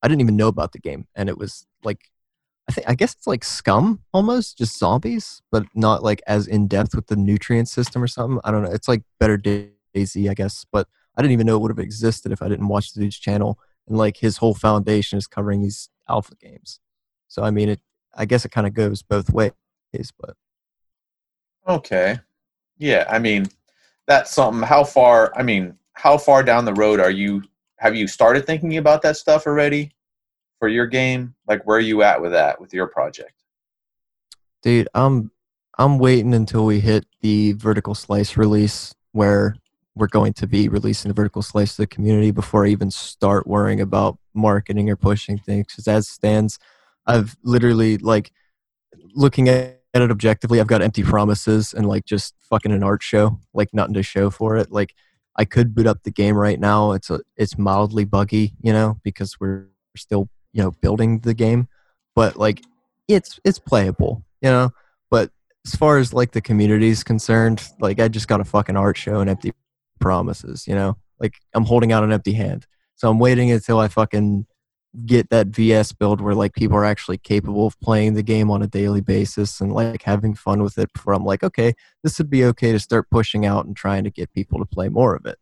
I 0.04 0.08
didn't 0.08 0.22
even 0.22 0.38
know 0.38 0.48
about 0.48 0.74
the 0.74 0.80
game, 0.80 1.08
and 1.16 1.28
it 1.28 1.38
was 1.38 1.66
like, 1.84 2.12
I 2.70 2.74
think 2.74 2.88
I 2.88 2.94
guess 2.94 3.16
it's 3.16 3.28
like 3.28 3.44
Scum 3.44 4.04
almost, 4.14 4.60
just 4.60 4.78
zombies, 4.78 5.42
but 5.52 5.64
not 5.74 6.04
like 6.04 6.22
as 6.28 6.48
in 6.48 6.68
depth 6.68 6.94
with 6.94 7.08
the 7.08 7.16
nutrient 7.16 7.68
system 7.68 8.04
or 8.04 8.08
something. 8.08 8.40
I 8.44 8.52
don't 8.52 8.64
know. 8.64 8.72
It's 8.72 8.88
like 8.88 9.02
better 9.20 9.38
DayZ, 9.38 10.30
I 10.30 10.34
guess, 10.36 10.66
but 10.72 10.88
I 11.16 11.22
didn't 11.22 11.32
even 11.32 11.48
know 11.48 11.56
it 11.56 11.62
would 11.62 11.72
have 11.72 11.80
existed 11.80 12.32
if 12.32 12.44
I 12.44 12.48
didn't 12.48 12.68
watch 12.68 12.94
the 12.94 13.02
dude's 13.02 13.18
channel. 13.18 13.58
And 13.88 13.98
like 13.98 14.18
his 14.18 14.38
whole 14.38 14.54
foundation 14.54 15.18
is 15.18 15.28
covering 15.28 15.62
these 15.62 15.90
alpha 16.10 16.36
games. 16.36 16.80
So 17.28 17.44
I 17.44 17.52
mean, 17.52 17.70
it. 17.70 17.82
I 18.16 18.26
guess 18.26 18.46
it 18.46 18.52
kind 18.52 18.66
of 18.66 18.74
goes 18.74 19.04
both 19.04 19.32
ways, 19.32 19.52
but 20.20 20.36
Okay. 21.68 22.20
Yeah, 22.78 23.06
I 23.10 23.20
mean, 23.20 23.46
that's 24.08 24.32
something. 24.32 24.64
How 24.64 24.84
far? 24.84 25.32
I 25.36 25.44
mean, 25.44 25.76
how 25.94 26.18
far 26.18 26.42
down 26.42 26.66
the 26.66 26.74
road 26.74 27.00
are 27.00 27.12
you? 27.12 27.44
Have 27.78 27.96
you 27.96 28.08
started 28.08 28.46
thinking 28.46 28.78
about 28.78 29.02
that 29.04 29.18
stuff 29.18 29.46
already 29.46 29.92
for 30.60 30.68
your 30.68 30.88
game? 30.88 31.36
Like, 31.48 31.66
where 31.68 31.78
are 31.78 31.82
you 31.82 32.02
at 32.02 32.22
with 32.22 32.32
that 32.32 32.60
with 32.60 32.74
your 32.74 32.88
project? 32.88 33.38
dude, 34.68 34.90
I'm 34.94 35.32
I'm 35.78 36.00
waiting 36.00 36.34
until 36.34 36.66
we 36.66 36.80
hit 36.80 37.06
the 37.22 37.54
vertical 37.54 37.96
slice 37.96 38.36
release 38.36 38.94
where 39.12 39.56
we're 39.98 40.08
going 40.08 40.34
to 40.34 40.48
be 40.48 40.70
releasing 40.70 41.10
the 41.10 41.16
vertical 41.16 41.42
slice 41.42 41.76
to 41.76 41.84
the 41.84 41.88
community 41.88 42.32
before 42.32 42.66
I 42.66 42.70
even 42.70 42.92
start 42.92 43.48
worrying 43.48 43.82
about 43.82 44.18
marketing 44.34 44.90
or 44.90 44.96
pushing 44.96 45.38
things. 45.38 45.68
Because 45.68 45.88
as 45.88 46.08
stands, 46.08 46.60
I've 47.06 47.36
literally 47.44 47.98
like 47.98 48.32
looking 49.14 49.50
at 49.50 49.82
it 49.94 50.12
objectively. 50.12 50.60
I've 50.60 50.68
got 50.68 50.82
empty 50.82 51.04
promises 51.04 51.74
and 51.74 51.88
like 51.88 52.06
just 52.06 52.36
fucking 52.50 52.72
an 52.72 52.84
art 52.84 53.02
show, 53.02 53.40
like 53.54 53.74
nothing 53.74 53.96
to 53.96 54.04
show 54.04 54.30
for 54.30 54.58
it. 54.58 54.72
Like 54.72 54.94
I 55.36 55.46
could 55.46 55.74
boot 55.74 55.88
up 55.88 56.04
the 56.04 56.12
game 56.12 56.36
right 56.36 56.60
now. 56.60 56.92
It's 56.92 57.10
a 57.10 57.22
it's 57.36 57.58
mildly 57.58 58.06
buggy, 58.06 58.54
you 58.62 58.74
know, 58.74 59.00
because 59.04 59.40
we're 59.40 59.68
still 59.96 60.30
you 60.54 60.64
know 60.64 60.72
building 60.72 61.20
the 61.20 61.34
game, 61.34 61.68
but 62.16 62.36
like 62.38 62.64
it's 63.08 63.40
it's 63.44 63.60
playable, 63.60 64.24
you 64.42 64.50
know. 64.50 64.72
But 65.10 65.32
as 65.66 65.76
far 65.76 65.98
as 65.98 66.14
like 66.14 66.32
the 66.32 66.42
community 66.42 66.90
is 66.90 67.04
concerned, 67.04 67.64
like 67.80 68.00
I 68.00 68.08
just 68.08 68.28
got 68.28 68.42
a 68.42 68.46
fucking 68.46 68.76
art 68.76 68.98
show 68.98 69.20
and 69.20 69.30
empty 69.30 69.54
promises, 70.00 70.68
you 70.68 70.76
know. 70.76 70.98
Like 71.20 71.34
I'm 71.54 71.66
holding 71.66 71.92
out 71.92 72.04
an 72.04 72.12
empty 72.12 72.34
hand, 72.34 72.68
so 72.96 73.10
I'm 73.10 73.20
waiting 73.20 73.52
until 73.52 73.80
I 73.80 73.88
fucking 73.88 74.46
get 75.06 75.30
that 75.30 75.48
VS 75.48 75.92
build 75.92 76.22
where 76.22 76.34
like 76.34 76.54
people 76.54 76.78
are 76.78 76.86
actually 76.86 77.18
capable 77.18 77.68
of 77.68 77.80
playing 77.80 78.14
the 78.14 78.24
game 78.24 78.50
on 78.50 78.64
a 78.64 78.68
daily 78.68 79.02
basis 79.02 79.62
and 79.62 79.72
like 79.72 80.02
having 80.04 80.34
fun 80.34 80.64
with 80.64 80.78
it 80.78 80.92
before 80.94 81.14
I'm 81.14 81.26
like, 81.26 81.44
okay, 81.44 81.74
this 82.04 82.18
would 82.18 82.30
be 82.30 82.46
okay 82.46 82.72
to 82.72 82.80
start 82.80 83.10
pushing 83.12 83.46
out 83.46 83.66
and 83.66 83.76
trying 83.76 84.04
to 84.06 84.10
get 84.10 84.34
people 84.34 84.60
to 84.60 84.66
play 84.66 84.90
more 84.90 85.16
of 85.16 85.26
it. 85.26 85.38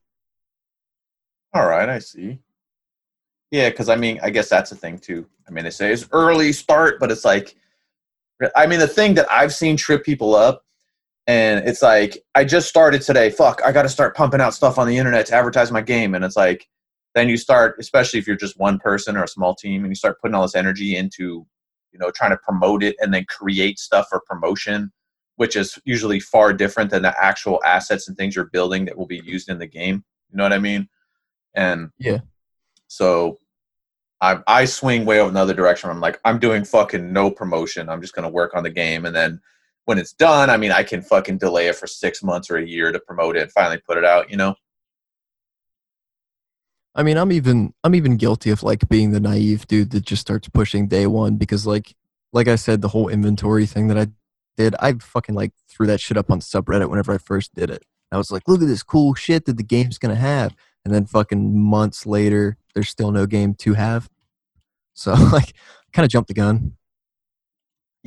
All 1.54 1.68
right, 1.68 1.88
I 1.88 2.00
see. 2.00 2.40
Yeah, 3.52 3.70
because 3.70 3.88
I 3.88 3.96
mean, 3.96 4.20
I 4.22 4.30
guess 4.30 4.50
that's 4.50 4.72
a 4.72 4.76
thing 4.76 4.98
too. 5.00 5.26
I 5.48 5.52
mean, 5.52 5.64
they 5.64 5.70
say 5.70 5.94
it's 5.94 6.08
early 6.12 6.52
start, 6.52 7.00
but 7.00 7.12
it's 7.12 7.24
like, 7.24 7.56
I 8.56 8.68
mean, 8.68 8.80
the 8.80 8.88
thing 8.88 9.14
that 9.14 9.32
I've 9.32 9.54
seen 9.54 9.78
trip 9.78 10.04
people 10.04 10.36
up, 10.36 10.66
and 11.28 11.68
it's 11.68 11.82
like, 11.82 12.18
I 12.36 12.44
just 12.44 12.70
started 12.70 13.02
today. 13.02 13.30
Fuck, 13.30 13.62
I 13.66 13.72
got 13.72 13.84
to 13.84 13.90
start 13.90 14.16
pumping 14.16 14.42
out 14.42 14.54
stuff 14.54 14.78
on 14.78 14.88
the 14.88 14.98
internet 14.98 15.26
to 15.28 15.36
advertise 15.36 15.72
my 15.72 15.82
game, 15.82 16.16
and 16.16 16.24
it's 16.24 16.36
like, 16.36 16.68
then 17.16 17.30
you 17.30 17.38
start, 17.38 17.78
especially 17.80 18.20
if 18.20 18.28
you're 18.28 18.36
just 18.36 18.60
one 18.60 18.78
person 18.78 19.16
or 19.16 19.24
a 19.24 19.28
small 19.28 19.56
team, 19.56 19.84
and 19.84 19.92
you 19.92 19.96
start 19.96 20.20
putting 20.22 20.36
all 20.36 20.42
this 20.42 20.56
energy 20.56 20.98
into, 20.98 21.46
you 21.92 22.00
know, 22.00 22.12
trying 22.12 22.32
to 22.32 22.38
promote 22.38 22.84
it 22.84 22.96
and 23.00 23.14
then 23.14 23.26
create 23.30 23.80
stuff 23.80 24.08
for 24.10 24.22
promotion, 24.28 24.92
which 25.38 25.56
is 25.56 25.80
usually 25.86 26.20
far 26.20 26.54
different 26.54 26.92
than 26.92 27.04
the 27.04 27.24
actual 27.24 27.62
assets 27.64 28.08
and 28.08 28.18
things 28.18 28.36
you're 28.36 28.50
building 28.52 28.86
that 28.86 28.98
will 28.98 29.06
be 29.06 29.22
used 29.24 29.50
in 29.50 29.58
the 29.58 29.68
game. 29.68 30.04
You 30.30 30.38
know 30.38 30.44
what 30.44 30.54
I 30.54 30.60
mean? 30.60 30.90
And 31.54 31.90
Yeah. 31.98 32.20
so 32.88 33.40
I 34.20 34.40
I 34.46 34.66
swing 34.66 35.06
way 35.06 35.20
over 35.20 35.30
in 35.30 35.34
the 35.36 35.40
other 35.40 35.54
direction. 35.54 35.90
I'm 35.90 36.02
like, 36.02 36.20
I'm 36.26 36.40
doing 36.40 36.66
fucking 36.66 37.14
no 37.14 37.32
promotion. 37.32 37.90
I'm 37.90 38.02
just 38.02 38.14
gonna 38.14 38.30
work 38.30 38.56
on 38.56 38.64
the 38.64 38.70
game, 38.70 39.06
and 39.06 39.16
then 39.16 39.40
when 39.86 39.98
it's 39.98 40.14
done, 40.14 40.50
I 40.50 40.58
mean, 40.58 40.72
I 40.72 40.84
can 40.84 41.02
fucking 41.02 41.38
delay 41.38 41.68
it 41.68 41.76
for 41.76 41.88
six 41.88 42.24
months 42.24 42.50
or 42.50 42.58
a 42.58 42.66
year 42.66 42.92
to 42.92 43.00
promote 43.00 43.38
it 43.38 43.44
and 43.44 43.52
finally 43.52 43.80
put 43.88 43.98
it 43.98 44.06
out. 44.06 44.30
You 44.30 44.38
know? 44.38 44.56
I 46.96 47.04
mean, 47.04 47.18
I'm 47.18 47.32
even 47.32 47.74
I'm 47.84 47.96
even 47.96 48.18
guilty 48.18 48.50
of 48.50 48.64
like 48.64 48.88
being 48.90 49.12
the 49.12 49.20
naive 49.20 49.68
dude 49.68 49.92
that 49.92 50.06
just 50.06 50.22
starts 50.22 50.50
pushing 50.50 50.88
day 50.88 51.08
one 51.08 51.36
because 51.36 51.68
like 51.68 51.96
like 52.34 52.48
I 52.48 52.56
said, 52.56 52.82
the 52.82 52.90
whole 52.90 53.10
inventory 53.10 53.66
thing 53.66 53.88
that 53.88 53.98
I 53.98 54.08
did, 54.58 54.76
I 54.80 54.94
fucking 54.94 55.36
like 55.36 55.54
threw 55.70 55.88
that 55.88 56.02
shit 56.02 56.18
up 56.18 56.32
on 56.32 56.40
subreddit 56.40 56.90
whenever 56.90 57.14
I 57.14 57.18
first 57.18 57.54
did 57.54 57.70
it. 57.70 57.84
I 58.12 58.18
was 58.18 58.32
like, 58.32 58.48
look 58.48 58.62
at 58.62 58.68
this 58.68 58.84
cool 58.84 59.14
shit 59.14 59.46
that 59.46 59.58
the 59.58 59.64
game's 59.64 59.98
gonna 59.98 60.16
have, 60.16 60.56
and 60.84 60.94
then 60.94 61.06
fucking 61.06 61.60
months 61.60 62.06
later, 62.06 62.58
there's 62.74 62.90
still 62.90 63.12
no 63.12 63.26
game 63.26 63.56
to 63.56 63.74
have. 63.74 64.10
So 64.94 65.14
like, 65.32 65.54
kind 65.92 66.06
of 66.06 66.10
jumped 66.10 66.30
the 66.30 66.34
gun. 66.34 66.78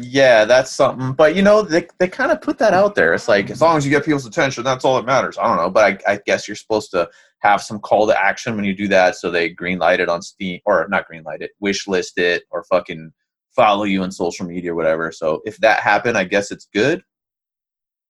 Yeah, 0.00 0.44
that's 0.44 0.70
something. 0.70 1.12
But 1.12 1.34
you 1.34 1.42
know, 1.42 1.61
they 1.61 1.88
they 1.98 2.06
kind 2.06 2.30
of 2.30 2.40
put 2.40 2.56
that 2.58 2.72
out 2.72 2.94
there. 2.94 3.14
It's 3.14 3.26
like 3.26 3.50
as 3.50 3.61
long 3.61 3.76
as 3.76 3.84
you 3.84 3.90
get 3.90 4.04
people's 4.04 4.26
attention, 4.26 4.62
that's 4.62 4.84
all 4.84 4.94
that 4.94 5.04
matters. 5.04 5.37
I 5.37 5.48
don't 5.48 5.56
know, 5.56 5.70
but 5.70 6.00
I, 6.06 6.12
I 6.12 6.20
guess 6.24 6.46
you're 6.46 6.54
supposed 6.54 6.92
to 6.92 7.11
have 7.40 7.61
some 7.61 7.80
call 7.80 8.06
to 8.06 8.16
action 8.16 8.54
when 8.54 8.64
you 8.64 8.76
do 8.76 8.87
that, 8.88 9.16
so 9.16 9.28
they 9.28 9.48
green 9.48 9.80
light 9.80 9.98
it 9.98 10.08
on 10.08 10.22
Steam 10.22 10.61
or 10.66 10.87
not 10.88 11.08
green 11.08 11.24
light 11.24 11.42
it, 11.42 11.50
wish 11.58 11.88
list 11.88 12.16
it, 12.16 12.44
or 12.50 12.62
fucking 12.62 13.12
follow 13.56 13.82
you 13.82 14.04
on 14.04 14.12
social 14.12 14.46
media 14.46 14.70
or 14.70 14.76
whatever. 14.76 15.11
So 15.11 15.42
if 15.44 15.56
that 15.58 15.80
happened, 15.80 16.16
I 16.16 16.22
guess 16.22 16.52
it's 16.52 16.68
good. 16.72 17.02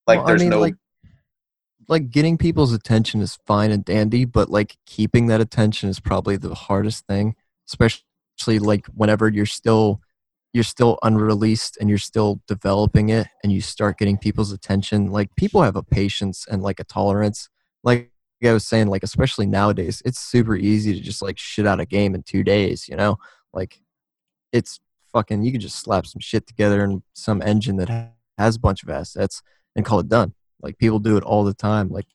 Like 0.06 0.18
Well, 0.18 0.26
I 0.26 0.28
there's 0.32 0.42
mean, 0.42 0.50
no 0.50 0.60
like, 0.60 0.74
like 1.88 2.10
getting 2.10 2.36
people's 2.36 2.74
attention 2.74 3.22
is 3.22 3.38
fine 3.46 3.70
and 3.70 3.82
dandy, 3.82 4.26
but 4.26 4.50
like 4.50 4.76
keeping 4.84 5.28
that 5.28 5.40
attention 5.40 5.88
is 5.88 6.00
probably 6.00 6.36
the 6.36 6.54
hardest 6.54 7.06
thing, 7.06 7.34
especially 7.66 8.58
like 8.58 8.84
whenever 8.88 9.26
you're 9.30 9.46
still 9.46 10.02
you're 10.52 10.64
still 10.64 10.98
unreleased 11.02 11.76
and 11.78 11.88
you're 11.88 11.98
still 11.98 12.40
developing 12.48 13.10
it 13.10 13.28
and 13.42 13.52
you 13.52 13.60
start 13.60 13.98
getting 13.98 14.16
people's 14.16 14.52
attention. 14.52 15.10
Like 15.10 15.34
people 15.36 15.62
have 15.62 15.76
a 15.76 15.82
patience 15.82 16.46
and 16.50 16.62
like 16.62 16.80
a 16.80 16.84
tolerance. 16.84 17.48
Like 17.84 18.10
I 18.42 18.52
was 18.52 18.66
saying, 18.66 18.88
like 18.88 19.02
especially 19.02 19.46
nowadays, 19.46 20.02
it's 20.04 20.18
super 20.18 20.56
easy 20.56 20.94
to 20.94 21.00
just 21.00 21.22
like 21.22 21.38
shit 21.38 21.66
out 21.66 21.80
a 21.80 21.86
game 21.86 22.14
in 22.14 22.22
two 22.22 22.42
days, 22.42 22.88
you 22.88 22.96
know? 22.96 23.18
Like 23.52 23.80
it's 24.52 24.80
fucking 25.12 25.42
you 25.42 25.52
can 25.52 25.60
just 25.60 25.76
slap 25.76 26.06
some 26.06 26.20
shit 26.20 26.46
together 26.46 26.82
in 26.84 27.02
some 27.12 27.42
engine 27.42 27.76
that 27.76 28.14
has 28.38 28.56
a 28.56 28.60
bunch 28.60 28.82
of 28.82 28.88
assets 28.88 29.42
and 29.76 29.84
call 29.84 30.00
it 30.00 30.08
done. 30.08 30.34
Like 30.62 30.78
people 30.78 30.98
do 30.98 31.16
it 31.16 31.24
all 31.24 31.44
the 31.44 31.54
time. 31.54 31.88
Like 31.88 32.06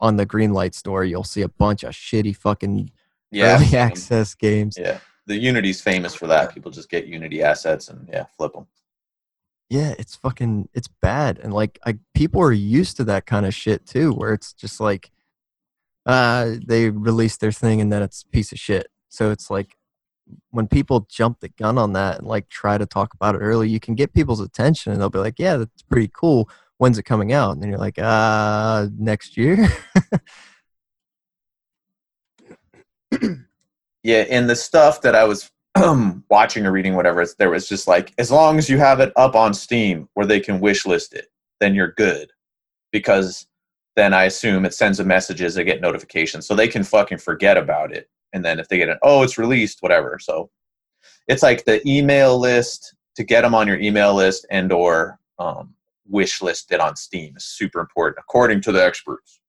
on 0.00 0.16
the 0.16 0.26
green 0.26 0.52
light 0.52 0.74
store, 0.74 1.04
you'll 1.04 1.24
see 1.24 1.42
a 1.42 1.48
bunch 1.48 1.84
of 1.84 1.92
shitty 1.92 2.36
fucking 2.36 2.90
yeah, 3.30 3.56
early 3.56 3.66
um, 3.78 3.86
access 3.86 4.34
games. 4.34 4.76
Yeah, 4.78 4.98
the 5.26 5.36
Unity's 5.36 5.80
famous 5.80 6.14
for 6.14 6.26
that. 6.28 6.54
People 6.54 6.70
just 6.70 6.88
get 6.88 7.06
Unity 7.06 7.42
assets 7.42 7.88
and 7.88 8.08
yeah, 8.12 8.24
flip 8.36 8.52
them. 8.52 8.66
Yeah, 9.68 9.94
it's 9.98 10.14
fucking 10.14 10.68
it's 10.74 10.88
bad. 10.88 11.38
And 11.42 11.52
like 11.52 11.78
I 11.84 11.98
people 12.14 12.40
are 12.40 12.52
used 12.52 12.96
to 12.98 13.04
that 13.04 13.26
kind 13.26 13.46
of 13.46 13.54
shit 13.54 13.86
too, 13.86 14.12
where 14.12 14.32
it's 14.32 14.52
just 14.52 14.80
like 14.80 15.10
uh 16.06 16.52
they 16.64 16.90
release 16.90 17.36
their 17.36 17.52
thing 17.52 17.80
and 17.80 17.92
then 17.92 18.02
it's 18.02 18.22
a 18.22 18.28
piece 18.28 18.52
of 18.52 18.58
shit. 18.58 18.88
So 19.08 19.30
it's 19.30 19.50
like 19.50 19.76
when 20.50 20.68
people 20.68 21.06
jump 21.10 21.40
the 21.40 21.48
gun 21.48 21.78
on 21.78 21.92
that 21.94 22.18
and 22.18 22.26
like 22.26 22.48
try 22.48 22.78
to 22.78 22.86
talk 22.86 23.14
about 23.14 23.34
it 23.34 23.38
early, 23.38 23.68
you 23.68 23.80
can 23.80 23.94
get 23.94 24.14
people's 24.14 24.40
attention 24.40 24.92
and 24.92 25.00
they'll 25.00 25.10
be 25.10 25.18
like, 25.18 25.38
Yeah, 25.38 25.56
that's 25.56 25.82
pretty 25.82 26.10
cool. 26.12 26.48
When's 26.78 26.98
it 26.98 27.04
coming 27.04 27.32
out? 27.32 27.52
And 27.52 27.62
then 27.62 27.70
you're 27.70 27.78
like, 27.78 27.98
uh 27.98 28.88
next 28.96 29.36
year. 29.36 29.68
Yeah, 34.06 34.22
in 34.22 34.46
the 34.46 34.54
stuff 34.54 35.00
that 35.00 35.16
I 35.16 35.24
was 35.24 35.50
watching 36.30 36.64
or 36.64 36.70
reading, 36.70 36.94
whatever, 36.94 37.26
there 37.40 37.50
was 37.50 37.68
just 37.68 37.88
like, 37.88 38.14
as 38.18 38.30
long 38.30 38.56
as 38.56 38.70
you 38.70 38.78
have 38.78 39.00
it 39.00 39.12
up 39.16 39.34
on 39.34 39.52
Steam 39.52 40.08
where 40.14 40.24
they 40.24 40.38
can 40.38 40.60
wish 40.60 40.86
list 40.86 41.12
it, 41.12 41.26
then 41.58 41.74
you're 41.74 41.90
good. 41.90 42.30
Because 42.92 43.48
then 43.96 44.14
I 44.14 44.26
assume 44.26 44.64
it 44.64 44.74
sends 44.74 44.98
them 44.98 45.08
messages, 45.08 45.56
they 45.56 45.64
get 45.64 45.80
notifications, 45.80 46.46
so 46.46 46.54
they 46.54 46.68
can 46.68 46.84
fucking 46.84 47.18
forget 47.18 47.56
about 47.56 47.92
it. 47.92 48.08
And 48.32 48.44
then 48.44 48.60
if 48.60 48.68
they 48.68 48.76
get 48.76 48.90
an, 48.90 48.98
oh, 49.02 49.24
it's 49.24 49.38
released, 49.38 49.78
whatever. 49.82 50.20
So 50.20 50.50
it's 51.26 51.42
like 51.42 51.64
the 51.64 51.82
email 51.84 52.38
list 52.38 52.94
to 53.16 53.24
get 53.24 53.40
them 53.40 53.56
on 53.56 53.66
your 53.66 53.80
email 53.80 54.14
list 54.14 54.46
and 54.52 54.70
or 54.70 55.18
um, 55.40 55.74
wish 56.08 56.40
list 56.40 56.70
it 56.70 56.78
on 56.78 56.94
Steam 56.94 57.36
is 57.36 57.44
super 57.44 57.80
important, 57.80 58.18
according 58.20 58.60
to 58.60 58.70
the 58.70 58.84
experts. 58.84 59.40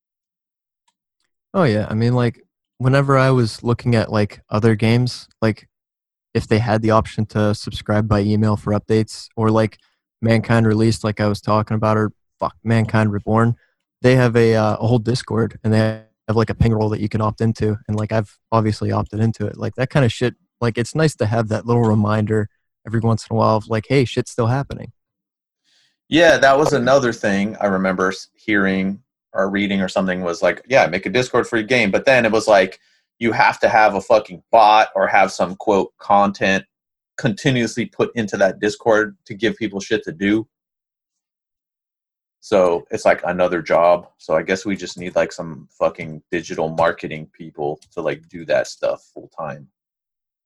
Oh 1.53 1.65
yeah, 1.65 1.85
I 1.87 1.93
mean 1.93 2.15
like 2.15 2.43
whenever 2.77 3.17
I 3.17 3.31
was 3.31 3.63
looking 3.63 3.95
at 3.95 4.11
like 4.11 4.41
other 4.49 4.75
games, 4.75 5.27
like 5.41 5.67
if 6.33 6.47
they 6.47 6.59
had 6.59 6.81
the 6.81 6.91
option 6.91 7.25
to 7.27 7.55
subscribe 7.55 8.07
by 8.07 8.21
email 8.21 8.55
for 8.55 8.73
updates 8.73 9.27
or 9.35 9.49
like 9.49 9.77
Mankind 10.21 10.67
released 10.67 11.03
like 11.03 11.19
I 11.19 11.27
was 11.27 11.41
talking 11.41 11.75
about 11.75 11.97
or 11.97 12.11
fuck 12.39 12.55
Mankind 12.63 13.11
Reborn, 13.11 13.55
they 14.01 14.15
have 14.15 14.35
a 14.35 14.55
uh, 14.55 14.77
a 14.77 14.87
whole 14.87 14.99
Discord 14.99 15.59
and 15.63 15.73
they 15.73 16.03
have 16.27 16.35
like 16.35 16.49
a 16.49 16.55
ping 16.55 16.73
role 16.73 16.89
that 16.89 16.99
you 16.99 17.09
can 17.09 17.21
opt 17.21 17.41
into, 17.41 17.77
and 17.87 17.97
like 17.97 18.11
I've 18.11 18.37
obviously 18.51 18.91
opted 18.91 19.19
into 19.19 19.45
it. 19.47 19.57
Like 19.57 19.75
that 19.75 19.89
kind 19.89 20.05
of 20.05 20.11
shit. 20.11 20.35
Like 20.59 20.77
it's 20.77 20.95
nice 20.95 21.15
to 21.17 21.25
have 21.25 21.49
that 21.49 21.65
little 21.65 21.83
reminder 21.83 22.49
every 22.85 22.99
once 22.99 23.27
in 23.29 23.35
a 23.35 23.37
while 23.37 23.57
of 23.57 23.67
like, 23.67 23.85
hey, 23.87 24.05
shit's 24.05 24.31
still 24.31 24.47
happening. 24.47 24.91
Yeah, 26.09 26.37
that 26.37 26.57
was 26.57 26.73
another 26.73 27.11
thing 27.11 27.57
I 27.57 27.65
remember 27.65 28.13
hearing 28.33 29.03
or 29.33 29.49
reading 29.49 29.81
or 29.81 29.87
something 29.87 30.21
was 30.21 30.41
like, 30.41 30.63
yeah, 30.67 30.87
make 30.87 31.05
a 31.05 31.09
Discord 31.09 31.47
for 31.47 31.57
your 31.57 31.67
game. 31.67 31.91
But 31.91 32.05
then 32.05 32.25
it 32.25 32.31
was 32.31 32.47
like, 32.47 32.79
you 33.19 33.31
have 33.31 33.59
to 33.59 33.69
have 33.69 33.95
a 33.95 34.01
fucking 34.01 34.43
bot 34.51 34.89
or 34.95 35.07
have 35.07 35.31
some 35.31 35.55
quote 35.55 35.91
content 35.97 36.65
continuously 37.17 37.85
put 37.85 38.15
into 38.15 38.37
that 38.37 38.59
Discord 38.59 39.17
to 39.25 39.33
give 39.33 39.55
people 39.55 39.79
shit 39.79 40.03
to 40.03 40.11
do. 40.11 40.47
So 42.39 42.85
it's 42.91 43.03
like 43.03 43.21
another 43.25 43.61
job. 43.61 44.07
So 44.19 44.35
I 44.35 44.43
guess 44.43 44.65
we 44.65 44.75
just 44.75 44.97
need 44.97 45.15
like 45.15 45.31
some 45.31 45.67
fucking 45.77 46.21
digital 46.31 46.69
marketing 46.69 47.29
people 47.33 47.79
to 47.91 48.01
like 48.01 48.29
do 48.29 48.45
that 48.45 48.67
stuff 48.67 49.03
full 49.13 49.29
time. 49.37 49.67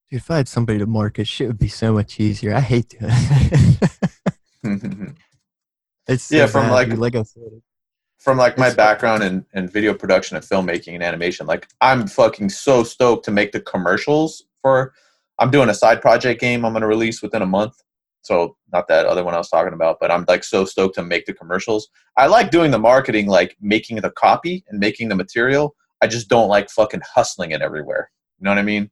If 0.09 0.31
I 0.31 0.37
had 0.37 0.47
somebody 0.47 0.79
to 0.79 0.85
market, 0.85 1.27
shit 1.27 1.47
would 1.47 1.59
be 1.59 1.67
so 1.67 1.93
much 1.93 2.19
easier. 2.19 2.55
I 2.55 2.61
hate 2.61 2.89
doing 2.89 3.11
it. 3.11 3.91
it's 6.07 6.23
so 6.23 6.35
yeah, 6.35 6.47
from 6.47 6.67
bad, 6.67 6.71
like 6.71 6.89
dude. 6.89 6.99
like 6.99 7.15
I 7.15 7.23
said, 7.23 7.61
from 8.21 8.37
like 8.37 8.57
my 8.57 8.73
background 8.73 9.23
in, 9.23 9.45
in 9.53 9.67
video 9.67 9.93
production 9.93 10.37
and 10.37 10.45
filmmaking 10.45 10.93
and 10.93 11.03
animation, 11.03 11.47
like 11.47 11.67
I'm 11.81 12.07
fucking 12.07 12.49
so 12.49 12.83
stoked 12.83 13.25
to 13.25 13.31
make 13.31 13.51
the 13.51 13.61
commercials 13.61 14.43
for 14.61 14.93
I'm 15.39 15.49
doing 15.49 15.69
a 15.69 15.73
side 15.73 16.01
project 16.01 16.39
game 16.39 16.63
I'm 16.63 16.73
gonna 16.73 16.87
release 16.87 17.21
within 17.21 17.41
a 17.41 17.47
month. 17.47 17.73
So 18.21 18.55
not 18.71 18.87
that 18.87 19.07
other 19.07 19.23
one 19.23 19.33
I 19.33 19.37
was 19.37 19.49
talking 19.49 19.73
about, 19.73 19.97
but 19.99 20.11
I'm 20.11 20.23
like 20.27 20.43
so 20.43 20.65
stoked 20.65 20.95
to 20.95 21.03
make 21.03 21.25
the 21.25 21.33
commercials. 21.33 21.89
I 22.15 22.27
like 22.27 22.51
doing 22.51 22.69
the 22.69 22.77
marketing, 22.77 23.25
like 23.27 23.57
making 23.59 23.97
the 23.97 24.11
copy 24.11 24.63
and 24.69 24.79
making 24.79 25.09
the 25.09 25.15
material. 25.15 25.75
I 26.03 26.07
just 26.07 26.29
don't 26.29 26.47
like 26.47 26.69
fucking 26.69 27.01
hustling 27.15 27.51
it 27.51 27.61
everywhere. 27.61 28.11
You 28.37 28.45
know 28.45 28.51
what 28.51 28.59
I 28.59 28.63
mean? 28.63 28.91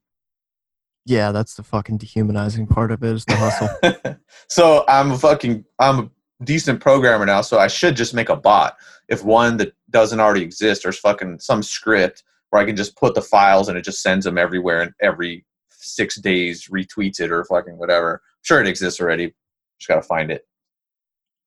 yeah, 1.06 1.32
that's 1.32 1.54
the 1.54 1.62
fucking 1.62 1.98
dehumanizing 1.98 2.66
part 2.66 2.92
of 2.92 3.02
it 3.02 3.14
is 3.14 3.24
the 3.24 3.36
hustle. 3.36 4.16
so 4.48 4.84
I'm 4.88 5.12
a 5.12 5.18
fucking 5.18 5.64
I'm 5.78 5.98
a 5.98 6.10
decent 6.44 6.80
programmer 6.80 7.26
now, 7.26 7.40
so 7.40 7.58
I 7.58 7.68
should 7.68 7.96
just 7.96 8.14
make 8.14 8.28
a 8.28 8.36
bot. 8.36 8.76
If 9.10 9.22
one 9.22 9.58
that 9.58 9.74
doesn't 9.90 10.20
already 10.20 10.42
exist, 10.42 10.82
there's 10.82 10.98
fucking 10.98 11.40
some 11.40 11.62
script 11.62 12.24
where 12.48 12.62
I 12.62 12.64
can 12.64 12.76
just 12.76 12.96
put 12.96 13.14
the 13.14 13.22
files 13.22 13.68
and 13.68 13.76
it 13.76 13.84
just 13.84 14.02
sends 14.02 14.24
them 14.24 14.38
everywhere 14.38 14.80
and 14.80 14.92
every 15.02 15.44
six 15.70 16.18
days 16.20 16.68
retweets 16.68 17.20
it 17.20 17.30
or 17.30 17.44
fucking 17.44 17.76
whatever. 17.76 18.22
sure 18.42 18.60
it 18.60 18.66
exists 18.66 19.00
already. 19.00 19.34
Just 19.78 19.88
gotta 19.88 20.02
find 20.02 20.30
it. 20.30 20.46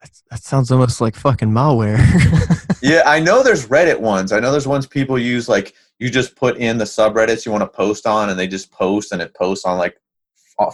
That's, 0.02 0.24
that 0.30 0.44
sounds 0.44 0.72
almost 0.72 1.02
like 1.02 1.16
fucking 1.16 1.50
malware. 1.50 1.98
Yeah, 2.84 3.04
I 3.06 3.22
know 3.22 3.42
there's 3.42 3.68
Reddit 3.68 3.98
ones. 3.98 4.34
I 4.34 4.42
know 4.42 4.52
there's 4.52 4.68
ones 4.68 4.86
people 4.86 5.18
use 5.18 5.48
like 5.48 5.74
you 6.00 6.10
just 6.10 6.36
put 6.36 6.58
in 6.58 6.78
the 6.78 6.84
subreddits 6.84 7.46
you 7.46 7.52
want 7.54 7.62
to 7.62 7.68
post 7.70 8.06
on 8.06 8.30
and 8.30 8.38
they 8.38 8.46
just 8.46 8.74
post 8.74 9.14
and 9.14 9.22
it 9.22 9.34
posts 9.34 9.64
on 9.64 9.78
like 9.78 9.98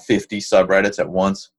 50 0.08 0.40
subreddits 0.40 0.98
at 0.98 1.08
once. 1.08 1.52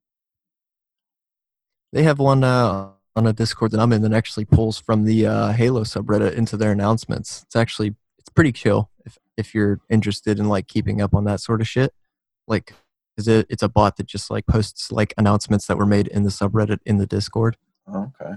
They 1.93 2.03
have 2.03 2.19
one 2.19 2.43
uh, 2.43 2.89
on 3.17 3.27
a 3.27 3.33
Discord 3.33 3.73
that 3.73 3.81
I'm 3.81 3.93
in 3.93 4.03
that 4.03 4.13
actually 4.13 4.45
pulls 4.45 4.79
from 4.79 5.05
the 5.05 5.27
uh, 5.27 5.53
Halo 5.53 5.83
subreddit 5.83 6.35
into 6.35 6.57
their 6.57 6.73
announcements. 6.73 7.43
It's 7.45 7.57
actually 7.57 7.95
it's 8.19 8.29
pretty 8.29 8.53
chill 8.53 8.91
if 9.05 9.19
if 9.37 9.55
you're 9.55 9.81
interested 9.89 10.39
in 10.39 10.49
like 10.49 10.67
keeping 10.67 11.01
up 11.01 11.15
on 11.15 11.25
that 11.25 11.41
sort 11.41 11.61
of 11.61 11.69
shit. 11.69 11.93
Like, 12.47 12.75
is 13.17 13.29
it? 13.29 13.47
It's 13.49 13.63
a 13.63 13.69
bot 13.69 13.97
that 13.97 14.07
just 14.07 14.31
like 14.31 14.47
posts 14.47 14.93
like 14.93 15.15
announcements 15.19 15.67
that 15.67 15.77
were 15.77 15.87
made 15.87 16.09
in 16.09 16.23
the 16.23 16.31
subreddit 16.31 16.79
in 16.87 16.99
the 16.99 17.07
Discord. 17.07 17.57
Okay. 17.93 18.35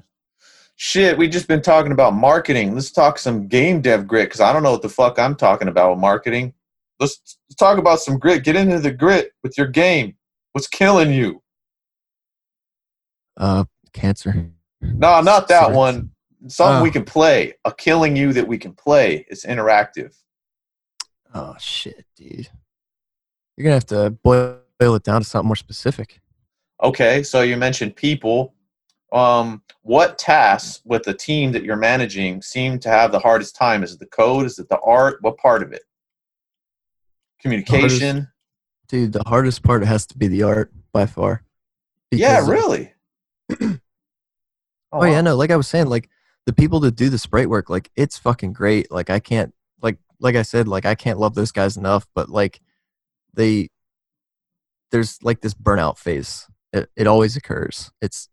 Shit, 0.76 1.18
we 1.18 1.28
just 1.28 1.48
been 1.48 1.62
talking 1.62 1.92
about 1.92 2.16
marketing. 2.16 2.74
Let's 2.74 2.92
talk 2.92 3.20
some 3.20 3.48
game 3.48 3.80
dev 3.82 4.08
grit 4.08 4.26
because 4.26 4.42
I 4.42 4.52
don't 4.52 4.64
know 4.64 4.72
what 4.72 4.82
the 4.82 4.90
fuck 4.90 5.20
I'm 5.20 5.36
talking 5.36 5.68
about 5.68 5.92
with 5.92 6.00
marketing. 6.00 6.54
Let's, 7.00 7.38
let's 7.48 7.56
talk 7.56 7.78
about 7.78 8.00
some 8.00 8.18
grit. 8.18 8.44
Get 8.44 8.56
into 8.56 8.80
the 8.80 8.92
grit 8.92 9.34
with 9.44 9.58
your 9.58 9.68
game. 9.68 10.16
What's 10.54 10.68
killing 10.68 11.14
you? 11.14 11.44
Uh, 13.38 13.66
cancer. 13.94 14.52
No, 14.84 15.22
not 15.22 15.48
that 15.48 15.64
Sorry. 15.66 15.76
one. 15.76 16.12
Something 16.48 16.80
Oh. 16.80 16.84
we 16.84 16.92
can 16.92 17.06
play. 17.06 17.54
A 17.66 17.74
killing 17.74 18.16
you 18.16 18.34
that 18.34 18.48
we 18.48 18.58
can 18.58 18.74
play. 18.74 19.26
It's 19.30 19.46
interactive. 19.46 20.14
Oh 21.34 21.56
shit, 21.60 22.06
dude. 22.16 22.50
You're 23.56 23.64
gonna 23.64 23.76
have 23.76 23.86
to 23.88 24.10
boil 24.24 24.60
it 24.80 25.04
down 25.04 25.22
to 25.22 25.28
something 25.28 25.48
more 25.48 25.56
specific. 25.56 26.20
Okay, 26.82 27.24
so 27.24 27.42
you 27.42 27.56
mentioned 27.56 27.96
people. 27.96 28.54
Um, 29.14 29.62
what 29.84 30.18
tasks 30.18 30.82
with 30.86 31.04
the 31.04 31.14
team 31.14 31.52
that 31.54 31.64
you're 31.64 31.76
managing 31.78 32.42
seem 32.42 32.80
to 32.80 32.90
have 32.90 33.12
the 33.12 33.20
hardest 33.20 33.56
time? 33.56 33.84
Is 33.84 33.94
it 33.94 34.00
the 34.00 34.08
code? 34.08 34.46
Is 34.46 34.58
it 34.60 34.68
the 34.70 34.80
art? 34.80 35.20
What 35.22 35.38
part 35.38 35.62
of 35.64 35.72
it? 35.72 35.84
Communication. 37.40 38.28
Dude, 38.88 39.14
the 39.14 39.24
hardest 39.28 39.64
part 39.64 39.84
has 39.86 40.06
to 40.08 40.18
be 40.18 40.28
the 40.28 40.44
art 40.44 40.72
by 40.92 41.06
far. 41.06 41.44
Yeah, 42.12 42.42
Because, 42.42 42.90
really. 44.94 45.10
Oh 45.10 45.12
yeah, 45.12 45.22
no, 45.22 45.36
like 45.36 45.52
I 45.52 45.56
was 45.56 45.68
saying, 45.68 45.88
like 45.88 46.10
the 46.46 46.54
people 46.54 46.80
that 46.82 46.96
do 46.96 47.10
the 47.10 47.18
sprite 47.18 47.50
work, 47.50 47.70
like 47.70 47.90
it's 47.96 48.18
fucking 48.18 48.54
great. 48.54 48.92
Like 48.92 49.10
I 49.10 49.20
can't 49.20 49.54
like 49.82 49.98
like 50.20 50.36
I 50.36 50.42
said, 50.42 50.68
like 50.68 50.86
I 50.86 50.96
can't 50.96 51.20
love 51.20 51.36
those 51.36 51.52
guys 51.52 51.78
enough, 51.78 52.06
but 52.14 52.30
like 52.30 52.60
they 53.34 53.70
there's 54.92 55.22
like 55.24 55.42
this 55.42 55.54
burnout 55.54 55.98
phase. 55.98 56.48
It 56.72 56.90
it 56.96 57.08
always 57.08 57.36
occurs. 57.36 57.92
It's 58.02 58.30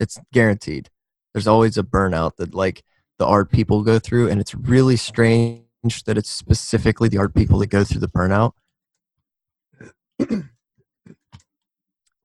it's 0.00 0.20
guaranteed. 0.32 0.90
There's 1.34 1.46
always 1.46 1.78
a 1.78 1.82
burnout 1.82 2.36
that 2.36 2.54
like 2.54 2.82
the 3.18 3.26
art 3.26 3.50
people 3.50 3.82
go 3.82 3.98
through 3.98 4.28
and 4.28 4.40
it's 4.40 4.54
really 4.54 4.96
strange 4.96 5.64
that 6.06 6.18
it's 6.18 6.30
specifically 6.30 7.08
the 7.08 7.18
art 7.18 7.34
people 7.34 7.58
that 7.60 7.68
go 7.68 7.84
through 7.84 8.00
the 8.00 8.08
burnout. 8.08 8.52
like 10.18 10.30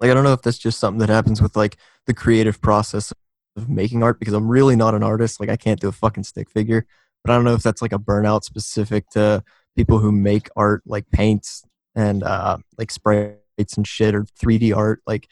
I 0.01 0.13
don't 0.13 0.23
know 0.23 0.33
if 0.33 0.41
that's 0.41 0.57
just 0.57 0.79
something 0.79 0.99
that 0.99 1.09
happens 1.09 1.41
with 1.41 1.55
like 1.55 1.77
the 2.07 2.13
creative 2.13 2.61
process 2.61 3.13
of 3.55 3.69
making 3.69 4.03
art 4.03 4.19
because 4.19 4.33
I'm 4.33 4.47
really 4.47 4.75
not 4.75 4.95
an 4.95 5.03
artist. 5.03 5.39
Like 5.39 5.49
I 5.49 5.55
can't 5.55 5.79
do 5.79 5.89
a 5.89 5.93
fucking 5.93 6.23
stick 6.23 6.49
figure. 6.49 6.85
But 7.23 7.31
I 7.31 7.35
don't 7.35 7.45
know 7.45 7.53
if 7.53 7.63
that's 7.63 7.81
like 7.81 7.93
a 7.93 7.99
burnout 7.99 8.43
specific 8.43 9.09
to 9.11 9.43
people 9.75 9.99
who 9.99 10.11
make 10.11 10.49
art 10.55 10.83
like 10.85 11.09
paints 11.11 11.63
and 11.95 12.23
uh 12.23 12.57
like 12.77 12.91
sprites 12.91 13.77
and 13.77 13.87
shit 13.87 14.15
or 14.15 14.23
3D 14.23 14.75
art. 14.75 15.01
Like 15.05 15.27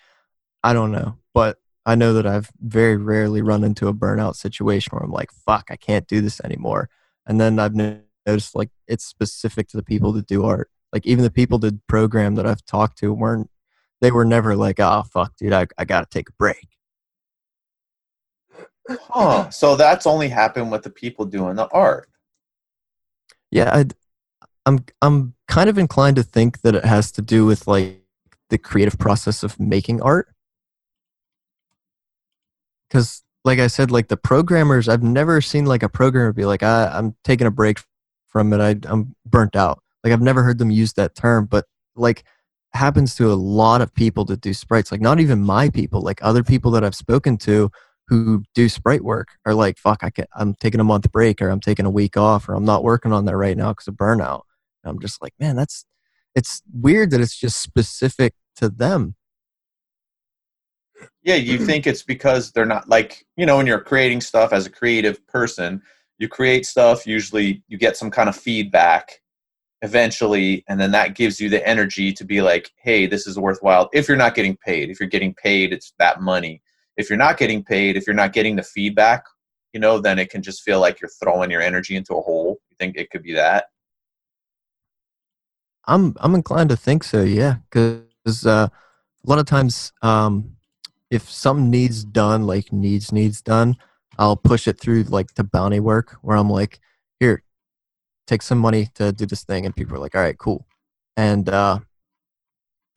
I 0.64 0.74
don't 0.74 0.92
know. 0.92 1.18
But 1.34 1.58
I 1.86 1.96
know 1.96 2.14
that 2.14 2.28
I've 2.28 2.52
very 2.60 2.98
rarely 2.98 3.42
run 3.42 3.64
into 3.64 3.88
a 3.88 3.94
burnout 3.94 4.36
situation 4.36 4.92
where 4.92 5.04
I'm 5.04 5.12
like, 5.12 5.32
fuck, 5.32 5.68
I 5.72 5.76
can't 5.76 6.08
do 6.08 6.22
this 6.22 6.40
anymore. 6.42 6.90
And 7.26 7.40
then 7.40 7.58
I've 7.58 7.74
noticed 7.74 8.56
like 8.56 8.70
it's 8.88 9.06
specific 9.06 9.70
to 9.70 9.78
the 9.78 9.84
people 9.84 10.12
that 10.14 10.28
do 10.28 10.46
art. 10.46 10.70
Like 10.94 11.06
even 11.06 11.24
the 11.24 11.32
people 11.32 11.60
that 11.60 11.88
program 11.88 12.36
that 12.36 12.46
I've 12.46 12.66
talked 12.66 12.98
to 13.00 13.14
weren't 13.14 13.50
they 14.02 14.12
were 14.12 14.26
never 14.26 14.56
like, 14.56 14.80
oh 14.80 15.04
fuck, 15.12 15.36
dude, 15.38 15.54
I, 15.54 15.68
I 15.78 15.86
gotta 15.86 16.08
take 16.10 16.30
a 16.30 16.34
break. 16.34 16.68
Huh. 18.90 19.50
So 19.52 19.76
that's 19.76 20.08
only 20.08 20.30
happened 20.30 20.72
with 20.72 20.84
the 20.84 20.90
people 20.90 21.26
doing 21.26 21.56
the 21.56 21.68
art. 21.68 22.10
Yeah, 23.52 23.70
I'd, 23.74 23.94
I'm 24.66 24.86
I'm 25.02 25.34
kind 25.48 25.70
of 25.70 25.78
inclined 25.78 26.16
to 26.18 26.24
think 26.24 26.62
that 26.62 26.76
it 26.76 26.86
has 26.86 27.12
to 27.14 27.22
do 27.22 27.46
with 27.46 27.68
like 27.68 28.04
the 28.50 28.58
creative 28.58 28.98
process 28.98 29.44
of 29.44 29.60
making 29.60 30.02
art. 30.02 30.28
Because, 32.88 33.24
like 33.46 33.60
I 33.60 33.68
said, 33.68 33.92
like 33.92 34.08
the 34.08 34.18
programmers, 34.18 34.90
I've 34.90 35.04
never 35.04 35.42
seen 35.42 35.66
like 35.66 35.84
a 35.84 35.90
programmer 35.90 36.34
be 36.34 36.46
like, 36.46 36.64
I, 36.64 36.88
I'm 36.88 37.16
taking 37.24 37.48
a 37.48 37.52
break 37.52 37.80
from 38.28 38.54
it. 38.54 38.60
I, 38.60 38.76
I'm 38.90 39.16
burnt 39.26 39.56
out. 39.56 39.82
Like 40.04 40.14
I've 40.14 40.22
never 40.22 40.44
heard 40.44 40.58
them 40.58 40.72
use 40.72 40.94
that 40.94 41.16
term, 41.16 41.46
but 41.46 41.66
like 41.96 42.24
happens 42.74 43.16
to 43.16 43.32
a 43.32 43.34
lot 43.34 43.82
of 43.82 43.94
people 43.94 44.26
that 44.26 44.42
do 44.42 44.54
sprites. 44.54 44.92
Like 44.92 45.02
not 45.02 45.20
even 45.20 45.42
my 45.42 45.70
people, 45.70 46.02
like 46.02 46.20
other 46.22 46.44
people 46.44 46.72
that 46.72 46.84
I've 46.84 46.96
spoken 46.96 47.38
to 47.40 47.72
who 48.10 48.44
do 48.56 48.68
sprite 48.68 49.04
work 49.04 49.30
are 49.46 49.54
like, 49.54 49.78
fuck, 49.78 50.04
I 50.04 50.10
can, 50.10 50.26
I'm 50.36 50.56
taking 50.56 50.80
a 50.80 50.84
month 50.84 51.12
break 51.12 51.42
or 51.42 51.50
I'm 51.50 51.60
taking 51.60 51.86
a 51.86 51.92
week 51.92 52.18
off 52.18 52.50
or 52.50 52.56
I'm 52.56 52.66
not 52.66 52.84
working 52.84 53.14
on 53.14 53.26
that 53.26 53.38
right 53.38 53.56
now 53.56 53.70
because 53.70 53.88
of 53.88 53.94
burnout. 53.94 54.42
And 54.84 54.92
I'm 54.92 55.00
just 55.00 55.22
like, 55.22 55.34
man, 55.40 55.56
that's, 55.56 55.86
it's 56.36 56.62
weird 56.74 57.12
that 57.12 57.22
it's 57.22 57.38
just 57.38 57.62
specific 57.62 58.34
to 58.58 58.70
them. 58.70 59.16
Yeah, 61.22 61.36
you 61.36 61.58
think 61.66 61.86
it's 61.86 62.04
because 62.04 62.52
they're 62.52 62.66
not 62.66 62.90
like, 62.90 63.26
you 63.38 63.46
know, 63.46 63.58
when 63.58 63.68
you're 63.68 63.80
creating 63.80 64.22
stuff 64.22 64.54
as 64.54 64.66
a 64.66 64.72
creative 64.72 65.26
person, 65.28 65.82
you 66.18 66.28
create 66.28 66.66
stuff, 66.66 67.06
usually 67.06 67.64
you 67.68 67.78
get 67.78 67.96
some 67.96 68.10
kind 68.10 68.28
of 68.28 68.36
feedback 68.36 69.22
eventually, 69.82 70.66
and 70.68 70.80
then 70.80 70.92
that 70.92 71.16
gives 71.16 71.40
you 71.40 71.48
the 71.48 71.66
energy 71.66 72.12
to 72.12 72.26
be 72.26 72.42
like, 72.42 72.72
hey, 72.84 73.06
this 73.06 73.28
is 73.28 73.40
worthwhile. 73.40 73.90
If 73.94 74.08
you're 74.08 74.18
not 74.18 74.36
getting 74.36 74.58
paid, 74.58 74.90
if 74.90 75.00
you're 75.00 75.08
getting 75.08 75.34
paid, 75.36 75.72
it's 75.72 75.94
that 76.00 76.22
money. 76.22 76.62
If 77.00 77.10
you're 77.10 77.18
not 77.18 77.38
getting 77.38 77.64
paid, 77.64 77.96
if 77.96 78.06
you're 78.06 78.14
not 78.14 78.34
getting 78.34 78.58
the 78.58 78.64
feedback, 78.64 79.24
you 79.72 79.80
know, 79.80 80.00
then 80.00 80.20
it 80.20 80.30
can 80.30 80.42
just 80.42 80.64
feel 80.64 80.82
like 80.82 81.00
you're 81.00 81.10
throwing 81.24 81.50
your 81.50 81.62
energy 81.62 81.96
into 81.96 82.14
a 82.14 82.22
hole. 82.22 82.60
You 82.70 82.76
think 82.78 82.98
it 82.98 83.10
could 83.10 83.24
be 83.24 83.34
that? 83.36 83.68
I'm 85.86 86.14
I'm 86.20 86.36
inclined 86.36 86.70
to 86.72 86.76
think 86.76 87.06
so, 87.06 87.24
yeah, 87.24 87.56
because 87.72 88.46
uh, 88.46 88.68
a 88.68 89.26
lot 89.30 89.40
of 89.40 89.46
times, 89.46 89.94
um, 90.02 90.58
if 91.10 91.32
something 91.32 91.70
needs 91.70 92.04
done, 92.04 92.46
like 92.46 92.74
needs 92.74 93.14
needs 93.14 93.42
done, 93.42 93.78
I'll 94.18 94.36
push 94.36 94.68
it 94.68 94.78
through 94.78 95.04
like 95.04 95.34
to 95.36 95.44
bounty 95.46 95.80
work, 95.80 96.18
where 96.22 96.36
I'm 96.36 96.50
like, 96.50 96.82
here, 97.22 97.44
take 98.28 98.42
some 98.42 98.60
money 98.60 98.90
to 98.96 99.14
do 99.14 99.26
this 99.26 99.46
thing, 99.46 99.66
and 99.66 99.74
people 99.74 99.96
are 99.96 100.00
like, 100.00 100.16
all 100.16 100.22
right, 100.22 100.38
cool. 100.38 100.68
And 101.16 101.48
uh, 101.48 101.80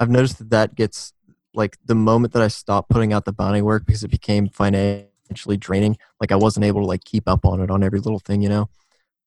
I've 0.01 0.11
noticed 0.11 0.39
that 0.39 0.51
that 0.51 0.75
gets 0.75 1.13
like 1.55 1.77
the 1.85 1.95
moment 1.95 2.33
that 2.33 2.43
I 2.43 2.49
stopped 2.49 2.91
putting 2.91 3.13
out 3.13 3.25
the 3.25 3.33
bounty 3.33 3.63
work 3.63 3.85
because 3.87 4.05
it 4.05 4.11
became 4.11 4.49
financially 4.49 5.57
draining. 5.57 5.97
Like 6.21 6.33
I 6.33 6.37
wasn't 6.37 6.65
able 6.65 6.81
to 6.81 6.87
like 6.87 7.05
keep 7.05 7.29
up 7.29 7.45
on 7.45 7.61
it 7.61 7.71
on 7.71 7.83
every 7.83 8.01
little 8.01 8.19
thing, 8.19 8.43
you 8.43 8.49
know. 8.49 8.69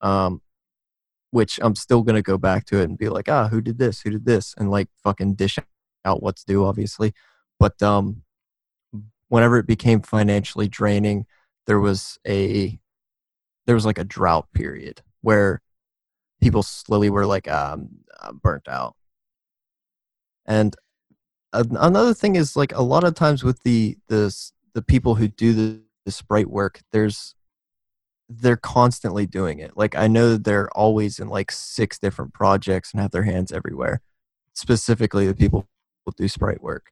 Um, 0.02 0.42
which 1.32 1.60
I'm 1.62 1.76
still 1.76 2.02
gonna 2.02 2.22
go 2.22 2.38
back 2.38 2.66
to 2.68 2.80
it 2.80 2.86
and 2.86 2.98
be 2.98 3.10
like, 3.10 3.30
ah, 3.30 3.48
who 3.50 3.62
did 3.62 3.78
this? 3.78 4.02
Who 4.02 4.10
did 4.10 4.26
this? 4.26 4.54
And 4.58 4.72
like 4.72 4.88
fucking 5.04 5.36
dish 5.36 5.58
out 6.06 6.24
what's 6.24 6.44
due, 6.44 6.66
obviously. 6.66 7.14
But 7.60 7.82
um, 7.84 8.24
whenever 9.30 9.58
it 9.58 9.68
became 9.68 10.02
financially 10.02 10.68
draining, 10.68 11.26
there 11.68 11.80
was 11.80 12.18
a 12.28 12.80
there 13.66 13.76
was 13.76 13.86
like 13.86 13.98
a 13.98 14.04
drought 14.04 14.48
period 14.54 15.02
where 15.22 15.62
people 16.42 16.64
slowly 16.64 17.10
were 17.10 17.26
like, 17.26 17.50
um, 17.50 17.90
I'm 18.22 18.38
burnt 18.38 18.68
out. 18.68 18.96
And 20.46 20.76
another 21.72 22.14
thing 22.14 22.36
is 22.36 22.56
like 22.56 22.74
a 22.74 22.82
lot 22.82 23.04
of 23.04 23.16
times 23.16 23.44
with 23.44 23.64
the 23.64 23.98
the 24.08 24.36
the 24.74 24.82
people 24.82 25.16
who 25.16 25.28
do 25.28 25.54
the, 25.54 25.82
the 26.06 26.12
sprite 26.12 26.50
work, 26.50 26.82
there's 26.92 27.36
they're 28.28 28.58
constantly 28.58 29.26
doing 29.26 29.60
it. 29.60 29.78
Like 29.78 29.96
I 29.96 30.08
know 30.08 30.32
that 30.32 30.44
they're 30.44 30.70
always 30.72 31.20
in 31.20 31.28
like 31.28 31.52
six 31.52 32.00
different 32.00 32.34
projects 32.34 32.92
and 32.92 33.02
have 33.02 33.12
their 33.12 33.24
hands 33.24 33.52
everywhere. 33.52 34.02
Specifically, 34.54 35.28
the 35.28 35.36
people 35.36 35.68
who 36.06 36.12
do 36.16 36.28
sprite 36.28 36.62
work. 36.62 36.92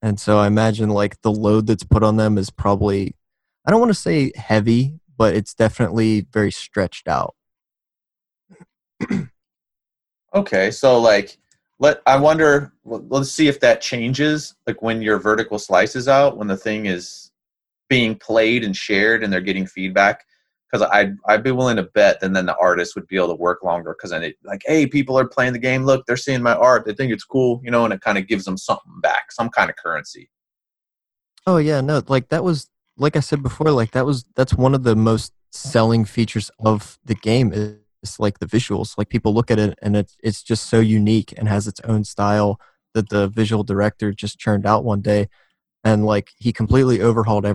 And 0.00 0.18
so 0.18 0.38
I 0.38 0.46
imagine 0.46 0.90
like 0.90 1.20
the 1.22 1.32
load 1.32 1.66
that's 1.66 1.84
put 1.84 2.02
on 2.02 2.16
them 2.16 2.38
is 2.38 2.50
probably 2.50 3.14
I 3.64 3.70
don't 3.70 3.80
want 3.80 3.90
to 3.90 3.94
say 3.94 4.32
heavy, 4.34 4.98
but 5.16 5.34
it's 5.34 5.54
definitely 5.54 6.26
very 6.32 6.50
stretched 6.50 7.06
out. 7.06 7.34
okay, 10.34 10.70
so 10.70 10.98
like 10.98 11.38
let 11.82 12.00
I 12.06 12.16
wonder. 12.16 12.72
Let's 12.84 13.32
see 13.32 13.48
if 13.48 13.58
that 13.60 13.80
changes. 13.80 14.54
Like 14.66 14.80
when 14.82 15.02
your 15.02 15.18
vertical 15.18 15.58
slice 15.58 15.96
is 15.96 16.06
out, 16.06 16.38
when 16.38 16.46
the 16.46 16.56
thing 16.56 16.86
is 16.86 17.32
being 17.90 18.14
played 18.14 18.64
and 18.64 18.74
shared, 18.74 19.22
and 19.22 19.32
they're 19.32 19.40
getting 19.40 19.66
feedback. 19.66 20.24
Because 20.70 20.88
I'd 20.90 21.16
I'd 21.26 21.42
be 21.42 21.50
willing 21.50 21.76
to 21.76 21.82
bet, 21.82 22.22
and 22.22 22.34
then 22.34 22.46
the 22.46 22.56
artist 22.56 22.94
would 22.94 23.08
be 23.08 23.16
able 23.16 23.28
to 23.28 23.34
work 23.34 23.64
longer. 23.64 23.94
Because 23.98 24.10
then 24.10 24.22
it 24.22 24.36
like, 24.44 24.62
hey, 24.64 24.86
people 24.86 25.18
are 25.18 25.26
playing 25.26 25.54
the 25.54 25.58
game. 25.58 25.84
Look, 25.84 26.06
they're 26.06 26.16
seeing 26.16 26.40
my 26.40 26.54
art. 26.54 26.86
They 26.86 26.94
think 26.94 27.12
it's 27.12 27.24
cool, 27.24 27.60
you 27.64 27.70
know, 27.70 27.84
and 27.84 27.92
it 27.92 28.00
kind 28.00 28.16
of 28.16 28.28
gives 28.28 28.44
them 28.44 28.56
something 28.56 29.00
back, 29.02 29.32
some 29.32 29.50
kind 29.50 29.68
of 29.68 29.76
currency. 29.76 30.30
Oh 31.46 31.56
yeah, 31.56 31.80
no, 31.80 32.00
like 32.06 32.28
that 32.28 32.44
was 32.44 32.70
like 32.96 33.16
I 33.16 33.20
said 33.20 33.42
before, 33.42 33.72
like 33.72 33.90
that 33.90 34.06
was 34.06 34.24
that's 34.36 34.54
one 34.54 34.74
of 34.74 34.84
the 34.84 34.94
most 34.94 35.32
selling 35.50 36.04
features 36.04 36.48
of 36.64 36.98
the 37.04 37.16
game 37.16 37.81
it's 38.02 38.18
like 38.18 38.38
the 38.38 38.46
visuals. 38.46 38.96
Like 38.98 39.08
people 39.08 39.32
look 39.34 39.50
at 39.50 39.58
it 39.58 39.78
and 39.82 39.96
it's 39.96 40.16
it's 40.22 40.42
just 40.42 40.68
so 40.68 40.80
unique 40.80 41.32
and 41.36 41.48
has 41.48 41.66
its 41.66 41.80
own 41.80 42.04
style 42.04 42.60
that 42.94 43.08
the 43.08 43.28
visual 43.28 43.64
director 43.64 44.12
just 44.12 44.38
churned 44.38 44.66
out 44.66 44.84
one 44.84 45.00
day, 45.00 45.28
and 45.84 46.04
like 46.04 46.30
he 46.36 46.52
completely 46.52 47.00
overhauled 47.00 47.46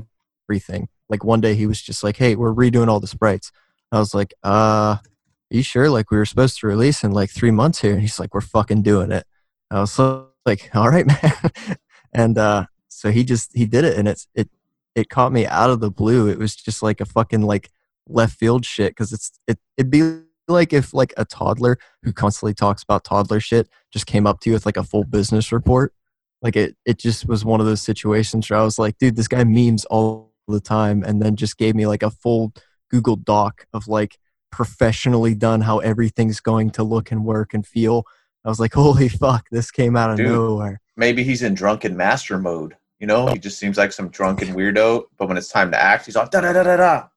everything. 0.49 0.89
Like 1.09 1.23
one 1.23 1.41
day 1.41 1.55
he 1.55 1.67
was 1.67 1.81
just 1.81 2.03
like, 2.03 2.17
"Hey, 2.17 2.35
we're 2.35 2.53
redoing 2.53 2.87
all 2.87 2.99
the 2.99 3.07
sprites." 3.07 3.51
I 3.91 3.99
was 3.99 4.13
like, 4.13 4.33
"Uh, 4.43 4.97
are 4.99 5.01
you 5.49 5.63
sure? 5.63 5.89
Like 5.89 6.11
we 6.11 6.17
were 6.17 6.25
supposed 6.25 6.59
to 6.59 6.67
release 6.67 7.03
in 7.03 7.11
like 7.11 7.29
three 7.29 7.51
months 7.51 7.81
here." 7.81 7.93
And 7.93 8.01
he's 8.01 8.19
like, 8.19 8.33
"We're 8.33 8.41
fucking 8.41 8.83
doing 8.83 9.11
it." 9.11 9.25
I 9.71 9.79
was 9.81 9.99
like, 10.45 10.69
"All 10.73 10.89
right, 10.89 11.05
man," 11.05 11.77
and 12.13 12.37
uh, 12.37 12.65
so 12.87 13.11
he 13.11 13.23
just 13.23 13.51
he 13.55 13.65
did 13.65 13.83
it, 13.83 13.97
and 13.97 14.07
it's 14.07 14.27
it 14.33 14.49
it 14.95 15.09
caught 15.09 15.31
me 15.31 15.45
out 15.45 15.69
of 15.69 15.79
the 15.79 15.91
blue. 15.91 16.27
It 16.27 16.39
was 16.39 16.55
just 16.55 16.81
like 16.81 17.01
a 17.01 17.05
fucking 17.05 17.43
like 17.43 17.69
left 18.09 18.37
field 18.37 18.65
shit 18.65 18.91
because 18.91 19.13
it's 19.13 19.31
it 19.47 19.59
it'd 19.77 19.91
be 19.91 20.21
like 20.47 20.73
if 20.73 20.93
like 20.93 21.13
a 21.17 21.25
toddler 21.25 21.77
who 22.03 22.13
constantly 22.13 22.53
talks 22.53 22.83
about 22.83 23.03
toddler 23.03 23.39
shit 23.39 23.69
just 23.91 24.05
came 24.05 24.25
up 24.25 24.39
to 24.41 24.49
you 24.49 24.53
with 24.53 24.65
like 24.65 24.77
a 24.77 24.83
full 24.83 25.03
business 25.03 25.51
report. 25.51 25.93
Like 26.41 26.55
it, 26.55 26.75
it 26.85 26.99
just 26.99 27.27
was 27.27 27.43
one 27.43 27.59
of 27.59 27.65
those 27.65 27.81
situations 27.81 28.49
where 28.49 28.59
I 28.59 28.63
was 28.63 28.77
like, 28.77 28.97
dude, 28.97 29.15
this 29.15 29.27
guy 29.27 29.43
memes 29.43 29.85
all 29.85 30.33
the 30.47 30.59
time, 30.59 31.03
and 31.03 31.21
then 31.21 31.35
just 31.35 31.57
gave 31.57 31.75
me 31.75 31.87
like 31.87 32.03
a 32.03 32.11
full 32.11 32.53
Google 32.89 33.15
Doc 33.15 33.65
of 33.73 33.87
like 33.87 34.17
professionally 34.51 35.35
done 35.35 35.61
how 35.61 35.79
everything's 35.79 36.39
going 36.39 36.69
to 36.71 36.83
look 36.83 37.11
and 37.11 37.25
work 37.25 37.53
and 37.53 37.65
feel. 37.65 38.05
I 38.45 38.49
was 38.49 38.59
like, 38.59 38.73
holy 38.73 39.09
fuck, 39.09 39.47
this 39.51 39.71
came 39.71 39.97
out 39.97 40.11
of 40.11 40.17
dude, 40.17 40.27
nowhere. 40.27 40.79
Maybe 40.95 41.23
he's 41.23 41.41
in 41.41 41.53
drunken 41.53 41.97
master 41.97 42.37
mode. 42.37 42.75
You 42.99 43.07
know, 43.07 43.27
he 43.27 43.37
just 43.37 43.59
seems 43.59 43.77
like 43.77 43.91
some 43.91 44.09
drunken 44.09 44.49
weirdo, 44.55 45.03
but 45.17 45.27
when 45.27 45.37
it's 45.37 45.49
time 45.49 45.69
to 45.71 45.79
act, 45.79 46.05
he's 46.05 46.15
all 46.15 46.27
da 46.27 46.41
da 46.41 46.53
da 46.53 46.63
da 46.63 46.77
da. 46.77 47.07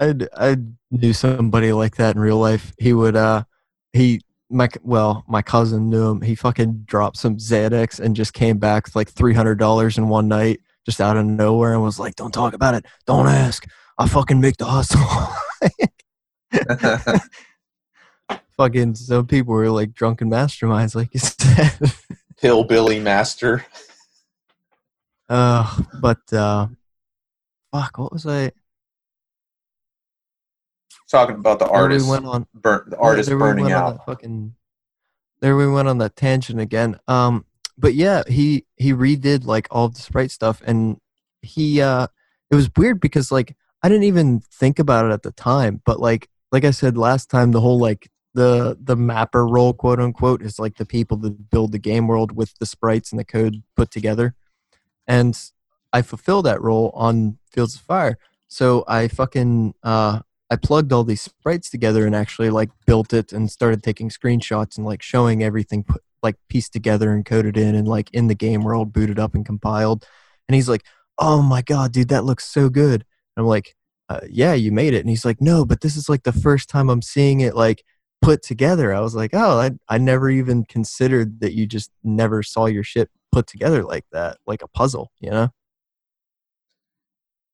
I 0.00 0.14
I 0.36 0.56
knew 0.90 1.12
somebody 1.12 1.72
like 1.72 1.96
that 1.96 2.16
in 2.16 2.20
real 2.20 2.38
life. 2.38 2.72
He 2.78 2.92
would 2.92 3.16
uh 3.16 3.44
he 3.92 4.20
my 4.50 4.68
well 4.82 5.24
my 5.28 5.42
cousin 5.42 5.90
knew 5.90 6.10
him. 6.10 6.22
He 6.22 6.34
fucking 6.34 6.84
dropped 6.86 7.16
some 7.16 7.36
Xanax 7.36 8.00
and 8.00 8.16
just 8.16 8.32
came 8.32 8.58
back 8.58 8.86
with 8.86 8.96
like 8.96 9.10
three 9.10 9.34
hundred 9.34 9.58
dollars 9.58 9.98
in 9.98 10.08
one 10.08 10.28
night, 10.28 10.60
just 10.86 11.00
out 11.00 11.16
of 11.16 11.26
nowhere, 11.26 11.74
and 11.74 11.82
was 11.82 11.98
like, 11.98 12.16
"Don't 12.16 12.32
talk 12.32 12.54
about 12.54 12.74
it. 12.74 12.86
Don't 13.06 13.26
ask. 13.26 13.66
I 13.98 14.06
fucking 14.06 14.40
make 14.40 14.56
the 14.56 14.66
hustle." 14.66 15.00
fucking 18.56 18.94
some 18.94 19.26
people 19.26 19.54
were 19.54 19.70
like 19.70 19.94
drunken 19.94 20.30
masterminds, 20.30 20.94
like 20.94 21.12
you 21.12 21.20
said. 21.20 21.92
Hillbilly 22.38 23.00
master. 23.00 23.64
Uh, 25.28 25.82
but 26.00 26.32
uh, 26.32 26.68
fuck, 27.72 27.98
what 27.98 28.12
was 28.12 28.26
I? 28.26 28.52
Talking 31.08 31.36
about 31.36 31.58
the 31.58 31.68
artist. 31.68 32.06
We 32.06 32.12
went 32.12 32.26
on 32.26 32.46
burn, 32.54 32.84
the 32.88 32.98
artist 32.98 33.30
burning 33.30 33.72
out. 33.72 34.04
Fucking, 34.06 34.54
there 35.40 35.56
we 35.56 35.68
went 35.68 35.88
on 35.88 35.98
that 35.98 36.16
tangent 36.16 36.60
again. 36.60 36.98
Um, 37.08 37.44
but 37.76 37.94
yeah, 37.94 38.22
he 38.28 38.66
he 38.76 38.92
redid 38.92 39.44
like 39.44 39.68
all 39.70 39.88
the 39.88 40.00
sprite 40.00 40.30
stuff, 40.30 40.62
and 40.64 41.00
he 41.42 41.80
uh, 41.80 42.08
it 42.50 42.54
was 42.54 42.70
weird 42.76 43.00
because 43.00 43.32
like 43.32 43.56
I 43.82 43.88
didn't 43.88 44.04
even 44.04 44.40
think 44.40 44.78
about 44.78 45.06
it 45.06 45.12
at 45.12 45.22
the 45.22 45.32
time, 45.32 45.82
but 45.84 46.00
like 46.00 46.28
like 46.52 46.64
I 46.64 46.70
said 46.70 46.96
last 46.96 47.30
time, 47.30 47.52
the 47.52 47.60
whole 47.60 47.78
like 47.78 48.10
the 48.34 48.76
the 48.80 48.96
mapper 48.96 49.46
role, 49.46 49.72
quote 49.72 50.00
unquote, 50.00 50.42
is 50.42 50.58
like 50.58 50.76
the 50.76 50.86
people 50.86 51.16
that 51.18 51.50
build 51.50 51.72
the 51.72 51.78
game 51.78 52.06
world 52.06 52.32
with 52.32 52.58
the 52.58 52.66
sprites 52.66 53.12
and 53.12 53.18
the 53.18 53.24
code 53.24 53.62
put 53.76 53.90
together, 53.90 54.34
and 55.06 55.38
I 55.92 56.02
fulfill 56.02 56.42
that 56.42 56.60
role 56.60 56.90
on 56.94 57.38
Fields 57.50 57.76
of 57.76 57.82
Fire. 57.82 58.18
So 58.48 58.84
I 58.88 59.08
fucking 59.08 59.74
uh, 59.82 60.20
I 60.50 60.56
plugged 60.56 60.92
all 60.92 61.04
these 61.04 61.20
sprites 61.20 61.70
together 61.70 62.06
and 62.06 62.14
actually 62.14 62.50
like 62.50 62.70
built 62.86 63.12
it 63.12 63.32
and 63.32 63.50
started 63.50 63.82
taking 63.82 64.08
screenshots 64.08 64.76
and 64.78 64.86
like 64.86 65.02
showing 65.02 65.42
everything 65.42 65.84
put 65.84 66.02
like 66.22 66.36
pieced 66.48 66.72
together 66.72 67.12
and 67.12 67.24
coded 67.24 67.56
in 67.56 67.74
and 67.74 67.86
like 67.86 68.10
in 68.12 68.26
the 68.28 68.34
game 68.34 68.62
world 68.64 68.92
booted 68.92 69.18
up 69.18 69.34
and 69.34 69.46
compiled. 69.46 70.06
And 70.48 70.54
he's 70.54 70.68
like, 70.68 70.84
"Oh 71.18 71.42
my 71.42 71.62
god, 71.62 71.92
dude, 71.92 72.08
that 72.08 72.24
looks 72.24 72.44
so 72.46 72.68
good." 72.68 73.04
And 73.36 73.44
I'm 73.44 73.46
like, 73.46 73.76
uh, 74.08 74.20
"Yeah, 74.28 74.54
you 74.54 74.72
made 74.72 74.94
it." 74.94 75.00
And 75.00 75.10
he's 75.10 75.24
like, 75.24 75.40
"No, 75.40 75.64
but 75.64 75.80
this 75.82 75.96
is 75.96 76.08
like 76.08 76.22
the 76.24 76.32
first 76.32 76.68
time 76.68 76.88
I'm 76.90 77.02
seeing 77.02 77.40
it 77.40 77.54
like 77.54 77.84
put 78.22 78.42
together." 78.42 78.92
I 78.94 79.00
was 79.00 79.14
like, 79.14 79.30
"Oh, 79.34 79.58
I 79.60 79.72
I 79.88 79.98
never 79.98 80.30
even 80.30 80.64
considered 80.64 81.40
that 81.40 81.54
you 81.54 81.66
just 81.66 81.90
never 82.02 82.42
saw 82.42 82.66
your 82.66 82.84
shit 82.84 83.10
put 83.32 83.46
together 83.46 83.84
like 83.84 84.06
that, 84.12 84.38
like 84.46 84.62
a 84.62 84.68
puzzle, 84.68 85.12
you 85.20 85.30
know?" 85.30 85.50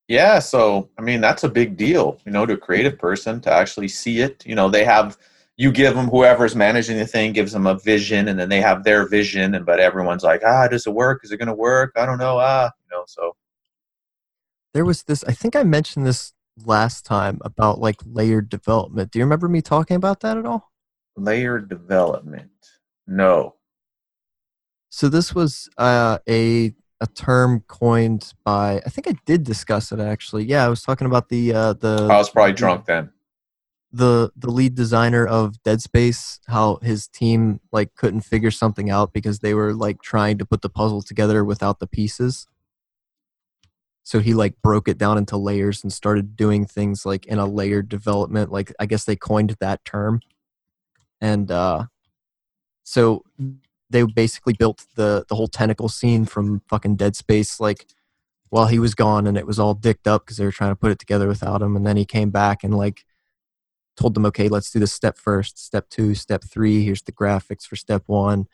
Yeah, 0.09 0.39
so 0.39 0.91
I 0.99 1.03
mean 1.03 1.21
that's 1.21 1.45
a 1.45 1.49
big 1.49 1.77
deal, 1.77 2.21
you 2.27 2.33
know, 2.33 2.45
to 2.45 2.55
a 2.55 2.59
creative 2.59 2.99
person 2.99 3.41
to 3.43 3.53
actually 3.53 3.89
see 3.89 4.21
it. 4.21 4.45
You 4.47 4.55
know, 4.55 4.69
they 4.69 4.85
have 4.85 5.17
you 5.57 5.73
give 5.73 5.95
them 5.95 6.09
whoever's 6.09 6.57
managing 6.57 6.99
the 6.99 7.07
thing 7.07 7.33
gives 7.33 7.53
them 7.53 7.67
a 7.67 7.79
vision, 7.79 8.29
and 8.29 8.39
then 8.39 8.49
they 8.49 8.61
have 8.61 8.85
their 8.85 9.09
vision, 9.09 9.55
and 9.55 9.65
but 9.65 9.81
everyone's 9.81 10.25
like, 10.25 10.43
ah, 10.45 10.69
does 10.69 10.87
it 10.87 10.93
work? 10.93 11.21
Is 11.25 11.33
it 11.33 11.39
going 11.39 11.49
to 11.49 11.55
work? 11.55 11.93
I 11.97 12.07
don't 12.07 12.19
know. 12.19 12.39
Ah, 12.39 12.71
you 12.85 12.97
know, 12.97 13.05
so 13.07 13.35
there 14.75 14.85
was 14.85 15.05
this. 15.05 15.25
I 15.25 15.33
think 15.33 15.57
I 15.57 15.63
mentioned 15.63 16.05
this 16.07 16.33
last 16.65 17.07
time 17.07 17.39
about 17.43 17.81
like 17.81 17.97
layered 18.05 18.49
development. 18.49 19.11
Do 19.11 19.19
you 19.19 19.25
remember 19.25 19.49
me 19.49 19.63
talking 19.63 19.97
about 19.97 20.21
that 20.21 20.37
at 20.37 20.45
all? 20.45 20.73
Layered 21.17 21.69
development, 21.69 22.51
no. 23.07 23.55
So 24.91 25.09
this 25.09 25.35
was 25.35 25.69
uh, 25.79 26.19
a 26.29 26.75
a 27.05 27.07
term 27.09 27.63
coined 27.69 28.33
by 28.45 28.81
I 28.87 28.89
think 28.89 29.07
I 29.07 29.15
did 29.27 29.45
discuss 29.45 29.93
it 29.93 30.01
actually. 30.01 30.45
Yeah, 30.45 30.65
I 30.65 30.69
was 30.69 30.83
talking 30.83 31.07
about 31.07 31.29
the 31.29 31.53
uh, 31.53 31.73
the. 31.75 32.09
I 32.11 32.17
was 32.17 32.31
probably 32.31 32.55
drunk 32.55 32.87
then. 32.87 33.11
The 33.93 34.33
the 34.35 34.51
lead 34.51 34.75
designer 34.75 35.27
of 35.27 35.63
Dead 35.63 35.83
Space, 35.83 36.41
how 36.49 36.79
his 36.83 37.07
team 37.07 37.61
like 37.73 37.95
couldn't 37.95 38.23
figure 38.23 38.51
something 38.51 38.91
out 38.91 39.13
because 39.13 39.41
they 39.41 39.53
were 39.53 39.75
like 39.75 40.01
trying 40.01 40.39
to 40.39 40.47
put 40.47 40.63
the 40.63 40.71
puzzle 40.71 41.03
together 41.03 41.45
without 41.45 41.79
the 41.79 41.87
pieces. 41.87 42.47
So 44.03 44.21
he 44.21 44.33
like 44.33 44.61
broke 44.63 44.89
it 44.89 44.97
down 44.97 45.19
into 45.19 45.37
layers 45.37 45.83
and 45.83 45.93
started 45.93 46.37
doing 46.37 46.65
things 46.65 47.05
like 47.05 47.27
in 47.27 47.39
a 47.39 47.47
layered 47.47 47.91
development. 47.91 48.51
Like 48.51 48.73
I 48.81 48.87
guess 48.87 49.05
they 49.05 49.17
coined 49.17 49.57
that 49.61 49.85
term. 49.85 50.21
And 51.21 51.51
uh 51.51 51.87
so 52.83 53.25
they 53.95 54.03
basically 54.03 54.53
built 54.53 54.85
the 54.97 55.25
the 55.29 55.35
whole 55.35 55.49
tentacle 55.49 55.89
scene 55.89 56.25
from 56.25 56.61
fucking 56.69 56.97
Dead 56.97 57.17
Space 57.17 57.61
like 57.61 57.87
while 58.51 58.67
he 58.67 58.79
was 58.79 58.95
gone 58.95 59.27
and 59.27 59.37
it 59.39 59.47
was 59.47 59.59
all 59.59 59.75
dicked 59.75 60.07
up 60.07 60.25
because 60.25 60.37
they 60.37 60.45
were 60.45 60.53
trying 60.53 60.71
to 60.71 60.77
put 60.77 60.91
it 60.91 60.99
together 60.99 61.27
without 61.27 61.63
him 61.63 61.77
and 61.77 61.87
then 61.87 61.97
he 61.97 62.05
came 62.05 62.31
back 62.31 62.63
and 62.63 62.77
like 62.77 63.05
told 63.97 64.15
them, 64.15 64.27
okay, 64.27 64.49
let's 64.49 64.71
do 64.71 64.79
this 64.79 64.93
step 64.93 65.17
first, 65.17 65.59
step 65.59 65.89
two, 65.89 66.15
step 66.15 66.43
three. 66.45 66.85
Here's 66.85 67.03
the 67.03 67.13
graphics 67.13 67.67
for 67.67 67.77
step 67.77 68.03
one. 68.07 68.47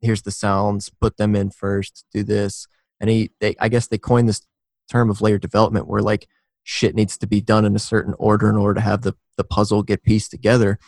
Here's 0.00 0.22
the 0.22 0.30
sounds. 0.30 0.90
Put 0.90 1.16
them 1.16 1.34
in 1.34 1.50
first. 1.50 2.04
Do 2.12 2.22
this. 2.22 2.66
And 3.00 3.10
he, 3.10 3.30
they, 3.40 3.54
I 3.58 3.68
guess 3.68 3.86
they 3.86 3.98
coined 3.98 4.28
this 4.28 4.42
term 4.90 5.10
of 5.10 5.20
layer 5.20 5.38
development 5.38 5.88
where 5.88 6.02
like 6.02 6.28
shit 6.62 6.94
needs 6.94 7.18
to 7.18 7.26
be 7.26 7.40
done 7.40 7.64
in 7.64 7.74
a 7.74 7.80
certain 7.80 8.14
order 8.18 8.48
in 8.48 8.56
order 8.56 8.74
to 8.74 8.80
have 8.80 9.02
the 9.02 9.14
the 9.36 9.44
puzzle 9.44 9.82
get 9.82 10.04
pieced 10.04 10.30
together. 10.30 10.78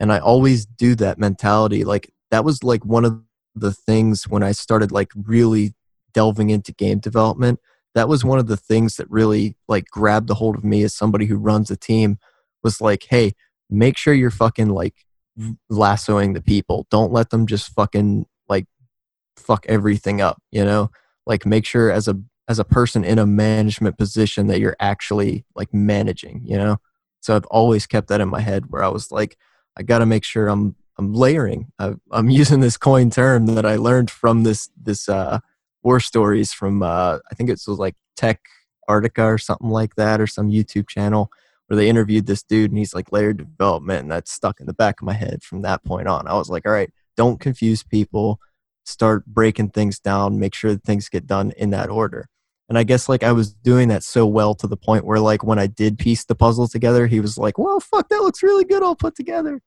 And 0.00 0.12
I 0.12 0.18
always 0.18 0.66
do 0.66 0.96
that 0.96 1.18
mentality. 1.18 1.84
Like 1.84 2.12
that 2.32 2.44
was 2.44 2.64
like 2.64 2.84
one 2.84 3.04
of 3.04 3.22
the 3.54 3.72
things 3.72 4.28
when 4.28 4.42
I 4.42 4.52
started 4.52 4.92
like 4.92 5.10
really 5.14 5.74
delving 6.12 6.50
into 6.50 6.72
game 6.72 6.98
development. 6.98 7.60
That 7.94 8.08
was 8.08 8.24
one 8.24 8.38
of 8.38 8.46
the 8.46 8.56
things 8.56 8.96
that 8.96 9.10
really 9.10 9.56
like 9.68 9.86
grabbed 9.90 10.30
a 10.30 10.34
hold 10.34 10.56
of 10.56 10.64
me 10.64 10.82
as 10.82 10.94
somebody 10.94 11.26
who 11.26 11.36
runs 11.36 11.70
a 11.70 11.76
team 11.76 12.18
was 12.62 12.80
like, 12.80 13.06
hey, 13.08 13.32
make 13.68 13.98
sure 13.98 14.14
you're 14.14 14.30
fucking 14.30 14.70
like 14.70 14.94
lassoing 15.68 16.32
the 16.32 16.42
people. 16.42 16.86
Don't 16.90 17.12
let 17.12 17.30
them 17.30 17.46
just 17.46 17.72
fucking 17.72 18.26
like 18.48 18.66
fuck 19.36 19.66
everything 19.68 20.20
up, 20.20 20.40
you 20.50 20.64
know? 20.64 20.90
Like 21.26 21.46
make 21.46 21.66
sure 21.66 21.90
as 21.90 22.08
a 22.08 22.20
as 22.48 22.58
a 22.58 22.64
person 22.64 23.04
in 23.04 23.18
a 23.18 23.26
management 23.26 23.96
position 23.98 24.48
that 24.48 24.60
you're 24.60 24.76
actually 24.80 25.44
like 25.54 25.72
managing, 25.72 26.42
you 26.44 26.56
know? 26.56 26.78
So 27.20 27.36
I've 27.36 27.46
always 27.46 27.86
kept 27.86 28.08
that 28.08 28.20
in 28.20 28.28
my 28.28 28.40
head 28.40 28.70
where 28.70 28.82
I 28.82 28.88
was 28.88 29.12
like, 29.12 29.36
I 29.76 29.82
got 29.82 29.98
to 29.98 30.06
make 30.06 30.24
sure 30.24 30.48
I'm 30.48 30.74
I'm 30.98 31.14
layering. 31.14 31.72
I, 31.78 31.94
am 32.12 32.30
using 32.30 32.60
this 32.60 32.76
coin 32.76 33.10
term 33.10 33.46
that 33.46 33.64
I 33.64 33.76
learned 33.76 34.10
from 34.10 34.42
this 34.42 34.70
this 34.80 35.08
uh, 35.08 35.40
war 35.82 36.00
stories 36.00 36.52
from 36.52 36.82
uh, 36.82 37.18
I 37.30 37.34
think 37.34 37.50
it 37.50 37.60
was 37.66 37.78
like 37.78 37.96
Tech 38.16 38.40
Arctica 38.88 39.24
or 39.24 39.38
something 39.38 39.70
like 39.70 39.94
that 39.96 40.20
or 40.20 40.26
some 40.26 40.50
YouTube 40.50 40.88
channel 40.88 41.30
where 41.66 41.76
they 41.76 41.88
interviewed 41.88 42.26
this 42.26 42.42
dude 42.42 42.70
and 42.70 42.78
he's 42.78 42.94
like 42.94 43.12
layered 43.12 43.38
development 43.38 44.02
and 44.02 44.12
that's 44.12 44.30
stuck 44.30 44.60
in 44.60 44.66
the 44.66 44.74
back 44.74 45.00
of 45.00 45.06
my 45.06 45.14
head 45.14 45.42
from 45.42 45.62
that 45.62 45.82
point 45.84 46.08
on. 46.08 46.26
I 46.26 46.34
was 46.34 46.50
like, 46.50 46.66
all 46.66 46.72
right, 46.72 46.90
don't 47.16 47.40
confuse 47.40 47.82
people. 47.82 48.40
Start 48.84 49.24
breaking 49.26 49.70
things 49.70 49.98
down. 49.98 50.38
Make 50.38 50.54
sure 50.54 50.72
that 50.72 50.82
things 50.82 51.08
get 51.08 51.26
done 51.26 51.52
in 51.56 51.70
that 51.70 51.88
order. 51.88 52.28
And 52.68 52.78
I 52.78 52.84
guess 52.84 53.08
like 53.08 53.22
I 53.22 53.32
was 53.32 53.52
doing 53.52 53.88
that 53.88 54.02
so 54.02 54.26
well 54.26 54.54
to 54.56 54.66
the 54.66 54.76
point 54.76 55.04
where 55.04 55.20
like 55.20 55.44
when 55.44 55.58
I 55.58 55.66
did 55.66 55.98
piece 55.98 56.24
the 56.24 56.34
puzzle 56.34 56.68
together, 56.68 57.06
he 57.06 57.20
was 57.20 57.36
like, 57.36 57.58
"Well, 57.58 57.80
fuck, 57.80 58.08
that 58.08 58.22
looks 58.22 58.42
really 58.42 58.64
good 58.64 58.82
all 58.82 58.96
put 58.96 59.14
together." 59.14 59.60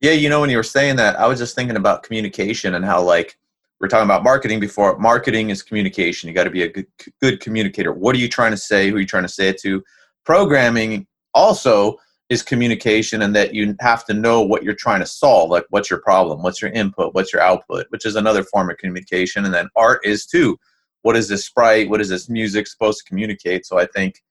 Yeah, 0.00 0.12
you 0.12 0.28
know, 0.28 0.40
when 0.40 0.50
you 0.50 0.56
were 0.56 0.62
saying 0.62 0.96
that, 0.96 1.18
I 1.18 1.26
was 1.26 1.38
just 1.38 1.54
thinking 1.54 1.76
about 1.76 2.02
communication 2.02 2.74
and 2.74 2.84
how 2.84 3.02
like 3.02 3.38
we're 3.80 3.88
talking 3.88 4.04
about 4.04 4.24
marketing 4.24 4.60
before. 4.60 4.98
Marketing 4.98 5.50
is 5.50 5.62
communication. 5.62 6.28
You 6.28 6.34
got 6.34 6.44
to 6.44 6.50
be 6.50 6.62
a 6.62 6.68
good, 6.68 6.86
good 7.20 7.40
communicator. 7.40 7.92
What 7.92 8.14
are 8.14 8.18
you 8.18 8.28
trying 8.28 8.50
to 8.50 8.56
say? 8.56 8.90
Who 8.90 8.96
are 8.96 9.00
you 9.00 9.06
trying 9.06 9.24
to 9.24 9.28
say 9.28 9.48
it 9.48 9.60
to? 9.62 9.82
Programming 10.24 11.06
also 11.34 11.96
is 12.30 12.42
communication 12.42 13.22
and 13.22 13.34
that 13.34 13.52
you 13.52 13.74
have 13.80 14.04
to 14.06 14.14
know 14.14 14.40
what 14.40 14.62
you're 14.62 14.72
trying 14.72 15.00
to 15.00 15.06
solve 15.06 15.50
like 15.50 15.64
what's 15.70 15.90
your 15.90 16.00
problem 16.00 16.42
what's 16.42 16.62
your 16.62 16.70
input 16.70 17.12
what's 17.12 17.32
your 17.32 17.42
output 17.42 17.86
which 17.90 18.06
is 18.06 18.16
another 18.16 18.44
form 18.44 18.70
of 18.70 18.78
communication 18.78 19.44
and 19.44 19.52
then 19.52 19.68
art 19.76 20.00
is 20.04 20.24
too 20.26 20.56
what 21.02 21.16
is 21.16 21.28
this 21.28 21.44
sprite 21.44 21.90
what 21.90 22.00
is 22.00 22.08
this 22.08 22.28
music 22.28 22.66
supposed 22.66 22.98
to 22.98 23.04
communicate 23.04 23.66
so 23.66 23.78
i 23.78 23.84
think 23.84 24.22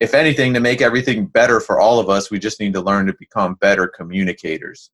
if 0.00 0.14
anything 0.14 0.52
to 0.54 0.60
make 0.60 0.82
everything 0.82 1.26
better 1.26 1.60
for 1.60 1.80
all 1.80 1.98
of 1.98 2.08
us 2.08 2.30
we 2.30 2.38
just 2.38 2.60
need 2.60 2.72
to 2.74 2.80
learn 2.80 3.06
to 3.06 3.14
become 3.18 3.54
better 3.54 3.86
communicators. 3.86 4.90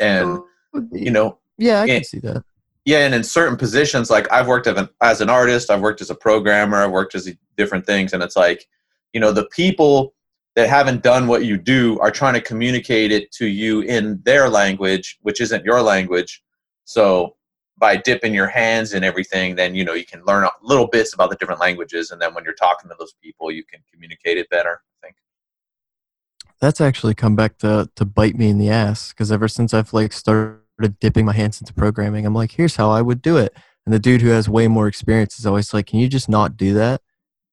And 0.00 0.42
oh, 0.74 0.88
you 0.92 1.10
know 1.10 1.38
yeah 1.56 1.80
i 1.80 1.86
can 1.86 2.04
see 2.04 2.18
that. 2.18 2.44
Yeah 2.84 2.98
and 2.98 3.14
in 3.14 3.24
certain 3.24 3.56
positions 3.56 4.10
like 4.10 4.30
i've 4.30 4.46
worked 4.46 4.66
as 4.66 4.76
an, 4.76 4.88
as 5.00 5.22
an 5.22 5.30
artist 5.30 5.70
i've 5.70 5.80
worked 5.80 6.02
as 6.02 6.10
a 6.10 6.14
programmer 6.14 6.84
i've 6.84 6.90
worked 6.90 7.14
as 7.14 7.32
different 7.56 7.86
things 7.86 8.12
and 8.12 8.22
it's 8.22 8.36
like 8.36 8.66
you 9.14 9.20
know 9.20 9.32
the 9.32 9.46
people 9.46 10.12
that 10.56 10.70
haven't 10.70 11.02
done 11.02 11.26
what 11.26 11.44
you 11.44 11.56
do 11.58 11.98
are 12.00 12.10
trying 12.10 12.34
to 12.34 12.40
communicate 12.40 13.12
it 13.12 13.30
to 13.30 13.46
you 13.46 13.80
in 13.82 14.20
their 14.24 14.48
language 14.48 15.18
which 15.22 15.40
isn't 15.40 15.64
your 15.64 15.82
language. 15.82 16.42
So 16.84 17.36
by 17.78 17.96
dipping 17.96 18.32
your 18.34 18.46
hands 18.46 18.94
in 18.94 19.04
everything 19.04 19.54
then 19.54 19.74
you 19.74 19.84
know 19.84 19.94
you 19.94 20.06
can 20.06 20.24
learn 20.24 20.48
little 20.62 20.86
bits 20.86 21.14
about 21.14 21.30
the 21.30 21.36
different 21.36 21.60
languages 21.60 22.10
and 22.10 22.20
then 22.20 22.34
when 22.34 22.44
you're 22.44 22.54
talking 22.54 22.88
to 22.88 22.96
those 22.98 23.14
people 23.22 23.50
you 23.50 23.64
can 23.64 23.80
communicate 23.92 24.38
it 24.38 24.48
better 24.50 24.80
i 25.02 25.06
think. 25.06 25.16
That's 26.60 26.80
actually 26.80 27.14
come 27.14 27.36
back 27.36 27.58
to 27.58 27.90
to 27.96 28.04
bite 28.04 28.36
me 28.36 28.48
in 28.48 28.58
the 28.58 28.70
ass 28.70 29.10
because 29.10 29.30
ever 29.30 29.48
since 29.48 29.74
i've 29.74 29.92
like 29.92 30.12
started 30.12 30.98
dipping 31.00 31.26
my 31.26 31.32
hands 31.32 31.60
into 31.60 31.74
programming 31.74 32.24
i'm 32.26 32.34
like 32.34 32.52
here's 32.52 32.76
how 32.76 32.90
i 32.90 33.02
would 33.02 33.22
do 33.22 33.36
it. 33.36 33.54
And 33.86 33.94
the 33.94 34.00
dude 34.00 34.20
who 34.20 34.30
has 34.30 34.48
way 34.48 34.66
more 34.66 34.88
experience 34.88 35.38
is 35.38 35.46
always 35.46 35.72
like 35.72 35.86
can 35.86 36.00
you 36.00 36.08
just 36.08 36.28
not 36.28 36.56
do 36.56 36.74
that? 36.74 37.00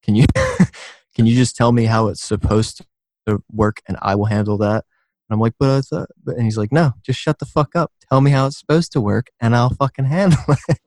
Can 0.01 0.15
you 0.15 0.26
can 1.15 1.28
you 1.28 1.36
just 1.36 1.55
tell 1.55 1.71
me 1.71 1.86
how 1.86 2.07
it's 2.07 2.24
supposed 2.24 2.82
to 3.28 3.41
work 3.51 3.82
and 3.88 3.97
I 4.01 4.15
will 4.15 4.26
handle 4.26 4.57
that? 4.57 4.86
And 5.30 5.36
I'm 5.36 5.39
like, 5.39 5.53
but 5.59 5.69
uh, 5.69 5.78
I 5.78 5.82
thought, 5.82 6.09
and 6.28 6.43
he's 6.43 6.57
like, 6.57 6.71
no, 6.71 6.93
just 7.03 7.19
shut 7.19 7.39
the 7.39 7.45
fuck 7.45 7.76
up. 7.76 7.91
Tell 8.09 8.21
me 8.21 8.32
how 8.32 8.47
it's 8.47 8.59
supposed 8.59 8.91
to 8.93 9.01
work 9.01 9.28
and 9.39 9.55
I'll 9.55 9.69
fucking 9.69 10.05
handle 10.05 10.43
it. 10.67 10.80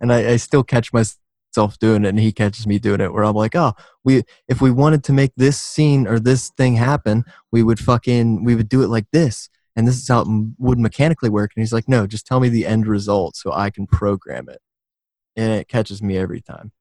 and 0.00 0.12
I, 0.12 0.32
I 0.32 0.36
still 0.36 0.62
catch 0.62 0.92
myself 0.92 1.78
doing 1.80 2.04
it 2.04 2.08
and 2.08 2.20
he 2.20 2.32
catches 2.32 2.66
me 2.66 2.78
doing 2.78 3.00
it 3.00 3.12
where 3.12 3.24
I'm 3.24 3.34
like, 3.34 3.56
oh, 3.56 3.72
we, 4.04 4.22
if 4.48 4.60
we 4.60 4.70
wanted 4.70 5.04
to 5.04 5.12
make 5.12 5.32
this 5.36 5.60
scene 5.60 6.06
or 6.06 6.18
this 6.18 6.50
thing 6.56 6.76
happen, 6.76 7.24
we 7.50 7.62
would 7.62 7.80
fucking, 7.80 8.44
we 8.44 8.54
would 8.54 8.68
do 8.68 8.82
it 8.82 8.88
like 8.88 9.06
this. 9.12 9.48
And 9.76 9.86
this 9.86 9.96
is 9.96 10.08
how 10.08 10.22
it 10.22 10.28
would 10.58 10.78
mechanically 10.78 11.30
work. 11.30 11.52
And 11.54 11.62
he's 11.62 11.72
like, 11.72 11.88
no, 11.88 12.06
just 12.06 12.26
tell 12.26 12.40
me 12.40 12.48
the 12.48 12.66
end 12.66 12.86
result 12.86 13.36
so 13.36 13.52
I 13.52 13.70
can 13.70 13.86
program 13.86 14.48
it. 14.48 14.60
And 15.36 15.52
it 15.52 15.68
catches 15.68 16.02
me 16.02 16.16
every 16.16 16.40
time. 16.40 16.72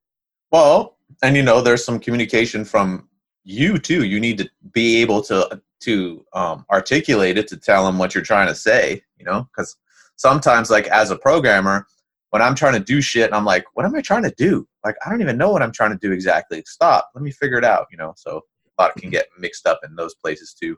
Well, 0.52 0.98
and 1.22 1.36
you 1.36 1.44
know, 1.44 1.62
there's 1.62 1.84
some 1.84 2.00
communication 2.00 2.66
from 2.66 3.09
you 3.50 3.80
too. 3.80 4.04
You 4.04 4.20
need 4.20 4.38
to 4.38 4.50
be 4.74 5.02
able 5.02 5.22
to 5.24 5.62
to 5.82 6.26
um, 6.34 6.66
articulate 6.70 7.38
it 7.38 7.48
to 7.48 7.58
tell 7.58 7.86
them 7.86 7.98
what 7.98 8.14
you're 8.14 8.24
trying 8.24 8.48
to 8.48 8.56
say. 8.56 9.02
You 9.18 9.26
know, 9.26 9.48
because 9.52 9.76
sometimes, 10.16 10.70
like 10.70 10.88
as 10.88 11.10
a 11.10 11.18
programmer, 11.18 11.88
when 12.30 12.42
I'm 12.42 12.56
trying 12.56 12.74
to 12.74 12.80
do 12.80 13.02
shit, 13.02 13.26
and 13.26 13.36
I'm 13.36 13.46
like, 13.46 13.66
what 13.74 13.86
am 13.86 13.96
I 13.96 14.02
trying 14.02 14.24
to 14.24 14.34
do? 14.38 14.68
Like, 14.86 14.96
I 15.06 15.10
don't 15.10 15.22
even 15.22 15.38
know 15.38 15.52
what 15.52 15.64
I'm 15.64 15.72
trying 15.72 15.92
to 15.92 15.98
do 15.98 16.12
exactly. 16.12 16.64
Stop. 16.68 17.10
Let 17.16 17.24
me 17.24 17.32
figure 17.32 17.58
it 17.58 17.66
out. 17.66 17.88
You 17.92 17.98
know, 17.98 18.14
so 18.16 18.42
a 18.78 18.82
lot 18.82 18.96
can 18.96 19.10
get 19.10 19.28
mixed 19.38 19.66
up 19.66 19.80
in 19.84 19.96
those 19.96 20.14
places 20.16 20.54
too. 20.54 20.78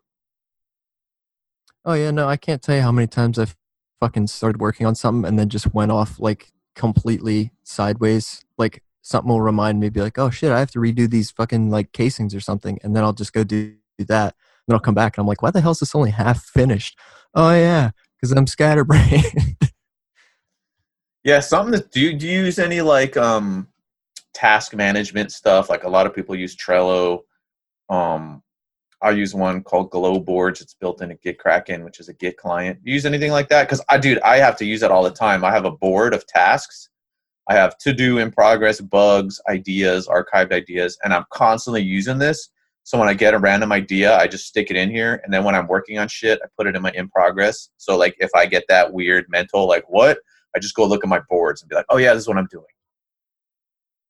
Oh 1.83 1.93
yeah, 1.93 2.11
no, 2.11 2.27
I 2.27 2.37
can't 2.37 2.61
tell 2.61 2.75
you 2.75 2.81
how 2.81 2.91
many 2.91 3.07
times 3.07 3.37
I've 3.37 3.55
fucking 3.99 4.27
started 4.27 4.61
working 4.61 4.87
on 4.87 4.95
something 4.95 5.27
and 5.27 5.37
then 5.37 5.49
just 5.49 5.73
went 5.73 5.91
off 5.91 6.19
like 6.19 6.51
completely 6.75 7.51
sideways. 7.63 8.45
Like 8.57 8.83
something 9.01 9.29
will 9.29 9.41
remind 9.41 9.79
me, 9.79 9.89
be 9.89 10.01
like, 10.01 10.17
oh 10.17 10.29
shit, 10.29 10.51
I 10.51 10.59
have 10.59 10.71
to 10.71 10.79
redo 10.79 11.09
these 11.09 11.31
fucking 11.31 11.69
like 11.69 11.91
casings 11.91 12.35
or 12.35 12.39
something, 12.39 12.79
and 12.83 12.95
then 12.95 13.03
I'll 13.03 13.13
just 13.13 13.33
go 13.33 13.43
do, 13.43 13.75
do 13.97 14.05
that. 14.05 14.33
And 14.33 14.67
then 14.67 14.75
I'll 14.75 14.81
come 14.81 14.95
back 14.95 15.17
and 15.17 15.23
I'm 15.23 15.27
like, 15.27 15.41
why 15.41 15.51
the 15.51 15.61
hell 15.61 15.71
is 15.71 15.79
this 15.79 15.95
only 15.95 16.11
half 16.11 16.43
finished? 16.43 16.97
Oh 17.33 17.53
yeah, 17.53 17.91
because 18.15 18.31
I'm 18.31 18.47
scatterbrained. 18.47 19.57
yeah, 21.23 21.39
something 21.39 21.71
that 21.71 21.91
do 21.91 21.99
you, 21.99 22.17
do 22.17 22.27
you 22.27 22.43
use 22.43 22.59
any 22.59 22.81
like 22.81 23.17
um 23.17 23.67
task 24.33 24.75
management 24.75 25.31
stuff? 25.31 25.69
Like 25.69 25.83
a 25.83 25.89
lot 25.89 26.05
of 26.05 26.13
people 26.13 26.35
use 26.35 26.55
Trello. 26.55 27.21
Um, 27.89 28.43
I 29.01 29.09
use 29.11 29.33
one 29.33 29.63
called 29.63 29.89
Glo 29.89 30.19
Boards. 30.19 30.61
It's 30.61 30.75
built 30.75 31.01
into 31.01 31.15
GitKraken, 31.15 31.83
which 31.83 31.99
is 31.99 32.07
a 32.07 32.13
Git 32.13 32.37
client. 32.37 32.79
You 32.83 32.93
use 32.93 33.05
anything 33.05 33.31
like 33.31 33.49
that? 33.49 33.63
Because 33.67 33.81
I, 33.89 33.97
dude, 33.97 34.19
I 34.19 34.37
have 34.37 34.55
to 34.57 34.65
use 34.65 34.81
that 34.81 34.91
all 34.91 35.03
the 35.03 35.09
time. 35.09 35.43
I 35.43 35.51
have 35.51 35.65
a 35.65 35.71
board 35.71 36.13
of 36.13 36.27
tasks 36.27 36.90
I 37.49 37.55
have 37.55 37.77
to 37.79 37.93
do 37.93 38.19
in 38.19 38.31
progress, 38.31 38.79
bugs, 38.79 39.41
ideas, 39.49 40.07
archived 40.07 40.53
ideas, 40.53 40.97
and 41.03 41.13
I'm 41.13 41.25
constantly 41.31 41.81
using 41.81 42.17
this. 42.17 42.49
So 42.83 42.97
when 42.97 43.09
I 43.09 43.13
get 43.13 43.33
a 43.33 43.39
random 43.39 43.71
idea, 43.71 44.17
I 44.17 44.27
just 44.27 44.47
stick 44.47 44.71
it 44.71 44.75
in 44.75 44.89
here. 44.89 45.21
And 45.23 45.33
then 45.33 45.43
when 45.43 45.55
I'm 45.55 45.67
working 45.67 45.97
on 45.99 46.07
shit, 46.07 46.39
I 46.43 46.47
put 46.57 46.67
it 46.67 46.75
in 46.75 46.81
my 46.81 46.91
in 46.91 47.09
progress. 47.09 47.69
So 47.77 47.97
like 47.97 48.15
if 48.19 48.31
I 48.35 48.45
get 48.45 48.63
that 48.69 48.91
weird 48.91 49.25
mental, 49.29 49.67
like 49.67 49.83
what? 49.87 50.19
I 50.55 50.59
just 50.59 50.75
go 50.75 50.85
look 50.85 51.03
at 51.03 51.09
my 51.09 51.21
boards 51.29 51.61
and 51.61 51.69
be 51.69 51.75
like, 51.75 51.85
oh 51.89 51.97
yeah, 51.97 52.13
this 52.13 52.23
is 52.23 52.27
what 52.27 52.37
I'm 52.37 52.47
doing. 52.49 52.65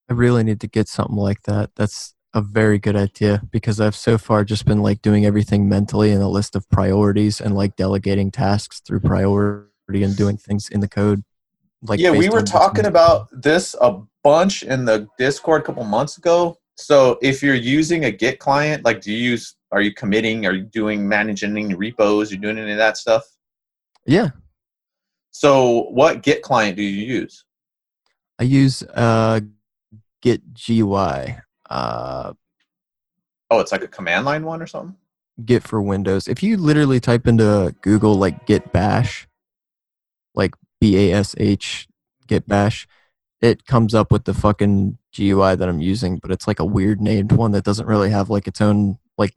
I 0.09 0.13
really 0.13 0.43
need 0.43 0.61
to 0.61 0.67
get 0.67 0.87
something 0.87 1.17
like 1.17 1.43
that. 1.43 1.71
That's 1.75 2.15
a 2.33 2.41
very 2.41 2.79
good 2.79 2.95
idea 2.95 3.41
because 3.51 3.81
I've 3.81 3.95
so 3.95 4.17
far 4.17 4.43
just 4.45 4.65
been 4.65 4.81
like 4.81 5.01
doing 5.01 5.25
everything 5.25 5.67
mentally 5.67 6.11
in 6.11 6.21
a 6.21 6.29
list 6.29 6.55
of 6.55 6.69
priorities 6.69 7.41
and 7.41 7.55
like 7.55 7.75
delegating 7.75 8.31
tasks 8.31 8.79
through 8.79 9.01
priority 9.01 10.03
and 10.03 10.15
doing 10.15 10.37
things 10.37 10.69
in 10.69 10.79
the 10.79 10.87
code 10.87 11.23
like 11.83 11.99
yeah 11.99 12.11
we 12.11 12.29
were 12.29 12.41
talking 12.41 12.85
about 12.85 13.27
this 13.31 13.75
a 13.81 13.99
bunch 14.23 14.63
in 14.63 14.85
the 14.85 15.07
discord 15.17 15.61
a 15.61 15.65
couple 15.65 15.83
months 15.83 16.17
ago. 16.17 16.57
So 16.75 17.19
if 17.21 17.43
you're 17.43 17.55
using 17.55 18.05
a 18.05 18.11
git 18.11 18.39
client 18.39 18.85
like 18.85 19.01
do 19.01 19.11
you 19.11 19.31
use 19.31 19.55
are 19.71 19.81
you 19.81 19.93
committing? 19.93 20.45
Are 20.45 20.53
you 20.53 20.63
doing 20.63 21.07
managing 21.07 21.75
repos? 21.77 22.31
Are 22.31 22.35
you 22.35 22.41
doing 22.41 22.57
any 22.57 22.71
of 22.71 22.77
that 22.77 22.97
stuff? 22.97 23.23
Yeah. 24.05 24.29
So 25.31 25.83
what 25.91 26.23
git 26.23 26.41
client 26.41 26.75
do 26.75 26.83
you 26.83 27.05
use? 27.05 27.45
I 28.39 28.43
use 28.43 28.83
uh 28.83 29.41
git 30.21 30.41
gui 30.53 31.35
uh 31.69 32.33
oh 33.49 33.59
it's 33.59 33.71
like 33.71 33.83
a 33.83 33.87
command 33.87 34.25
line 34.25 34.43
one 34.43 34.61
or 34.61 34.67
something? 34.67 34.95
Git 35.45 35.63
for 35.63 35.81
windows. 35.81 36.27
If 36.27 36.43
you 36.43 36.57
literally 36.57 36.99
type 36.99 37.27
into 37.27 37.73
google 37.81 38.15
like 38.15 38.45
git 38.45 38.71
bash 38.71 39.27
B 40.81 40.97
A 40.97 41.13
S 41.15 41.35
H 41.37 41.87
Git 42.27 42.47
Bash, 42.47 42.87
it 43.39 43.65
comes 43.65 43.95
up 43.95 44.11
with 44.11 44.25
the 44.25 44.33
fucking 44.33 44.97
GUI 45.15 45.55
that 45.55 45.69
I'm 45.69 45.79
using, 45.79 46.17
but 46.17 46.31
it's 46.31 46.47
like 46.47 46.59
a 46.59 46.65
weird 46.65 46.99
named 46.99 47.31
one 47.31 47.51
that 47.51 47.63
doesn't 47.63 47.87
really 47.87 48.09
have 48.09 48.29
like 48.29 48.47
its 48.47 48.59
own 48.59 48.97
like 49.17 49.33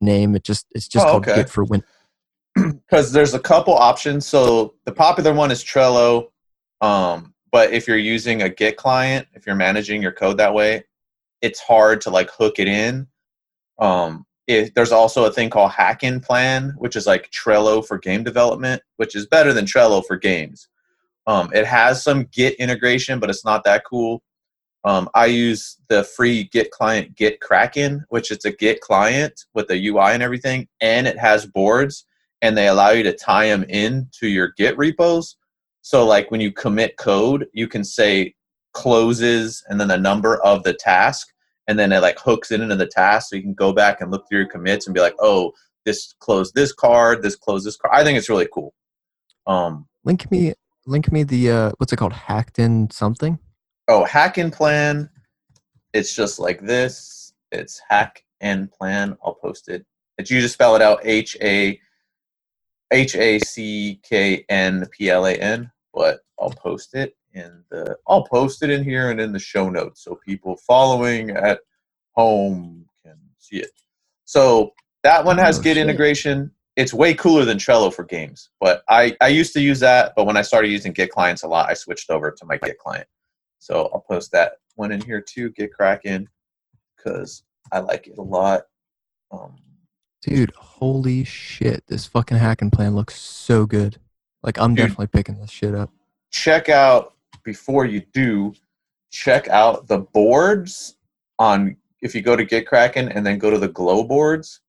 name. 0.00 0.34
It 0.34 0.44
just 0.44 0.66
it's 0.74 0.88
just 0.88 1.06
Oh, 1.06 1.10
called 1.10 1.28
okay. 1.28 1.36
Git 1.36 1.50
for 1.50 1.64
Win. 1.64 1.82
because 2.54 3.12
there's 3.12 3.34
a 3.34 3.40
couple 3.40 3.74
options. 3.74 4.26
So 4.26 4.74
the 4.84 4.92
popular 4.92 5.34
one 5.34 5.50
is 5.50 5.62
Trello. 5.64 6.28
Um, 6.80 7.34
but 7.50 7.72
if 7.72 7.86
you're 7.86 7.96
using 7.96 8.42
a 8.42 8.48
Git 8.48 8.76
client, 8.76 9.26
if 9.34 9.46
you're 9.46 9.56
managing 9.56 10.02
your 10.02 10.12
code 10.12 10.38
that 10.38 10.54
way, 10.54 10.84
it's 11.42 11.60
hard 11.60 12.00
to 12.02 12.10
like 12.10 12.30
hook 12.30 12.58
it 12.58 12.68
in. 12.68 13.06
Um, 13.78 14.26
it, 14.46 14.74
there's 14.74 14.92
also 14.92 15.24
a 15.24 15.32
thing 15.32 15.50
called 15.50 15.72
HacknPlan, 15.72 16.74
which 16.76 16.96
is 16.96 17.06
like 17.06 17.30
Trello 17.30 17.84
for 17.84 17.98
game 17.98 18.22
development, 18.22 18.82
which 18.96 19.16
is 19.16 19.26
better 19.26 19.52
than 19.52 19.64
Trello 19.64 20.04
for 20.04 20.16
games. 20.16 20.68
Um, 21.26 21.50
it 21.54 21.66
has 21.66 22.02
some 22.02 22.24
Git 22.32 22.54
integration, 22.56 23.18
but 23.18 23.30
it's 23.30 23.44
not 23.44 23.64
that 23.64 23.84
cool. 23.84 24.22
Um, 24.84 25.08
I 25.14 25.26
use 25.26 25.78
the 25.88 26.04
free 26.04 26.44
Git 26.44 26.70
client 26.70 27.14
GitKraken, 27.16 28.02
which 28.08 28.30
is 28.30 28.44
a 28.44 28.52
Git 28.52 28.80
client 28.80 29.44
with 29.54 29.68
the 29.68 29.88
UI 29.88 30.12
and 30.12 30.22
everything, 30.22 30.68
and 30.80 31.06
it 31.06 31.18
has 31.18 31.46
boards 31.46 32.04
and 32.42 32.58
they 32.58 32.68
allow 32.68 32.90
you 32.90 33.02
to 33.02 33.14
tie 33.14 33.46
them 33.46 33.64
in 33.70 34.06
to 34.20 34.28
your 34.28 34.52
Git 34.58 34.76
repos. 34.76 35.36
So, 35.80 36.04
like 36.06 36.30
when 36.30 36.42
you 36.42 36.52
commit 36.52 36.98
code, 36.98 37.46
you 37.54 37.68
can 37.68 37.84
say 37.84 38.34
closes 38.74 39.64
and 39.68 39.80
then 39.80 39.88
the 39.88 39.96
number 39.96 40.36
of 40.42 40.62
the 40.62 40.74
task, 40.74 41.28
and 41.68 41.78
then 41.78 41.92
it 41.92 42.00
like 42.00 42.18
hooks 42.18 42.50
it 42.50 42.60
into 42.60 42.76
the 42.76 42.86
task. 42.86 43.30
So 43.30 43.36
you 43.36 43.42
can 43.42 43.54
go 43.54 43.72
back 43.72 44.00
and 44.00 44.10
look 44.10 44.28
through 44.28 44.40
your 44.40 44.48
commits 44.48 44.86
and 44.86 44.94
be 44.94 45.00
like, 45.00 45.14
oh, 45.20 45.52
this 45.86 46.14
closed 46.18 46.54
this 46.54 46.72
card, 46.72 47.22
this 47.22 47.36
closed 47.36 47.66
this 47.66 47.76
card. 47.76 47.94
I 47.94 48.04
think 48.04 48.18
it's 48.18 48.28
really 48.28 48.48
cool. 48.52 48.74
Um, 49.46 49.86
Link 50.04 50.30
me 50.30 50.52
link 50.86 51.10
me 51.12 51.22
the 51.22 51.50
uh 51.50 51.72
what's 51.78 51.92
it 51.92 51.96
called? 51.96 52.12
Hacked 52.12 52.58
in 52.58 52.90
something? 52.90 53.38
oh, 53.88 54.06
HacknPlan. 54.08 55.10
It's 55.92 56.14
just 56.14 56.38
like 56.38 56.60
this. 56.62 57.34
It's 57.52 57.80
hack 57.88 58.24
and 58.40 58.70
plan. 58.70 59.16
I'll 59.24 59.34
post 59.34 59.68
it. 59.68 59.84
It's 60.18 60.30
you 60.30 60.40
just 60.40 60.54
spell 60.54 60.74
it 60.76 60.82
out 60.82 61.00
H 61.04 61.36
A 61.42 61.78
H 62.92 63.14
A 63.16 63.38
C 63.40 64.00
K 64.02 64.44
N 64.48 64.86
P 64.90 65.10
L 65.10 65.26
A 65.26 65.34
N, 65.34 65.70
but 65.92 66.20
I'll 66.40 66.50
post 66.50 66.94
it 66.94 67.16
in 67.32 67.62
the 67.70 67.96
I'll 68.08 68.24
post 68.24 68.62
it 68.62 68.70
in 68.70 68.82
here 68.84 69.10
and 69.10 69.20
in 69.20 69.32
the 69.32 69.38
show 69.38 69.68
notes 69.68 70.02
so 70.02 70.18
people 70.24 70.56
following 70.66 71.30
at 71.30 71.60
home 72.12 72.86
can 73.02 73.16
see 73.38 73.56
it. 73.56 73.70
So 74.24 74.72
that 75.02 75.24
one 75.24 75.38
has 75.38 75.58
Oh, 75.58 75.62
Git 75.62 75.76
shit. 75.76 75.86
integration. 75.86 76.50
It's 76.76 76.92
way 76.92 77.14
cooler 77.14 77.44
than 77.44 77.58
Trello 77.58 77.92
for 77.94 78.04
games, 78.04 78.50
but 78.60 78.82
I 78.88 79.16
I 79.20 79.28
used 79.28 79.52
to 79.52 79.60
use 79.60 79.80
that, 79.80 80.12
but 80.16 80.24
when 80.26 80.36
I 80.36 80.42
started 80.42 80.68
using 80.68 80.92
Git 80.92 81.10
clients 81.10 81.44
a 81.44 81.48
lot, 81.48 81.68
I 81.68 81.74
switched 81.74 82.10
over 82.10 82.30
to 82.32 82.46
my 82.46 82.56
Git 82.58 82.78
client. 82.78 83.06
So 83.60 83.90
I'll 83.94 84.00
post 84.00 84.32
that 84.32 84.54
one 84.74 84.92
in 84.92 85.00
here 85.00 85.20
too, 85.20 85.50
GitKraken, 85.52 86.26
because 86.96 87.44
I 87.72 87.78
like 87.78 88.06
it 88.08 88.18
a 88.18 88.22
lot. 88.22 88.62
Um, 89.30 89.56
Dude, 90.20 90.52
holy 90.56 91.24
shit. 91.24 91.84
This 91.86 92.06
fucking 92.06 92.38
hacking 92.38 92.70
plan 92.70 92.94
looks 92.94 93.14
so 93.20 93.66
good. 93.66 93.98
Like 94.42 94.58
I'm 94.58 94.74
Dude. 94.74 94.88
definitely 94.88 95.06
picking 95.08 95.38
this 95.38 95.50
shit 95.50 95.74
up. 95.74 95.90
check 96.30 96.68
out 96.68 97.14
before 97.44 97.84
you 97.86 98.02
do 98.12 98.52
check 99.10 99.48
out 99.48 99.86
the 99.86 99.98
boards 99.98 100.96
on 101.38 101.76
if 102.02 102.14
you 102.14 102.20
go 102.20 102.34
to 102.36 102.44
Git 102.44 102.66
GitKraken 102.66 103.14
and 103.14 103.24
then 103.24 103.38
go 103.38 103.48
to 103.48 103.58
the 103.58 103.68
Glo 103.68 104.02
boards 104.04 104.60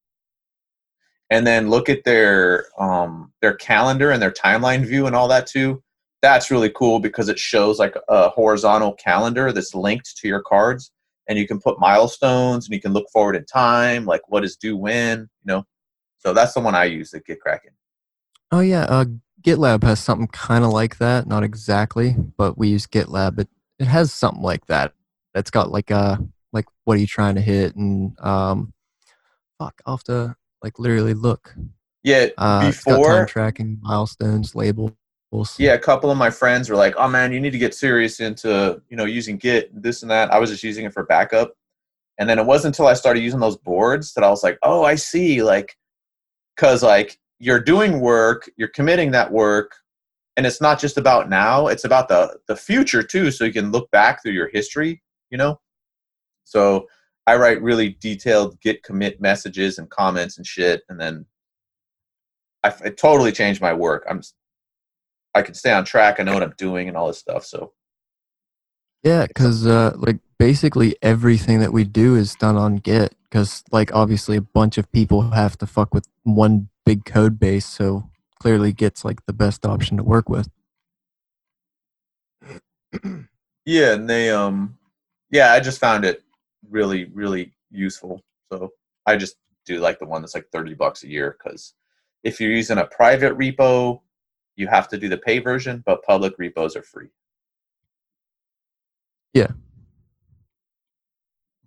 and 1.29 1.45
then 1.45 1.69
look 1.69 1.89
at 1.89 2.03
their 2.03 2.67
um, 2.79 3.31
their 3.41 3.55
calendar 3.55 4.11
and 4.11 4.21
their 4.21 4.31
timeline 4.31 4.85
view 4.85 5.07
and 5.07 5.15
all 5.15 5.27
that 5.27 5.47
too 5.47 5.81
that's 6.21 6.49
really 6.49 6.71
cool 6.71 6.99
because 6.99 7.29
it 7.29 7.37
shows 7.37 7.77
like 7.77 7.95
a 8.09 8.29
horizontal 8.29 8.93
calendar 8.93 9.51
that's 9.51 9.75
linked 9.75 10.17
to 10.17 10.27
your 10.27 10.41
cards 10.41 10.91
and 11.27 11.37
you 11.37 11.47
can 11.47 11.59
put 11.59 11.79
milestones 11.79 12.65
and 12.65 12.73
you 12.73 12.81
can 12.81 12.93
look 12.93 13.07
forward 13.11 13.35
in 13.35 13.45
time 13.45 14.05
like 14.05 14.21
what 14.27 14.43
is 14.43 14.55
due 14.55 14.77
when 14.77 15.19
you 15.19 15.53
know 15.53 15.63
so 16.17 16.33
that's 16.33 16.53
the 16.53 16.59
one 16.59 16.73
i 16.73 16.85
use 16.85 17.13
at 17.13 17.25
GitKraken 17.25 17.75
Oh 18.51 18.59
yeah, 18.59 18.83
uh 18.83 19.05
GitLab 19.41 19.83
has 19.83 19.99
something 19.99 20.27
kind 20.27 20.63
of 20.63 20.71
like 20.71 20.97
that. 20.97 21.27
Not 21.27 21.43
exactly, 21.43 22.15
but 22.37 22.57
we 22.57 22.69
use 22.69 22.87
GitLab. 22.87 23.39
It 23.39 23.49
it 23.79 23.85
has 23.85 24.13
something 24.13 24.41
like 24.41 24.67
that. 24.67 24.93
It's 25.33 25.51
got 25.51 25.71
like 25.71 25.91
uh 25.91 26.17
like 26.53 26.65
what 26.83 26.97
are 26.97 27.01
you 27.01 27.07
trying 27.07 27.35
to 27.35 27.41
hit 27.41 27.75
and 27.75 28.17
um 28.21 28.73
fuck 29.59 29.81
have 29.85 30.03
to 30.03 30.35
like 30.65 30.79
literally 30.79 31.13
look. 31.13 31.55
yeah 32.03 32.27
Uh 32.37 32.65
it's 32.67 32.83
time 32.83 32.97
before 32.97 33.25
tracking, 33.27 33.77
milestones, 33.81 34.55
labels. 34.55 34.93
yeah 35.59 35.73
a 35.73 35.79
couple 35.79 36.09
of 36.09 36.17
my 36.17 36.29
friends 36.29 36.69
were 36.69 36.75
like 36.75 36.95
oh 36.97 37.07
man 37.07 37.31
you 37.31 37.39
need 37.39 37.51
to 37.51 37.57
get 37.59 37.75
serious 37.75 38.19
into 38.19 38.81
you 38.89 38.97
know 38.97 39.05
using 39.05 39.37
git 39.37 39.69
this 39.79 40.01
and 40.01 40.09
that 40.09 40.33
i 40.33 40.39
was 40.39 40.49
just 40.49 40.63
using 40.63 40.85
it 40.85 40.93
for 40.93 41.03
backup 41.05 41.53
and 42.17 42.27
then 42.27 42.39
it 42.39 42.45
wasn't 42.45 42.73
until 42.73 42.87
i 42.87 42.93
started 42.93 43.21
using 43.21 43.39
those 43.39 43.57
boards 43.57 44.13
that 44.13 44.23
i 44.23 44.29
was 44.29 44.43
like 44.43 44.57
oh 44.63 44.83
i 44.83 44.95
see 44.95 45.43
like 45.43 45.75
because 46.55 46.81
like 46.81 47.17
you're 47.39 47.59
doing 47.59 47.99
work 47.99 48.49
you're 48.57 48.69
committing 48.69 49.11
that 49.11 49.31
work 49.31 49.75
and 50.37 50.45
it's 50.45 50.61
not 50.61 50.79
just 50.79 50.97
about 50.97 51.29
now 51.29 51.67
it's 51.67 51.83
about 51.83 52.07
the 52.07 52.35
the 52.47 52.55
future 52.55 53.03
too 53.03 53.29
so 53.29 53.43
you 53.43 53.53
can 53.53 53.71
look 53.71 53.89
back 53.91 54.23
through 54.23 54.31
your 54.33 54.49
history 54.49 55.01
you 55.29 55.37
know 55.37 55.59
so 56.43 56.87
i 57.27 57.35
write 57.35 57.61
really 57.61 57.97
detailed 57.99 58.59
git 58.61 58.83
commit 58.83 59.19
messages 59.21 59.77
and 59.77 59.89
comments 59.89 60.37
and 60.37 60.45
shit 60.45 60.83
and 60.89 60.99
then 60.99 61.25
I, 62.63 62.73
it 62.83 62.97
totally 62.97 63.31
changed 63.31 63.61
my 63.61 63.73
work 63.73 64.05
i'm 64.09 64.21
I 65.35 65.41
can 65.41 65.53
stay 65.53 65.71
on 65.73 65.83
track. 65.83 66.19
I 66.19 66.23
know 66.23 66.33
what 66.33 66.43
I'm 66.43 66.55
doing 66.57 66.87
and 66.87 66.95
all 66.95 67.07
this 67.07 67.19
stuff. 67.19 67.45
So 67.45 67.73
Yeah, 69.03 69.27
because 69.27 69.67
uh, 69.67 69.93
like 69.97 70.19
basically 70.39 70.95
everything 71.01 71.59
that 71.59 71.73
we 71.73 71.83
do 71.83 72.15
is 72.15 72.35
done 72.35 72.55
on 72.55 72.77
Git. 72.77 73.13
Because 73.29 73.63
like 73.69 73.93
obviously 73.93 74.37
a 74.37 74.41
bunch 74.41 74.77
of 74.77 74.89
people 74.93 75.31
have 75.31 75.57
to 75.57 75.67
fuck 75.67 75.93
with 75.93 76.07
one 76.23 76.69
big 76.85 77.03
code 77.03 77.37
base, 77.37 77.65
so 77.65 78.09
clearly 78.39 78.71
Git's 78.71 79.03
like 79.03 79.25
the 79.25 79.33
best 79.33 79.65
option 79.65 79.97
to 79.97 80.03
work 80.03 80.29
with. 80.29 80.49
yeah, 83.65 83.93
and 83.93 84.09
they 84.09 84.29
um 84.29 84.77
yeah, 85.31 85.51
I 85.51 85.59
just 85.59 85.81
found 85.81 86.05
it 86.05 86.23
really 86.69 87.05
really 87.05 87.53
useful. 87.71 88.21
So 88.51 88.71
I 89.05 89.17
just 89.17 89.37
do 89.65 89.79
like 89.79 89.99
the 89.99 90.05
one 90.05 90.21
that's 90.21 90.35
like 90.35 90.47
30 90.51 90.75
bucks 90.75 91.03
a 91.03 91.09
year 91.09 91.37
because 91.37 91.73
if 92.23 92.39
you're 92.39 92.51
using 92.51 92.77
a 92.77 92.85
private 92.85 93.37
repo, 93.37 94.01
you 94.55 94.67
have 94.67 94.87
to 94.89 94.97
do 94.97 95.09
the 95.09 95.17
pay 95.17 95.39
version, 95.39 95.83
but 95.85 96.03
public 96.03 96.33
repos 96.37 96.75
are 96.75 96.83
free. 96.83 97.09
Yeah. 99.33 99.51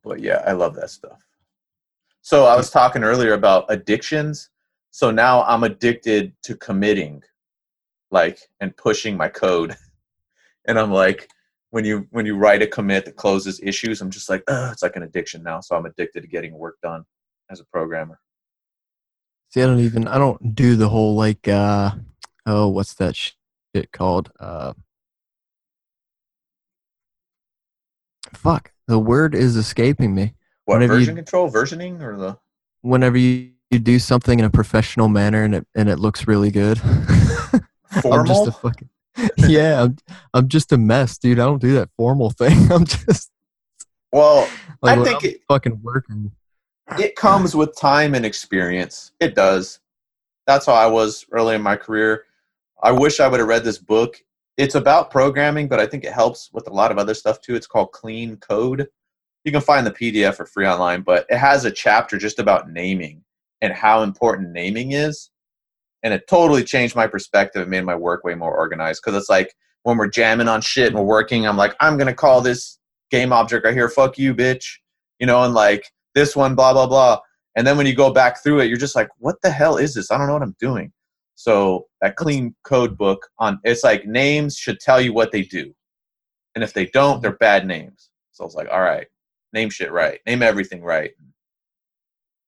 But 0.02 0.20
yeah, 0.20 0.42
I 0.46 0.52
love 0.52 0.74
that 0.76 0.90
stuff. 0.90 1.20
So 2.22 2.46
I 2.46 2.56
was 2.56 2.70
talking 2.70 3.04
earlier 3.04 3.34
about 3.34 3.66
addictions. 3.68 4.50
So 4.90 5.10
now 5.10 5.44
I'm 5.44 5.64
addicted 5.64 6.32
to 6.44 6.56
committing, 6.56 7.22
like 8.10 8.38
and 8.60 8.76
pushing 8.76 9.16
my 9.16 9.28
code. 9.28 9.76
And 10.66 10.78
I'm 10.78 10.92
like, 10.92 11.30
when 11.70 11.84
you 11.84 12.06
when 12.10 12.24
you 12.26 12.36
write 12.36 12.62
a 12.62 12.66
commit 12.66 13.04
that 13.04 13.16
closes 13.16 13.60
issues, 13.62 14.00
I'm 14.00 14.10
just 14.10 14.28
like, 14.28 14.42
Ugh, 14.48 14.72
it's 14.72 14.82
like 14.82 14.96
an 14.96 15.02
addiction 15.02 15.42
now. 15.42 15.60
So 15.60 15.76
I'm 15.76 15.86
addicted 15.86 16.22
to 16.22 16.26
getting 16.26 16.54
work 16.56 16.76
done 16.82 17.04
as 17.50 17.60
a 17.60 17.64
programmer. 17.64 18.18
See, 19.50 19.62
I 19.62 19.66
don't 19.66 19.80
even 19.80 20.06
I 20.08 20.18
don't 20.18 20.54
do 20.54 20.76
the 20.76 20.88
whole 20.88 21.14
like 21.14 21.46
uh 21.48 21.92
oh 22.46 22.68
what's 22.68 22.94
that 22.94 23.16
shit 23.16 23.92
called 23.92 24.30
uh 24.40 24.72
fuck 28.34 28.72
the 28.86 28.98
word 28.98 29.34
is 29.34 29.56
escaping 29.56 30.14
me. 30.14 30.34
What 30.64 30.76
Whenever 30.76 30.94
you- 30.94 31.00
version 31.00 31.16
control, 31.16 31.50
versioning, 31.50 32.00
or 32.02 32.16
the 32.16 32.38
Whenever 32.82 33.18
you, 33.18 33.50
you 33.70 33.78
do 33.80 33.98
something 33.98 34.38
in 34.38 34.44
a 34.44 34.50
professional 34.50 35.08
manner 35.08 35.42
and 35.44 35.54
it 35.54 35.66
and 35.74 35.88
it 35.88 35.98
looks 35.98 36.26
really 36.26 36.50
good. 36.50 36.80
I'm 36.84 38.00
formal? 38.02 38.24
just 38.26 38.46
a 38.46 38.52
fucking 38.52 38.88
yeah. 39.38 39.82
I'm, 39.82 39.96
I'm 40.34 40.48
just 40.48 40.72
a 40.72 40.78
mess, 40.78 41.18
dude. 41.18 41.38
I 41.38 41.44
don't 41.44 41.60
do 41.62 41.74
that 41.74 41.90
formal 41.96 42.30
thing. 42.30 42.70
I'm 42.72 42.84
just 42.84 43.30
well, 44.12 44.48
like 44.82 44.98
I 44.98 45.04
think 45.04 45.24
it, 45.24 45.40
fucking 45.48 45.80
working. 45.82 46.32
it 46.98 47.16
comes 47.16 47.54
with 47.54 47.76
time 47.78 48.14
and 48.14 48.24
experience. 48.24 49.12
It 49.20 49.34
does. 49.34 49.80
That's 50.46 50.66
how 50.66 50.74
I 50.74 50.86
was 50.86 51.26
early 51.32 51.54
in 51.54 51.62
my 51.62 51.76
career. 51.76 52.24
I 52.82 52.92
wish 52.92 53.20
I 53.20 53.28
would 53.28 53.40
have 53.40 53.48
read 53.48 53.64
this 53.64 53.78
book. 53.78 54.22
It's 54.56 54.74
about 54.74 55.10
programming, 55.10 55.68
but 55.68 55.78
I 55.78 55.86
think 55.86 56.04
it 56.04 56.12
helps 56.12 56.50
with 56.52 56.68
a 56.68 56.72
lot 56.72 56.90
of 56.90 56.98
other 56.98 57.14
stuff 57.14 57.40
too. 57.40 57.54
It's 57.54 57.66
called 57.66 57.92
Clean 57.92 58.36
Code. 58.38 58.88
You 59.44 59.52
can 59.52 59.60
find 59.60 59.86
the 59.86 59.92
PDF 59.92 60.34
for 60.34 60.46
free 60.46 60.66
online, 60.66 61.02
but 61.02 61.26
it 61.28 61.38
has 61.38 61.64
a 61.64 61.70
chapter 61.70 62.18
just 62.18 62.38
about 62.38 62.70
naming 62.70 63.22
and 63.60 63.72
how 63.72 64.02
important 64.02 64.52
naming 64.52 64.92
is. 64.92 65.30
And 66.02 66.14
it 66.14 66.28
totally 66.28 66.62
changed 66.62 66.94
my 66.94 67.06
perspective 67.06 67.62
and 67.62 67.70
made 67.70 67.84
my 67.84 67.94
work 67.94 68.24
way 68.24 68.34
more 68.34 68.56
organized. 68.56 69.02
Because 69.04 69.20
it's 69.20 69.28
like 69.28 69.52
when 69.82 69.96
we're 69.96 70.08
jamming 70.08 70.48
on 70.48 70.60
shit 70.60 70.88
and 70.88 70.96
we're 70.96 71.02
working, 71.02 71.46
I'm 71.46 71.56
like, 71.56 71.74
I'm 71.80 71.98
gonna 71.98 72.14
call 72.14 72.40
this 72.40 72.78
game 73.10 73.32
object 73.32 73.64
right 73.64 73.74
here, 73.74 73.88
fuck 73.88 74.18
you, 74.18 74.34
bitch. 74.34 74.64
You 75.18 75.26
know, 75.26 75.42
and 75.42 75.54
like 75.54 75.84
this 76.14 76.36
one, 76.36 76.54
blah, 76.54 76.72
blah, 76.72 76.86
blah. 76.86 77.18
And 77.56 77.66
then 77.66 77.76
when 77.76 77.86
you 77.86 77.94
go 77.94 78.12
back 78.12 78.42
through 78.42 78.60
it, 78.60 78.66
you're 78.66 78.76
just 78.76 78.94
like, 78.94 79.08
what 79.18 79.36
the 79.42 79.50
hell 79.50 79.78
is 79.78 79.94
this? 79.94 80.10
I 80.12 80.18
don't 80.18 80.28
know 80.28 80.34
what 80.34 80.42
I'm 80.42 80.56
doing. 80.60 80.92
So 81.34 81.86
that 82.00 82.16
clean 82.16 82.54
code 82.64 82.98
book 82.98 83.26
on 83.38 83.60
it's 83.64 83.84
like 83.84 84.06
names 84.06 84.56
should 84.56 84.80
tell 84.80 85.00
you 85.00 85.12
what 85.12 85.32
they 85.32 85.42
do. 85.42 85.72
And 86.54 86.64
if 86.64 86.72
they 86.72 86.86
don't, 86.86 87.22
they're 87.22 87.36
bad 87.36 87.66
names. 87.66 88.10
So 88.32 88.44
it's 88.44 88.54
like, 88.54 88.68
all 88.70 88.80
right, 88.80 89.06
name 89.52 89.70
shit 89.70 89.92
right. 89.92 90.20
Name 90.26 90.42
everything 90.42 90.82
right. 90.82 91.12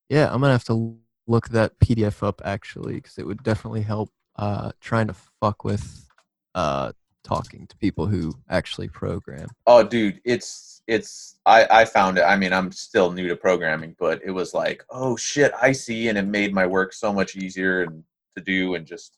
Yeah, 0.09 0.26
I'm 0.32 0.40
gonna 0.40 0.53
have 0.53 0.64
to 0.64 0.99
look 1.30 1.48
that 1.50 1.78
PDF 1.78 2.26
up 2.26 2.42
actually 2.44 2.94
because 2.94 3.16
it 3.16 3.26
would 3.26 3.42
definitely 3.42 3.82
help 3.82 4.10
uh, 4.36 4.72
trying 4.80 5.06
to 5.06 5.14
fuck 5.40 5.64
with 5.64 6.08
uh, 6.54 6.92
talking 7.22 7.66
to 7.68 7.76
people 7.76 8.06
who 8.06 8.34
actually 8.48 8.88
program. 8.88 9.48
Oh, 9.66 9.82
dude, 9.82 10.20
it's 10.24 10.82
it's 10.86 11.38
I 11.46 11.66
I 11.70 11.84
found 11.84 12.18
it. 12.18 12.22
I 12.22 12.36
mean, 12.36 12.52
I'm 12.52 12.72
still 12.72 13.12
new 13.12 13.28
to 13.28 13.36
programming, 13.36 13.94
but 13.98 14.20
it 14.24 14.32
was 14.32 14.52
like, 14.52 14.84
oh 14.90 15.16
shit, 15.16 15.52
I 15.60 15.72
see, 15.72 16.08
and 16.08 16.18
it 16.18 16.26
made 16.26 16.52
my 16.52 16.66
work 16.66 16.92
so 16.92 17.12
much 17.12 17.36
easier 17.36 17.82
and 17.82 18.02
to 18.36 18.42
do, 18.42 18.74
and 18.74 18.84
just 18.86 19.16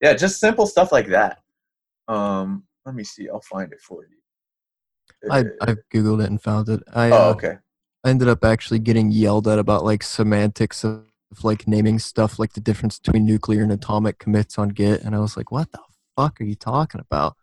yeah, 0.00 0.14
just 0.14 0.38
simple 0.38 0.66
stuff 0.66 0.92
like 0.92 1.08
that. 1.08 1.40
Um, 2.06 2.64
let 2.86 2.94
me 2.94 3.04
see. 3.04 3.28
I'll 3.28 3.40
find 3.40 3.72
it 3.72 3.80
for 3.80 4.04
you. 4.04 5.30
I 5.30 5.40
I 5.60 5.76
googled 5.92 6.22
it 6.22 6.30
and 6.30 6.40
found 6.40 6.68
it. 6.68 6.82
I 6.94 7.10
oh, 7.10 7.30
uh, 7.30 7.32
okay. 7.32 7.58
I 8.04 8.10
ended 8.10 8.28
up 8.28 8.44
actually 8.44 8.80
getting 8.80 9.10
yelled 9.10 9.48
at 9.48 9.58
about 9.58 9.82
like 9.82 10.02
semantics 10.02 10.84
of 10.84 11.06
like 11.42 11.66
naming 11.66 11.98
stuff 11.98 12.38
like 12.38 12.52
the 12.52 12.60
difference 12.60 12.98
between 12.98 13.24
nuclear 13.24 13.62
and 13.62 13.72
atomic 13.72 14.18
commits 14.18 14.58
on 14.58 14.68
Git, 14.68 15.02
and 15.02 15.14
I 15.14 15.18
was 15.18 15.36
like, 15.36 15.50
"What 15.50 15.72
the 15.72 15.80
fuck 16.16 16.40
are 16.40 16.44
you 16.44 16.54
talking 16.54 17.00
about?" 17.00 17.36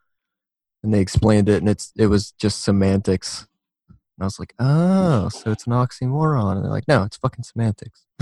And 0.84 0.94
they 0.94 1.00
explained 1.02 1.50
it, 1.50 1.58
and 1.58 1.70
it's 1.70 1.92
it 1.98 2.08
was 2.08 2.32
just 2.34 2.64
semantics. 2.64 3.48
And 3.90 3.98
I 4.22 4.26
was 4.26 4.40
like, 4.40 4.54
"Oh, 4.60 5.30
so 5.30 5.52
it's 5.52 5.66
an 5.66 5.74
oxymoron?" 5.74 6.56
And 6.58 6.64
they're 6.64 6.72
like, 6.72 6.88
"No, 6.88 7.04
it's 7.04 7.18
fucking 7.18 7.44
semantics." 7.44 8.06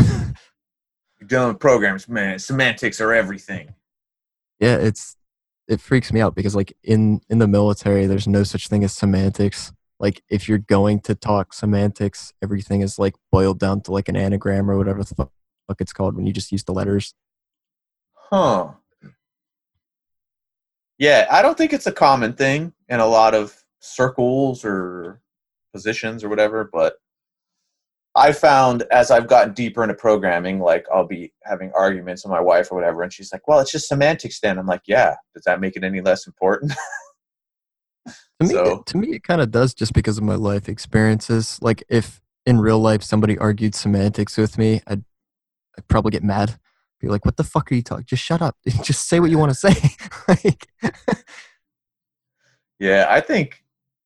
With 1.19 1.59
programs, 1.59 2.07
man. 2.07 2.39
Semantics 2.39 3.01
are 3.01 3.13
everything. 3.13 3.73
yeah, 4.59 4.77
it's 4.77 5.17
it 5.67 5.81
freaks 5.81 6.11
me 6.11 6.21
out 6.21 6.33
because 6.35 6.55
like 6.55 6.73
in 6.83 7.21
in 7.29 7.39
the 7.39 7.47
military, 7.47 8.05
there's 8.07 8.27
no 8.27 8.43
such 8.43 8.67
thing 8.69 8.83
as 8.83 8.93
semantics. 8.93 9.71
Like 9.99 10.23
if 10.29 10.47
you're 10.47 10.57
going 10.57 11.01
to 11.01 11.15
talk 11.15 11.53
semantics, 11.53 12.33
everything 12.41 12.81
is 12.81 12.97
like 12.97 13.15
boiled 13.31 13.59
down 13.59 13.81
to 13.81 13.91
like 13.91 14.07
an 14.09 14.15
anagram 14.15 14.71
or 14.71 14.77
whatever 14.77 15.03
the 15.03 15.13
fuck 15.13 15.31
it's 15.79 15.93
called 15.93 16.15
when 16.15 16.25
you 16.25 16.33
just 16.33 16.51
use 16.51 16.63
the 16.63 16.73
letters. 16.73 17.13
Huh. 18.13 18.71
Yeah, 20.97 21.27
I 21.31 21.41
don't 21.41 21.57
think 21.57 21.71
it's 21.73 21.87
a 21.87 21.91
common 21.91 22.33
thing 22.33 22.73
in 22.89 22.99
a 22.99 23.05
lot 23.05 23.33
of 23.33 23.55
circles 23.79 24.65
or 24.65 25.21
positions 25.73 26.23
or 26.23 26.29
whatever, 26.29 26.69
but 26.71 26.95
I 28.15 28.33
found 28.33 28.83
as 28.91 29.11
I've 29.11 29.27
gotten 29.27 29.53
deeper 29.53 29.81
into 29.83 29.93
programming, 29.95 30.59
like 30.59 30.85
I'll 30.93 31.07
be 31.07 31.31
having 31.43 31.71
arguments 31.73 32.25
with 32.25 32.31
my 32.31 32.41
wife 32.41 32.71
or 32.71 32.75
whatever, 32.75 33.01
and 33.03 33.13
she's 33.13 33.31
like, 33.31 33.47
Well, 33.47 33.59
it's 33.59 33.71
just 33.71 33.87
semantics 33.87 34.39
then. 34.41 34.57
I'm 34.57 34.65
like, 34.65 34.81
Yeah, 34.87 35.15
does 35.33 35.43
that 35.45 35.61
make 35.61 35.75
it 35.77 35.83
any 35.83 36.01
less 36.01 36.27
important? 36.27 36.73
To 38.41 38.47
me, 38.47 38.53
So- 38.53 38.65
it, 38.79 38.85
to 38.87 38.97
me, 38.97 39.07
it 39.15 39.23
kind 39.23 39.41
of 39.41 39.51
does 39.51 39.73
just 39.73 39.93
because 39.93 40.17
of 40.17 40.23
my 40.23 40.35
life 40.35 40.69
experiences. 40.69 41.59
Like, 41.61 41.83
if 41.89 42.21
in 42.45 42.59
real 42.61 42.79
life 42.79 43.03
somebody 43.03 43.37
argued 43.37 43.75
semantics 43.75 44.37
with 44.37 44.57
me, 44.57 44.81
I'd, 44.87 45.03
I'd 45.77 45.87
probably 45.87 46.11
get 46.11 46.23
mad. 46.23 46.59
Be 46.99 47.07
like, 47.07 47.25
"What 47.25 47.37
the 47.37 47.43
fuck 47.43 47.71
are 47.71 47.75
you 47.75 47.81
talking? 47.81 48.05
Just 48.05 48.23
shut 48.23 48.41
up. 48.41 48.57
just 48.83 49.07
say 49.07 49.19
what 49.19 49.29
you 49.29 49.37
want 49.37 49.51
to 49.51 49.55
say." 49.55 49.73
like, 50.27 50.67
yeah, 52.79 53.07
I 53.09 53.21
think 53.21 53.63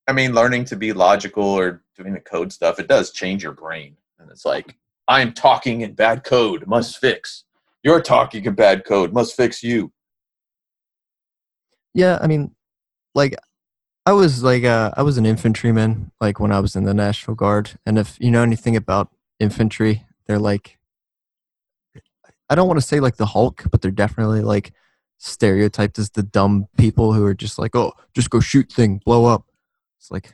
I 0.07 0.13
mean 0.13 0.33
learning 0.33 0.65
to 0.65 0.75
be 0.75 0.93
logical 0.93 1.43
or 1.43 1.83
doing 1.95 2.13
the 2.13 2.19
code 2.19 2.51
stuff, 2.51 2.79
it 2.79 2.87
does 2.87 3.11
change 3.11 3.43
your 3.43 3.51
brain. 3.51 3.95
And 4.19 4.29
it's 4.29 4.45
like, 4.45 4.77
I'm 5.07 5.33
talking 5.33 5.81
in 5.81 5.93
bad 5.93 6.23
code, 6.23 6.65
must 6.67 6.97
fix. 6.97 7.43
You're 7.83 8.01
talking 8.01 8.45
in 8.45 8.55
bad 8.55 8.85
code, 8.85 9.13
must 9.13 9.35
fix 9.35 9.63
you. 9.63 9.91
yeah, 11.93 12.17
I 12.21 12.27
mean, 12.27 12.55
like, 13.13 13.35
I 14.05 14.13
was 14.13 14.43
like, 14.43 14.63
uh, 14.63 14.91
I 14.97 15.03
was 15.03 15.17
an 15.17 15.25
infantryman, 15.25 16.11
like 16.19 16.39
when 16.39 16.51
I 16.51 16.59
was 16.59 16.75
in 16.75 16.83
the 16.83 16.93
National 16.93 17.35
Guard, 17.35 17.71
and 17.85 17.97
if 17.97 18.17
you 18.19 18.31
know 18.31 18.41
anything 18.41 18.75
about 18.75 19.09
infantry, 19.39 20.05
they're 20.27 20.39
like, 20.39 20.77
I 22.53 22.55
don't 22.55 22.67
want 22.67 22.79
to 22.79 22.85
say 22.85 22.99
like 22.99 23.15
the 23.15 23.25
Hulk, 23.25 23.63
but 23.71 23.81
they're 23.81 23.89
definitely 23.89 24.41
like 24.41 24.73
stereotyped 25.17 25.97
as 25.97 26.11
the 26.11 26.21
dumb 26.21 26.67
people 26.77 27.11
who 27.11 27.25
are 27.25 27.33
just 27.33 27.57
like, 27.57 27.75
oh, 27.75 27.93
just 28.13 28.29
go 28.29 28.39
shoot 28.39 28.71
thing, 28.71 29.01
blow 29.03 29.25
up. 29.25 29.47
It's 29.97 30.11
like, 30.11 30.31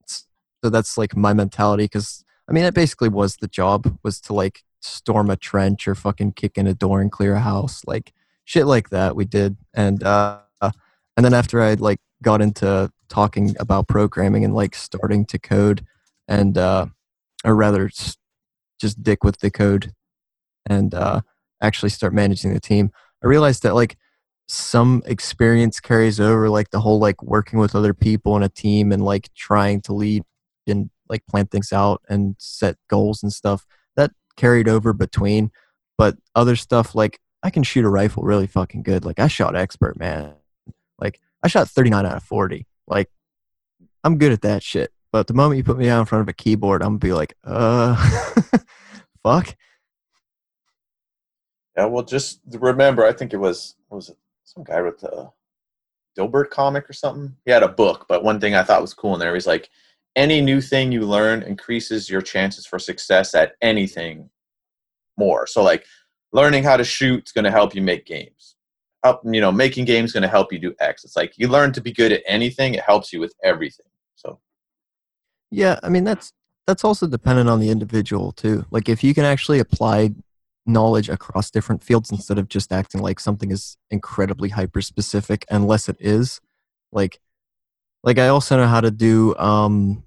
it's, 0.00 0.26
so 0.64 0.68
that's 0.68 0.98
like 0.98 1.16
my 1.16 1.32
mentality 1.32 1.84
because 1.84 2.24
I 2.48 2.52
mean, 2.52 2.64
that 2.64 2.74
basically 2.74 3.08
was 3.08 3.36
the 3.36 3.46
job 3.46 3.96
was 4.02 4.20
to 4.22 4.32
like 4.32 4.64
storm 4.80 5.30
a 5.30 5.36
trench 5.36 5.86
or 5.86 5.94
fucking 5.94 6.32
kick 6.32 6.58
in 6.58 6.66
a 6.66 6.74
door 6.74 7.00
and 7.00 7.12
clear 7.12 7.34
a 7.34 7.40
house, 7.40 7.82
like 7.86 8.12
shit 8.44 8.66
like 8.66 8.90
that. 8.90 9.14
We 9.14 9.24
did, 9.24 9.56
and 9.72 10.02
uh, 10.02 10.40
and 10.60 11.24
then 11.24 11.34
after 11.34 11.62
I 11.62 11.74
like 11.74 12.00
got 12.20 12.42
into 12.42 12.90
talking 13.08 13.54
about 13.60 13.86
programming 13.86 14.44
and 14.44 14.56
like 14.56 14.74
starting 14.74 15.24
to 15.26 15.38
code, 15.38 15.86
and 16.26 16.58
uh, 16.58 16.86
or 17.44 17.54
rather, 17.54 17.88
just 18.80 19.04
dick 19.04 19.22
with 19.22 19.38
the 19.38 19.52
code, 19.52 19.92
and 20.66 20.92
uh, 20.92 21.20
actually 21.60 21.90
start 21.90 22.12
managing 22.12 22.52
the 22.52 22.60
team. 22.60 22.90
I 23.22 23.26
realized 23.26 23.62
that 23.62 23.74
like 23.74 23.96
some 24.46 25.02
experience 25.06 25.80
carries 25.80 26.20
over, 26.20 26.48
like 26.50 26.70
the 26.70 26.80
whole 26.80 26.98
like 26.98 27.22
working 27.22 27.58
with 27.58 27.74
other 27.74 27.94
people 27.94 28.36
in 28.36 28.42
a 28.42 28.48
team 28.48 28.92
and 28.92 29.04
like 29.04 29.32
trying 29.34 29.80
to 29.82 29.94
lead 29.94 30.22
and 30.66 30.90
like 31.08 31.26
plan 31.26 31.46
things 31.46 31.72
out 31.72 32.02
and 32.08 32.36
set 32.38 32.76
goals 32.88 33.22
and 33.22 33.32
stuff 33.32 33.66
that 33.96 34.10
carried 34.36 34.68
over 34.68 34.92
between. 34.92 35.50
But 35.96 36.16
other 36.34 36.56
stuff 36.56 36.94
like 36.94 37.20
I 37.42 37.50
can 37.50 37.62
shoot 37.62 37.84
a 37.84 37.88
rifle 37.88 38.22
really 38.22 38.46
fucking 38.46 38.82
good. 38.82 39.04
Like 39.04 39.20
I 39.20 39.28
shot 39.28 39.56
expert, 39.56 39.98
man. 39.98 40.34
Like 40.98 41.20
I 41.42 41.48
shot 41.48 41.68
39 41.68 42.06
out 42.06 42.16
of 42.16 42.22
40. 42.22 42.66
Like 42.86 43.10
I'm 44.02 44.18
good 44.18 44.32
at 44.32 44.42
that 44.42 44.62
shit. 44.62 44.90
But 45.12 45.28
the 45.28 45.34
moment 45.34 45.58
you 45.58 45.64
put 45.64 45.78
me 45.78 45.84
down 45.86 46.00
in 46.00 46.06
front 46.06 46.22
of 46.22 46.28
a 46.28 46.32
keyboard, 46.32 46.82
I'm 46.82 46.98
gonna 46.98 46.98
be 46.98 47.12
like, 47.12 47.36
uh, 47.44 47.94
fuck. 49.22 49.54
Yeah, 51.76 51.86
well, 51.86 52.04
just 52.04 52.40
remember, 52.46 53.04
I 53.04 53.12
think 53.12 53.32
it 53.32 53.38
was 53.38 53.76
was 53.90 54.10
it 54.10 54.16
some 54.44 54.64
guy 54.64 54.80
with 54.80 55.02
a 55.02 55.32
Dilbert 56.16 56.50
comic 56.50 56.88
or 56.88 56.92
something. 56.92 57.34
He 57.44 57.50
had 57.50 57.62
a 57.62 57.68
book, 57.68 58.06
but 58.08 58.22
one 58.22 58.40
thing 58.40 58.54
I 58.54 58.62
thought 58.62 58.82
was 58.82 58.94
cool 58.94 59.14
in 59.14 59.20
there, 59.20 59.34
he's 59.34 59.46
like, 59.46 59.68
any 60.16 60.40
new 60.40 60.60
thing 60.60 60.92
you 60.92 61.00
learn 61.02 61.42
increases 61.42 62.08
your 62.08 62.22
chances 62.22 62.66
for 62.66 62.78
success 62.78 63.34
at 63.34 63.54
anything 63.60 64.30
more. 65.16 65.46
So, 65.46 65.62
like, 65.62 65.84
learning 66.32 66.62
how 66.62 66.76
to 66.76 66.84
shoot 66.84 67.26
is 67.26 67.32
going 67.32 67.44
to 67.44 67.50
help 67.50 67.74
you 67.74 67.82
make 67.82 68.06
games. 68.06 68.56
Help, 69.02 69.22
you 69.24 69.40
know, 69.40 69.50
making 69.50 69.84
games 69.86 70.12
going 70.12 70.22
to 70.22 70.28
help 70.28 70.52
you 70.52 70.58
do 70.58 70.74
X. 70.80 71.04
It's 71.04 71.16
like 71.16 71.32
you 71.36 71.48
learn 71.48 71.72
to 71.72 71.80
be 71.80 71.92
good 71.92 72.12
at 72.12 72.22
anything; 72.26 72.74
it 72.74 72.84
helps 72.84 73.12
you 73.12 73.20
with 73.20 73.34
everything. 73.42 73.86
So, 74.14 74.38
Yeah, 75.50 75.78
I 75.82 75.88
mean 75.88 76.04
that's 76.04 76.32
that's 76.66 76.84
also 76.84 77.06
dependent 77.06 77.48
on 77.50 77.60
the 77.60 77.70
individual 77.70 78.32
too. 78.32 78.64
Like 78.70 78.88
if 78.88 79.04
you 79.04 79.14
can 79.14 79.24
actually 79.24 79.58
apply 79.58 80.14
knowledge 80.66 81.08
across 81.08 81.50
different 81.50 81.82
fields 81.82 82.10
instead 82.10 82.38
of 82.38 82.48
just 82.48 82.72
acting 82.72 83.00
like 83.02 83.20
something 83.20 83.50
is 83.50 83.76
incredibly 83.90 84.48
hyper 84.50 84.80
specific 84.80 85.44
unless 85.50 85.88
it 85.88 85.96
is. 86.00 86.40
Like 86.92 87.20
like 88.02 88.18
I 88.18 88.28
also 88.28 88.56
know 88.56 88.66
how 88.66 88.80
to 88.80 88.90
do 88.90 89.34
um 89.36 90.04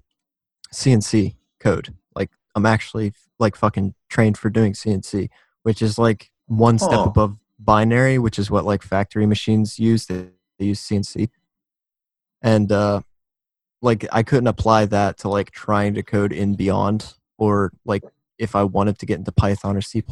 CNC 0.72 1.36
code. 1.60 1.94
Like 2.14 2.30
I'm 2.54 2.66
actually 2.66 3.12
like 3.38 3.56
fucking 3.56 3.94
trained 4.08 4.36
for 4.38 4.50
doing 4.50 4.72
CNC, 4.72 5.28
which 5.62 5.80
is 5.82 5.98
like 5.98 6.30
one 6.46 6.78
step 6.78 7.00
Oh. 7.00 7.04
above 7.04 7.36
binary, 7.58 8.18
which 8.18 8.38
is 8.38 8.50
what 8.50 8.64
like 8.64 8.82
factory 8.82 9.26
machines 9.26 9.78
use. 9.78 10.06
They, 10.06 10.28
they 10.58 10.66
use 10.66 10.80
CNC. 10.80 11.28
And 12.42 12.70
uh 12.72 13.02
like 13.80 14.06
I 14.12 14.22
couldn't 14.24 14.48
apply 14.48 14.86
that 14.86 15.18
to 15.18 15.28
like 15.28 15.50
trying 15.52 15.94
to 15.94 16.02
code 16.02 16.32
in 16.32 16.56
BYOND 16.56 17.14
or 17.38 17.72
like 17.84 18.02
if 18.38 18.56
I 18.56 18.64
wanted 18.64 18.98
to 19.00 19.06
get 19.06 19.18
into 19.18 19.32
Python 19.32 19.76
or 19.76 19.80
C++, 19.80 20.02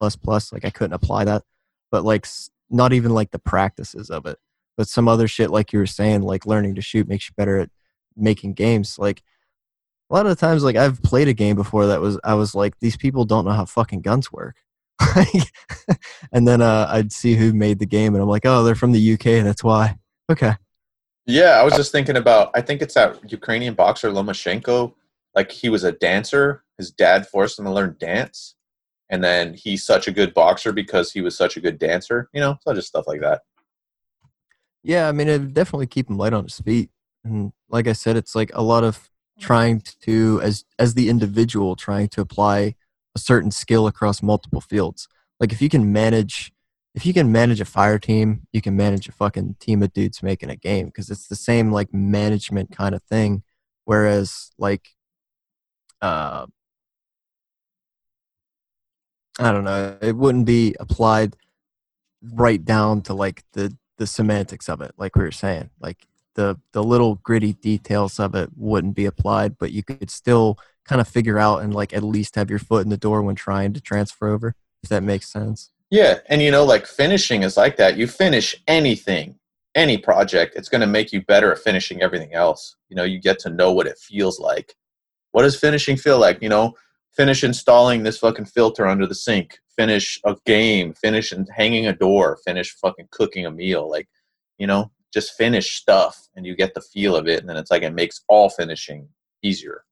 like 0.00 0.64
I 0.64 0.70
couldn't 0.70 0.94
apply 0.94 1.24
that. 1.24 1.42
But 1.90 2.04
like 2.04 2.26
not 2.68 2.92
even 2.92 3.12
like 3.12 3.30
the 3.30 3.38
practices 3.38 4.10
of 4.10 4.26
it. 4.26 4.38
But 4.76 4.88
some 4.88 5.08
other 5.08 5.28
shit 5.28 5.50
like 5.50 5.72
you 5.72 5.78
were 5.78 5.86
saying 5.86 6.22
like 6.22 6.46
learning 6.46 6.76
to 6.76 6.82
shoot 6.82 7.08
makes 7.08 7.28
you 7.28 7.34
better 7.36 7.58
at 7.58 7.70
making 8.16 8.54
games. 8.54 8.98
Like 8.98 9.22
a 10.10 10.14
lot 10.14 10.26
of 10.26 10.30
the 10.30 10.46
times 10.46 10.64
like 10.64 10.76
I've 10.76 11.02
played 11.02 11.28
a 11.28 11.34
game 11.34 11.56
before 11.56 11.86
that 11.86 12.00
was 12.00 12.18
I 12.24 12.34
was 12.34 12.54
like 12.54 12.78
these 12.80 12.96
people 12.96 13.24
don't 13.24 13.44
know 13.44 13.52
how 13.52 13.64
fucking 13.64 14.02
guns 14.02 14.32
work. 14.32 14.56
And 16.32 16.46
then 16.46 16.62
uh, 16.62 16.86
I'd 16.90 17.12
see 17.12 17.34
who 17.34 17.52
made 17.52 17.78
the 17.78 17.86
game 17.86 18.14
and 18.14 18.22
I'm 18.22 18.28
like, 18.28 18.46
"Oh, 18.46 18.62
they're 18.62 18.74
from 18.74 18.92
the 18.92 19.12
UK, 19.14 19.42
that's 19.44 19.64
why." 19.64 19.98
Okay. 20.30 20.52
yeah, 21.26 21.58
I 21.60 21.62
was 21.64 21.74
just 21.74 21.92
thinking 21.92 22.16
about. 22.16 22.50
I 22.54 22.60
think 22.60 22.82
it's 22.82 22.94
that 22.94 23.30
Ukrainian 23.30 23.74
boxer 23.74 24.10
Lomachenko. 24.10 24.94
Like, 25.34 25.50
he 25.50 25.68
was 25.68 25.84
a 25.84 25.92
dancer. 25.92 26.64
His 26.78 26.90
dad 26.90 27.26
forced 27.26 27.58
him 27.58 27.64
to 27.64 27.72
learn 27.72 27.96
dance, 27.98 28.56
and 29.10 29.22
then 29.22 29.54
he's 29.54 29.84
such 29.84 30.08
a 30.08 30.12
good 30.12 30.32
boxer 30.32 30.72
because 30.72 31.12
he 31.12 31.20
was 31.20 31.36
such 31.36 31.56
a 31.56 31.60
good 31.60 31.78
dancer. 31.78 32.28
You 32.32 32.40
know, 32.40 32.56
so 32.62 32.72
just 32.72 32.88
stuff 32.88 33.06
like 33.06 33.20
that. 33.20 33.42
Yeah, 34.82 35.08
I 35.08 35.12
mean, 35.12 35.28
it 35.28 35.52
definitely 35.52 35.88
keep 35.88 36.08
him 36.08 36.16
light 36.16 36.32
on 36.32 36.44
his 36.44 36.58
feet. 36.60 36.90
And 37.24 37.52
like 37.68 37.86
I 37.86 37.92
said, 37.92 38.16
it's 38.16 38.34
like 38.34 38.50
a 38.54 38.62
lot 38.62 38.84
of 38.84 39.10
trying 39.38 39.82
to, 40.02 40.40
as 40.42 40.64
as 40.78 40.94
the 40.94 41.10
individual, 41.10 41.76
trying 41.76 42.08
to 42.08 42.20
apply 42.20 42.76
a 43.14 43.18
certain 43.18 43.50
skill 43.50 43.86
across 43.86 44.22
multiple 44.22 44.60
fields. 44.60 45.08
Like 45.38 45.52
if 45.52 45.60
you 45.60 45.68
can 45.68 45.92
manage, 45.92 46.52
if 46.94 47.04
you 47.04 47.12
can 47.12 47.32
manage 47.32 47.60
a 47.60 47.64
fire 47.64 47.98
team, 47.98 48.46
you 48.52 48.62
can 48.62 48.76
manage 48.76 49.08
a 49.08 49.12
fucking 49.12 49.56
team 49.60 49.82
of 49.82 49.92
dudes 49.92 50.22
making 50.22 50.50
a 50.50 50.56
game 50.56 50.86
because 50.86 51.10
it's 51.10 51.26
the 51.26 51.36
same 51.36 51.72
like 51.72 51.92
management 51.92 52.70
kind 52.70 52.94
of 52.94 53.02
thing. 53.02 53.42
Whereas 53.84 54.50
like, 54.58 54.90
uh, 56.00 56.46
I 59.40 59.52
don't 59.52 59.64
know. 59.64 59.96
It 60.00 60.16
wouldn't 60.16 60.46
be 60.46 60.76
applied 60.78 61.36
right 62.22 62.62
down 62.64 63.02
to 63.02 63.14
like 63.14 63.44
the 63.52 63.76
the 63.96 64.06
semantics 64.06 64.68
of 64.68 64.80
it, 64.80 64.92
like 64.96 65.16
we 65.16 65.22
were 65.22 65.32
saying. 65.32 65.70
Like 65.80 66.06
the 66.34 66.60
the 66.72 66.84
little 66.84 67.16
gritty 67.16 67.54
details 67.54 68.20
of 68.20 68.34
it 68.34 68.50
wouldn't 68.56 68.94
be 68.94 69.06
applied, 69.06 69.58
but 69.58 69.72
you 69.72 69.82
could 69.82 70.10
still 70.10 70.58
kind 70.84 71.00
of 71.00 71.08
figure 71.08 71.38
out 71.38 71.62
and 71.62 71.74
like 71.74 71.94
at 71.94 72.02
least 72.02 72.36
have 72.36 72.50
your 72.50 72.58
foot 72.58 72.84
in 72.84 72.90
the 72.90 72.96
door 72.96 73.22
when 73.22 73.34
trying 73.34 73.72
to 73.72 73.80
transfer 73.80 74.28
over. 74.28 74.54
If 74.82 74.88
that 74.90 75.02
makes 75.02 75.30
sense. 75.30 75.70
Yeah, 75.90 76.18
and 76.26 76.40
you 76.40 76.50
know, 76.50 76.64
like 76.64 76.86
finishing 76.86 77.42
is 77.42 77.56
like 77.56 77.76
that. 77.76 77.96
You 77.96 78.06
finish 78.06 78.54
anything, 78.68 79.38
any 79.74 79.98
project, 79.98 80.54
it's 80.56 80.68
going 80.68 80.80
to 80.80 80.86
make 80.86 81.12
you 81.12 81.22
better 81.22 81.52
at 81.52 81.58
finishing 81.58 82.00
everything 82.00 82.32
else. 82.32 82.76
You 82.88 82.96
know, 82.96 83.04
you 83.04 83.20
get 83.20 83.38
to 83.40 83.50
know 83.50 83.72
what 83.72 83.86
it 83.86 83.98
feels 83.98 84.38
like. 84.38 84.74
What 85.32 85.42
does 85.42 85.58
finishing 85.58 85.96
feel 85.96 86.18
like? 86.18 86.40
You 86.42 86.48
know, 86.48 86.74
finish 87.16 87.44
installing 87.44 88.02
this 88.02 88.18
fucking 88.18 88.46
filter 88.46 88.86
under 88.86 89.06
the 89.06 89.14
sink, 89.14 89.58
finish 89.76 90.20
a 90.24 90.36
game, 90.46 90.94
finish 90.94 91.32
and 91.32 91.48
hanging 91.54 91.86
a 91.86 91.92
door, 91.92 92.38
finish 92.44 92.74
fucking 92.76 93.08
cooking 93.10 93.46
a 93.46 93.50
meal. 93.50 93.90
Like, 93.90 94.08
you 94.58 94.66
know, 94.66 94.90
just 95.12 95.36
finish 95.36 95.76
stuff 95.76 96.28
and 96.36 96.46
you 96.46 96.54
get 96.54 96.74
the 96.74 96.80
feel 96.80 97.16
of 97.16 97.26
it. 97.26 97.40
And 97.40 97.48
then 97.48 97.56
it's 97.56 97.70
like 97.70 97.82
it 97.82 97.94
makes 97.94 98.22
all 98.28 98.48
finishing 98.50 99.08
easier. 99.42 99.84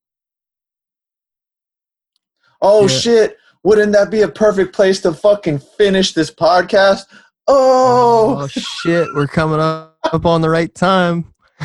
Oh 2.61 2.83
yeah. 2.83 2.89
shit. 2.89 3.37
Wouldn't 3.65 3.93
that 3.93 4.11
be 4.11 4.23
a 4.23 4.29
perfect 4.29 4.75
place 4.75 5.01
to 5.03 5.13
fucking 5.13 5.59
finish 5.59 6.13
this 6.13 6.31
podcast? 6.31 7.03
Oh, 7.47 8.43
oh 8.43 8.47
shit. 8.47 9.09
We're 9.15 9.27
coming 9.27 9.61
up, 9.61 9.99
up 10.05 10.27
on 10.27 10.41
the 10.41 10.51
right 10.51 10.73
time. 10.75 11.35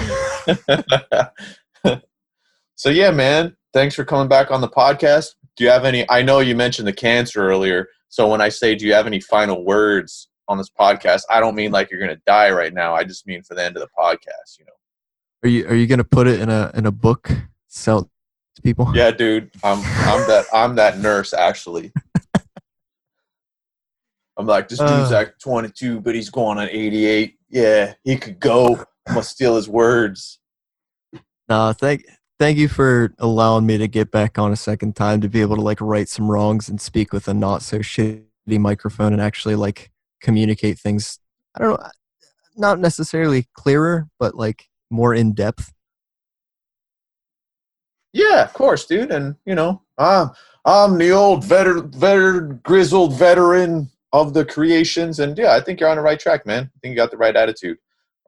so 2.75 2.89
yeah, 2.89 3.11
man. 3.11 3.55
Thanks 3.73 3.95
for 3.95 4.05
coming 4.05 4.27
back 4.27 4.51
on 4.51 4.61
the 4.61 4.69
podcast 4.69 5.33
do 5.55 5.63
you 5.63 5.69
have 5.69 5.85
any 5.85 6.09
i 6.09 6.21
know 6.21 6.39
you 6.39 6.55
mentioned 6.55 6.87
the 6.87 6.93
cancer 6.93 7.47
earlier. 7.47 7.87
So 8.09 8.27
when 8.27 8.41
i 8.41 8.49
say 8.49 8.75
do 8.75 8.85
you 8.85 8.93
have 8.93 9.07
any 9.07 9.19
final 9.19 9.63
words 9.63 10.29
on 10.47 10.57
this 10.57 10.69
podcast? 10.69 11.23
I 11.29 11.39
don't 11.39 11.55
mean 11.55 11.71
like 11.71 11.89
you're 11.89 11.99
gonna 11.99 12.19
die 12.25 12.51
right 12.51 12.73
now. 12.73 12.93
I 12.95 13.03
just 13.03 13.25
mean 13.27 13.43
for 13.43 13.55
the 13.55 13.63
end 13.63 13.77
of 13.77 13.81
the 13.81 13.89
podcast 13.97 14.59
you 14.59 14.65
know. 14.65 14.73
Are 15.43 15.49
you 15.49 15.67
are 15.67 15.75
you 15.75 15.87
gonna 15.87 16.03
put 16.03 16.27
it 16.27 16.39
in 16.41 16.49
a 16.49 16.71
in 16.73 16.85
a 16.85 16.91
book 16.91 17.29
sell 17.67 18.09
to 18.55 18.61
people? 18.61 18.91
Yeah 18.93 19.11
dude. 19.11 19.51
I'm 19.63 19.79
i'm 19.79 20.27
that 20.27 20.45
i'm 20.53 20.75
that 20.75 20.99
nurse 20.99 21.33
actually. 21.33 21.91
I'm 24.35 24.47
like 24.47 24.67
this 24.67 24.79
dude's 24.79 25.11
uh, 25.11 25.15
like 25.15 25.37
22 25.37 25.99
but 26.01 26.15
he's 26.15 26.31
going 26.31 26.57
on 26.57 26.67
88 26.67 27.37
yeah 27.49 27.93
he 28.03 28.15
could 28.17 28.39
go. 28.39 28.85
I'm 29.07 29.15
gonna 29.15 29.23
steal 29.23 29.55
his 29.55 29.69
words. 29.69 30.39
No 31.49 31.73
thank 31.73 32.05
thank 32.39 32.57
you 32.57 32.67
for 32.67 33.13
allowing 33.19 33.65
me 33.65 33.77
to 33.77 33.87
get 33.87 34.11
back 34.11 34.37
on 34.37 34.51
a 34.51 34.55
second 34.55 34.95
time 34.95 35.21
to 35.21 35.29
be 35.29 35.41
able 35.41 35.55
to 35.55 35.61
like 35.61 35.79
right 35.81 36.09
some 36.09 36.29
wrongs 36.29 36.69
and 36.69 36.79
speak 36.79 37.13
with 37.13 37.27
a 37.27 37.33
not 37.33 37.61
so 37.61 37.79
shitty 37.79 38.23
microphone 38.47 39.13
and 39.13 39.21
actually 39.21 39.55
like 39.55 39.91
communicate 40.21 40.79
things. 40.79 41.19
I 41.55 41.61
don't 41.61 41.69
know, 41.71 41.75
uh, 41.75 41.89
not 42.55 42.79
necessarily 42.79 43.47
clearer, 43.53 44.07
but 44.19 44.35
like 44.35 44.67
more 44.89 45.13
in 45.13 45.33
depth. 45.33 45.71
Yeah, 48.13 48.43
of 48.43 48.53
course, 48.53 48.85
dude. 48.85 49.11
And 49.11 49.35
you 49.45 49.55
know, 49.55 49.81
I'm 49.97 50.29
I'm 50.65 50.97
the 50.97 51.11
old 51.11 51.43
veteran, 51.43 51.91
veteran, 51.91 52.59
grizzled 52.63 53.17
veteran 53.17 53.89
of 54.11 54.33
the 54.33 54.45
creations, 54.45 55.19
and 55.19 55.37
yeah, 55.37 55.53
I 55.53 55.61
think 55.61 55.79
you're 55.79 55.89
on 55.89 55.97
the 55.97 56.03
right 56.03 56.19
track, 56.19 56.45
man. 56.45 56.63
I 56.75 56.79
think 56.81 56.91
you 56.91 56.95
got 56.95 57.09
the 57.09 57.17
right 57.17 57.35
attitude 57.35 57.77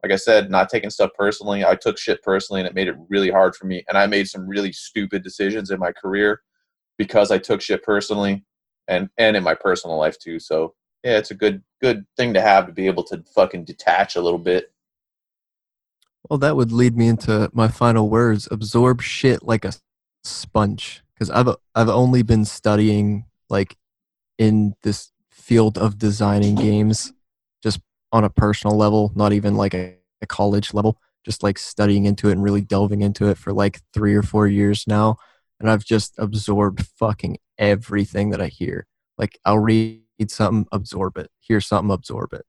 like 0.06 0.14
I 0.14 0.16
said, 0.16 0.50
not 0.52 0.68
taking 0.68 0.90
stuff 0.90 1.10
personally. 1.18 1.64
I 1.64 1.74
took 1.74 1.98
shit 1.98 2.22
personally 2.22 2.60
and 2.60 2.68
it 2.68 2.76
made 2.76 2.86
it 2.86 2.94
really 3.08 3.28
hard 3.28 3.56
for 3.56 3.66
me. 3.66 3.84
And 3.88 3.98
I 3.98 4.06
made 4.06 4.28
some 4.28 4.46
really 4.46 4.70
stupid 4.70 5.24
decisions 5.24 5.72
in 5.72 5.80
my 5.80 5.90
career 5.90 6.42
because 6.96 7.32
I 7.32 7.38
took 7.38 7.60
shit 7.60 7.82
personally 7.82 8.44
and, 8.86 9.10
and 9.18 9.36
in 9.36 9.42
my 9.42 9.54
personal 9.54 9.98
life 9.98 10.16
too. 10.16 10.38
So 10.38 10.74
yeah, 11.02 11.18
it's 11.18 11.32
a 11.32 11.34
good, 11.34 11.60
good 11.82 12.06
thing 12.16 12.34
to 12.34 12.40
have 12.40 12.66
to 12.66 12.72
be 12.72 12.86
able 12.86 13.02
to 13.04 13.24
fucking 13.34 13.64
detach 13.64 14.14
a 14.14 14.20
little 14.20 14.38
bit. 14.38 14.72
Well, 16.30 16.38
that 16.38 16.54
would 16.54 16.70
lead 16.70 16.96
me 16.96 17.08
into 17.08 17.50
my 17.52 17.66
final 17.66 18.08
words 18.08 18.46
absorb 18.48 19.02
shit 19.02 19.42
like 19.42 19.64
a 19.64 19.72
sponge. 20.22 21.02
Because 21.14 21.30
I've, 21.30 21.48
I've 21.74 21.88
only 21.88 22.22
been 22.22 22.44
studying 22.44 23.24
like 23.50 23.76
in 24.38 24.76
this 24.84 25.10
field 25.30 25.76
of 25.78 25.98
designing 25.98 26.54
games 26.54 27.12
just 27.60 27.80
on 28.12 28.22
a 28.22 28.30
personal 28.30 28.76
level, 28.76 29.10
not 29.16 29.32
even 29.32 29.56
like 29.56 29.74
a, 29.74 29.95
a 30.22 30.26
college 30.26 30.74
level, 30.74 30.98
just 31.24 31.42
like 31.42 31.58
studying 31.58 32.04
into 32.04 32.28
it 32.28 32.32
and 32.32 32.42
really 32.42 32.60
delving 32.60 33.02
into 33.02 33.28
it 33.28 33.38
for 33.38 33.52
like 33.52 33.80
three 33.92 34.14
or 34.14 34.22
four 34.22 34.46
years 34.46 34.84
now. 34.86 35.16
And 35.60 35.70
I've 35.70 35.84
just 35.84 36.14
absorbed 36.18 36.86
fucking 36.86 37.38
everything 37.58 38.30
that 38.30 38.40
I 38.40 38.48
hear. 38.48 38.86
Like 39.18 39.38
I'll 39.44 39.58
read 39.58 40.02
something, 40.28 40.66
absorb 40.72 41.16
it, 41.18 41.30
hear 41.40 41.60
something, 41.60 41.92
absorb 41.92 42.32
it. 42.34 42.44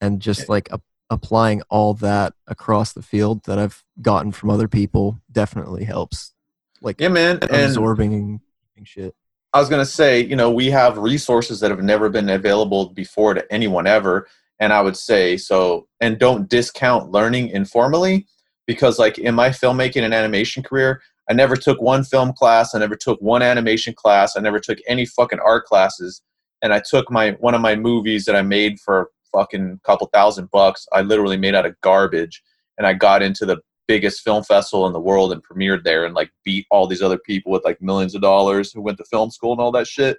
And 0.00 0.20
just 0.20 0.48
like 0.48 0.68
a, 0.72 0.80
applying 1.10 1.62
all 1.68 1.94
that 1.94 2.34
across 2.46 2.92
the 2.92 3.02
field 3.02 3.44
that 3.44 3.58
I've 3.58 3.84
gotten 4.00 4.32
from 4.32 4.50
other 4.50 4.68
people 4.68 5.20
definitely 5.30 5.84
helps. 5.84 6.32
Like 6.80 7.00
yeah, 7.00 7.08
man, 7.08 7.38
absorbing 7.42 8.40
and 8.76 8.88
shit. 8.88 9.14
I 9.52 9.58
was 9.58 9.68
gonna 9.68 9.84
say, 9.84 10.20
you 10.20 10.36
know, 10.36 10.50
we 10.50 10.70
have 10.70 10.96
resources 10.96 11.60
that 11.60 11.70
have 11.70 11.82
never 11.82 12.08
been 12.08 12.28
available 12.30 12.90
before 12.90 13.34
to 13.34 13.52
anyone 13.52 13.86
ever, 13.86 14.28
and 14.60 14.72
I 14.72 14.82
would 14.82 14.96
say 14.96 15.36
so. 15.36 15.88
And 16.00 16.18
don't 16.18 16.48
discount 16.48 17.10
learning 17.10 17.48
informally 17.48 18.26
because, 18.66 18.98
like 18.98 19.18
in 19.18 19.34
my 19.34 19.48
filmmaking 19.48 20.02
and 20.02 20.14
animation 20.14 20.62
career, 20.62 21.02
I 21.28 21.32
never 21.32 21.56
took 21.56 21.80
one 21.80 22.04
film 22.04 22.32
class. 22.32 22.74
I 22.74 22.78
never 22.78 22.96
took 22.96 23.20
one 23.20 23.42
animation 23.42 23.94
class. 23.94 24.36
I 24.36 24.40
never 24.40 24.60
took 24.60 24.78
any 24.86 25.06
fucking 25.06 25.40
art 25.40 25.64
classes. 25.64 26.22
And 26.62 26.72
I 26.74 26.80
took 26.88 27.10
my 27.10 27.32
one 27.40 27.54
of 27.54 27.60
my 27.60 27.74
movies 27.74 28.26
that 28.26 28.36
I 28.36 28.42
made 28.42 28.78
for 28.78 29.10
fucking 29.32 29.80
couple 29.84 30.08
thousand 30.12 30.50
bucks. 30.50 30.86
I 30.92 31.02
literally 31.02 31.36
made 31.36 31.54
out 31.54 31.66
of 31.66 31.80
garbage, 31.80 32.42
and 32.76 32.86
I 32.86 32.92
got 32.92 33.22
into 33.22 33.46
the 33.46 33.58
biggest 33.88 34.20
film 34.20 34.44
festival 34.44 34.86
in 34.86 34.92
the 34.92 35.00
world 35.00 35.32
and 35.32 35.42
premiered 35.42 35.82
there 35.82 36.04
and 36.04 36.14
like 36.14 36.30
beat 36.44 36.64
all 36.70 36.86
these 36.86 37.02
other 37.02 37.18
people 37.18 37.50
with 37.50 37.64
like 37.64 37.82
millions 37.82 38.14
of 38.14 38.22
dollars 38.22 38.70
who 38.72 38.80
went 38.80 38.96
to 38.98 39.04
film 39.04 39.30
school 39.30 39.50
and 39.50 39.60
all 39.60 39.72
that 39.72 39.88
shit. 39.88 40.18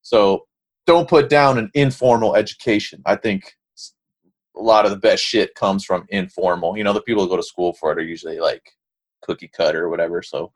So 0.00 0.46
don't 0.86 1.08
put 1.08 1.28
down 1.28 1.56
an 1.56 1.70
informal 1.74 2.34
education. 2.34 3.00
I 3.06 3.14
think 3.14 3.54
a 4.56 4.60
lot 4.60 4.84
of 4.84 4.90
the 4.90 4.98
best 4.98 5.22
shit 5.22 5.54
comes 5.54 5.84
from 5.84 6.06
informal. 6.08 6.76
You 6.76 6.84
know, 6.84 6.92
the 6.92 7.02
people 7.02 7.22
who 7.22 7.28
go 7.28 7.36
to 7.36 7.42
school 7.42 7.72
for 7.72 7.92
it 7.92 7.98
are 7.98 8.02
usually 8.02 8.40
like 8.40 8.62
cookie 9.22 9.48
cutter 9.48 9.84
or 9.84 9.88
whatever. 9.88 10.22
So, 10.22 10.52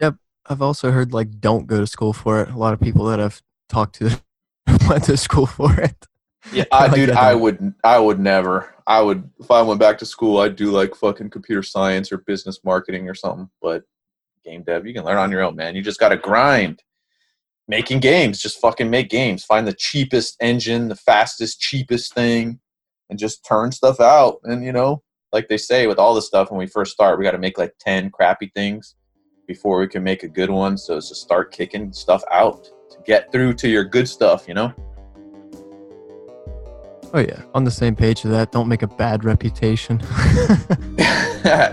yep. 0.00 0.16
I've 0.46 0.62
also 0.62 0.90
heard 0.90 1.12
like 1.12 1.40
don't 1.40 1.66
go 1.66 1.80
to 1.80 1.86
school 1.86 2.12
for 2.12 2.40
it. 2.40 2.50
A 2.50 2.56
lot 2.56 2.72
of 2.72 2.80
people 2.80 3.04
that 3.06 3.20
I've 3.20 3.42
talked 3.68 3.96
to 3.96 4.20
went 4.88 5.04
to 5.04 5.16
school 5.16 5.46
for 5.46 5.78
it. 5.80 6.06
Yeah, 6.52 6.64
I 6.72 6.86
like 6.86 6.94
dude, 6.94 7.10
I 7.10 7.34
would, 7.34 7.74
I 7.84 7.98
would 7.98 8.18
never. 8.18 8.74
I 8.86 9.02
would 9.02 9.28
if 9.38 9.50
I 9.50 9.60
went 9.62 9.80
back 9.80 9.98
to 9.98 10.06
school, 10.06 10.38
I'd 10.38 10.56
do 10.56 10.70
like 10.70 10.94
fucking 10.94 11.30
computer 11.30 11.62
science 11.62 12.10
or 12.10 12.18
business 12.18 12.60
marketing 12.64 13.08
or 13.08 13.14
something. 13.14 13.50
But 13.60 13.84
game 14.44 14.62
dev, 14.62 14.86
you 14.86 14.94
can 14.94 15.04
learn 15.04 15.18
on 15.18 15.30
your 15.30 15.42
own, 15.42 15.56
man. 15.56 15.76
You 15.76 15.82
just 15.82 16.00
got 16.00 16.10
to 16.10 16.16
grind. 16.16 16.82
Making 17.70 18.00
games, 18.00 18.40
just 18.40 18.62
fucking 18.62 18.88
make 18.88 19.10
games. 19.10 19.44
Find 19.44 19.66
the 19.66 19.74
cheapest 19.74 20.38
engine, 20.40 20.88
the 20.88 20.96
fastest, 20.96 21.60
cheapest 21.60 22.14
thing 22.14 22.60
and 23.10 23.18
just 23.18 23.44
turn 23.44 23.72
stuff 23.72 24.00
out. 24.00 24.38
And 24.44 24.64
you 24.64 24.72
know, 24.72 25.02
like 25.32 25.48
they 25.48 25.58
say 25.58 25.86
with 25.86 25.98
all 25.98 26.14
this 26.14 26.26
stuff, 26.26 26.50
when 26.50 26.58
we 26.58 26.66
first 26.66 26.92
start, 26.92 27.18
we 27.18 27.24
got 27.24 27.32
to 27.32 27.38
make 27.38 27.58
like 27.58 27.74
ten 27.78 28.10
crappy 28.10 28.50
things 28.54 28.94
before 29.46 29.78
we 29.78 29.88
can 29.88 30.02
make 30.02 30.22
a 30.22 30.28
good 30.28 30.50
one. 30.50 30.76
So 30.76 30.96
it's 30.96 31.08
just 31.08 31.22
start 31.22 31.52
kicking 31.52 31.92
stuff 31.92 32.22
out 32.30 32.64
to 32.64 32.98
get 33.04 33.32
through 33.32 33.54
to 33.54 33.68
your 33.68 33.84
good 33.84 34.08
stuff. 34.08 34.46
You 34.48 34.54
know. 34.54 34.72
Oh 37.14 37.20
yeah, 37.20 37.42
on 37.54 37.64
the 37.64 37.70
same 37.70 37.96
page 37.96 38.24
of 38.24 38.30
that. 38.32 38.52
Don't 38.52 38.68
make 38.68 38.82
a 38.82 38.86
bad 38.86 39.24
reputation. 39.24 39.98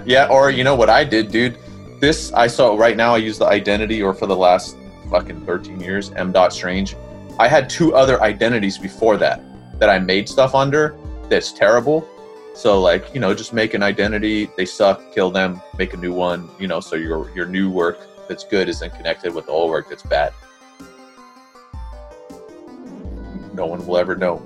yeah, 0.05 0.27
or 0.29 0.49
you 0.49 0.63
know 0.63 0.75
what 0.75 0.89
I 0.89 1.03
did, 1.03 1.31
dude. 1.31 1.57
This 1.99 2.31
I 2.33 2.47
saw 2.47 2.75
right 2.75 2.95
now. 2.95 3.15
I 3.15 3.17
use 3.17 3.37
the 3.37 3.45
identity, 3.45 4.01
or 4.01 4.13
for 4.13 4.27
the 4.27 4.35
last 4.35 4.77
fucking 5.09 5.45
thirteen 5.45 5.79
years, 5.79 6.11
M. 6.11 6.31
Dot 6.31 6.53
Strange. 6.53 6.95
I 7.37 7.49
had 7.49 7.69
two 7.69 7.93
other 7.93 8.21
identities 8.21 8.77
before 8.77 9.17
that 9.17 9.41
that 9.79 9.89
I 9.89 9.99
made 9.99 10.29
stuff 10.29 10.55
under, 10.55 10.95
that's 11.29 11.51
terrible. 11.51 12.07
So 12.53 12.79
like, 12.79 13.13
you 13.13 13.19
know, 13.19 13.33
just 13.33 13.51
make 13.51 13.73
an 13.73 13.83
identity, 13.83 14.49
they 14.55 14.65
suck, 14.65 15.13
kill 15.13 15.29
them, 15.29 15.61
make 15.77 15.93
a 15.93 15.97
new 15.97 16.13
one, 16.13 16.49
you 16.59 16.67
know, 16.67 16.79
so 16.79 16.95
your 16.95 17.29
your 17.35 17.45
new 17.45 17.69
work 17.69 17.99
that's 18.27 18.43
good 18.43 18.69
isn't 18.69 18.93
connected 18.95 19.33
with 19.33 19.45
the 19.45 19.51
old 19.51 19.69
work 19.69 19.89
that's 19.89 20.03
bad. 20.03 20.33
No 23.53 23.65
one 23.65 23.85
will 23.85 23.97
ever 23.97 24.15
know. 24.15 24.41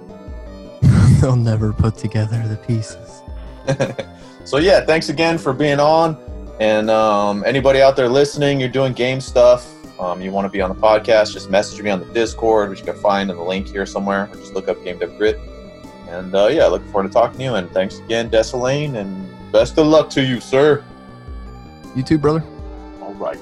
They'll 1.21 1.36
never 1.36 1.73
put 1.73 1.95
together 1.95 2.41
the 2.47 2.57
pieces. 2.57 3.21
so 4.45 4.57
yeah, 4.57 4.86
thanks 4.86 5.09
again 5.09 5.38
for 5.38 5.53
being 5.53 5.80
on. 5.80 6.17
And 6.59 6.89
um, 6.89 7.43
anybody 7.45 7.82
out 7.82 7.95
there 7.95 8.09
listening, 8.09 8.59
you're 8.59 8.69
doing 8.69 8.93
game 8.93 9.21
stuff, 9.21 9.71
um, 9.99 10.21
you 10.21 10.32
want 10.32 10.45
to 10.45 10.49
be 10.49 10.61
on 10.61 10.69
the 10.69 10.82
podcast, 10.82 11.34
just 11.34 11.49
message 11.49 11.82
me 11.82 11.89
on 11.89 11.99
the 11.99 12.05
Discord, 12.13 12.69
which 12.69 12.80
you 12.80 12.86
can 12.86 12.95
find 12.95 13.30
in 13.30 13.38
the 13.38 13.43
link 13.43 13.67
here 13.67 13.86
somewhere, 13.86 14.30
or 14.32 14.36
just 14.36 14.53
look 14.53 14.67
up 14.67 14.84
Game 14.84 14.97
Dev 14.97 15.17
Grit. 15.17 15.39
And 16.10 16.34
uh, 16.36 16.47
yeah, 16.47 16.66
looking 16.66 16.91
forward 16.91 17.07
to 17.07 17.14
talking 17.14 17.38
to 17.38 17.43
you. 17.43 17.55
And 17.55 17.70
thanks 17.72 17.99
again, 17.99 18.30
Desolane, 18.30 18.95
and 18.95 19.30
best 19.51 19.78
of 19.78 19.88
luck 19.88 20.10
to 20.12 20.24
you, 20.24 20.39
sir. 20.39 20.84
You 21.95 22.03
too, 22.03 22.18
brother. 22.18 22.43
All 23.01 23.14
right. 23.14 23.39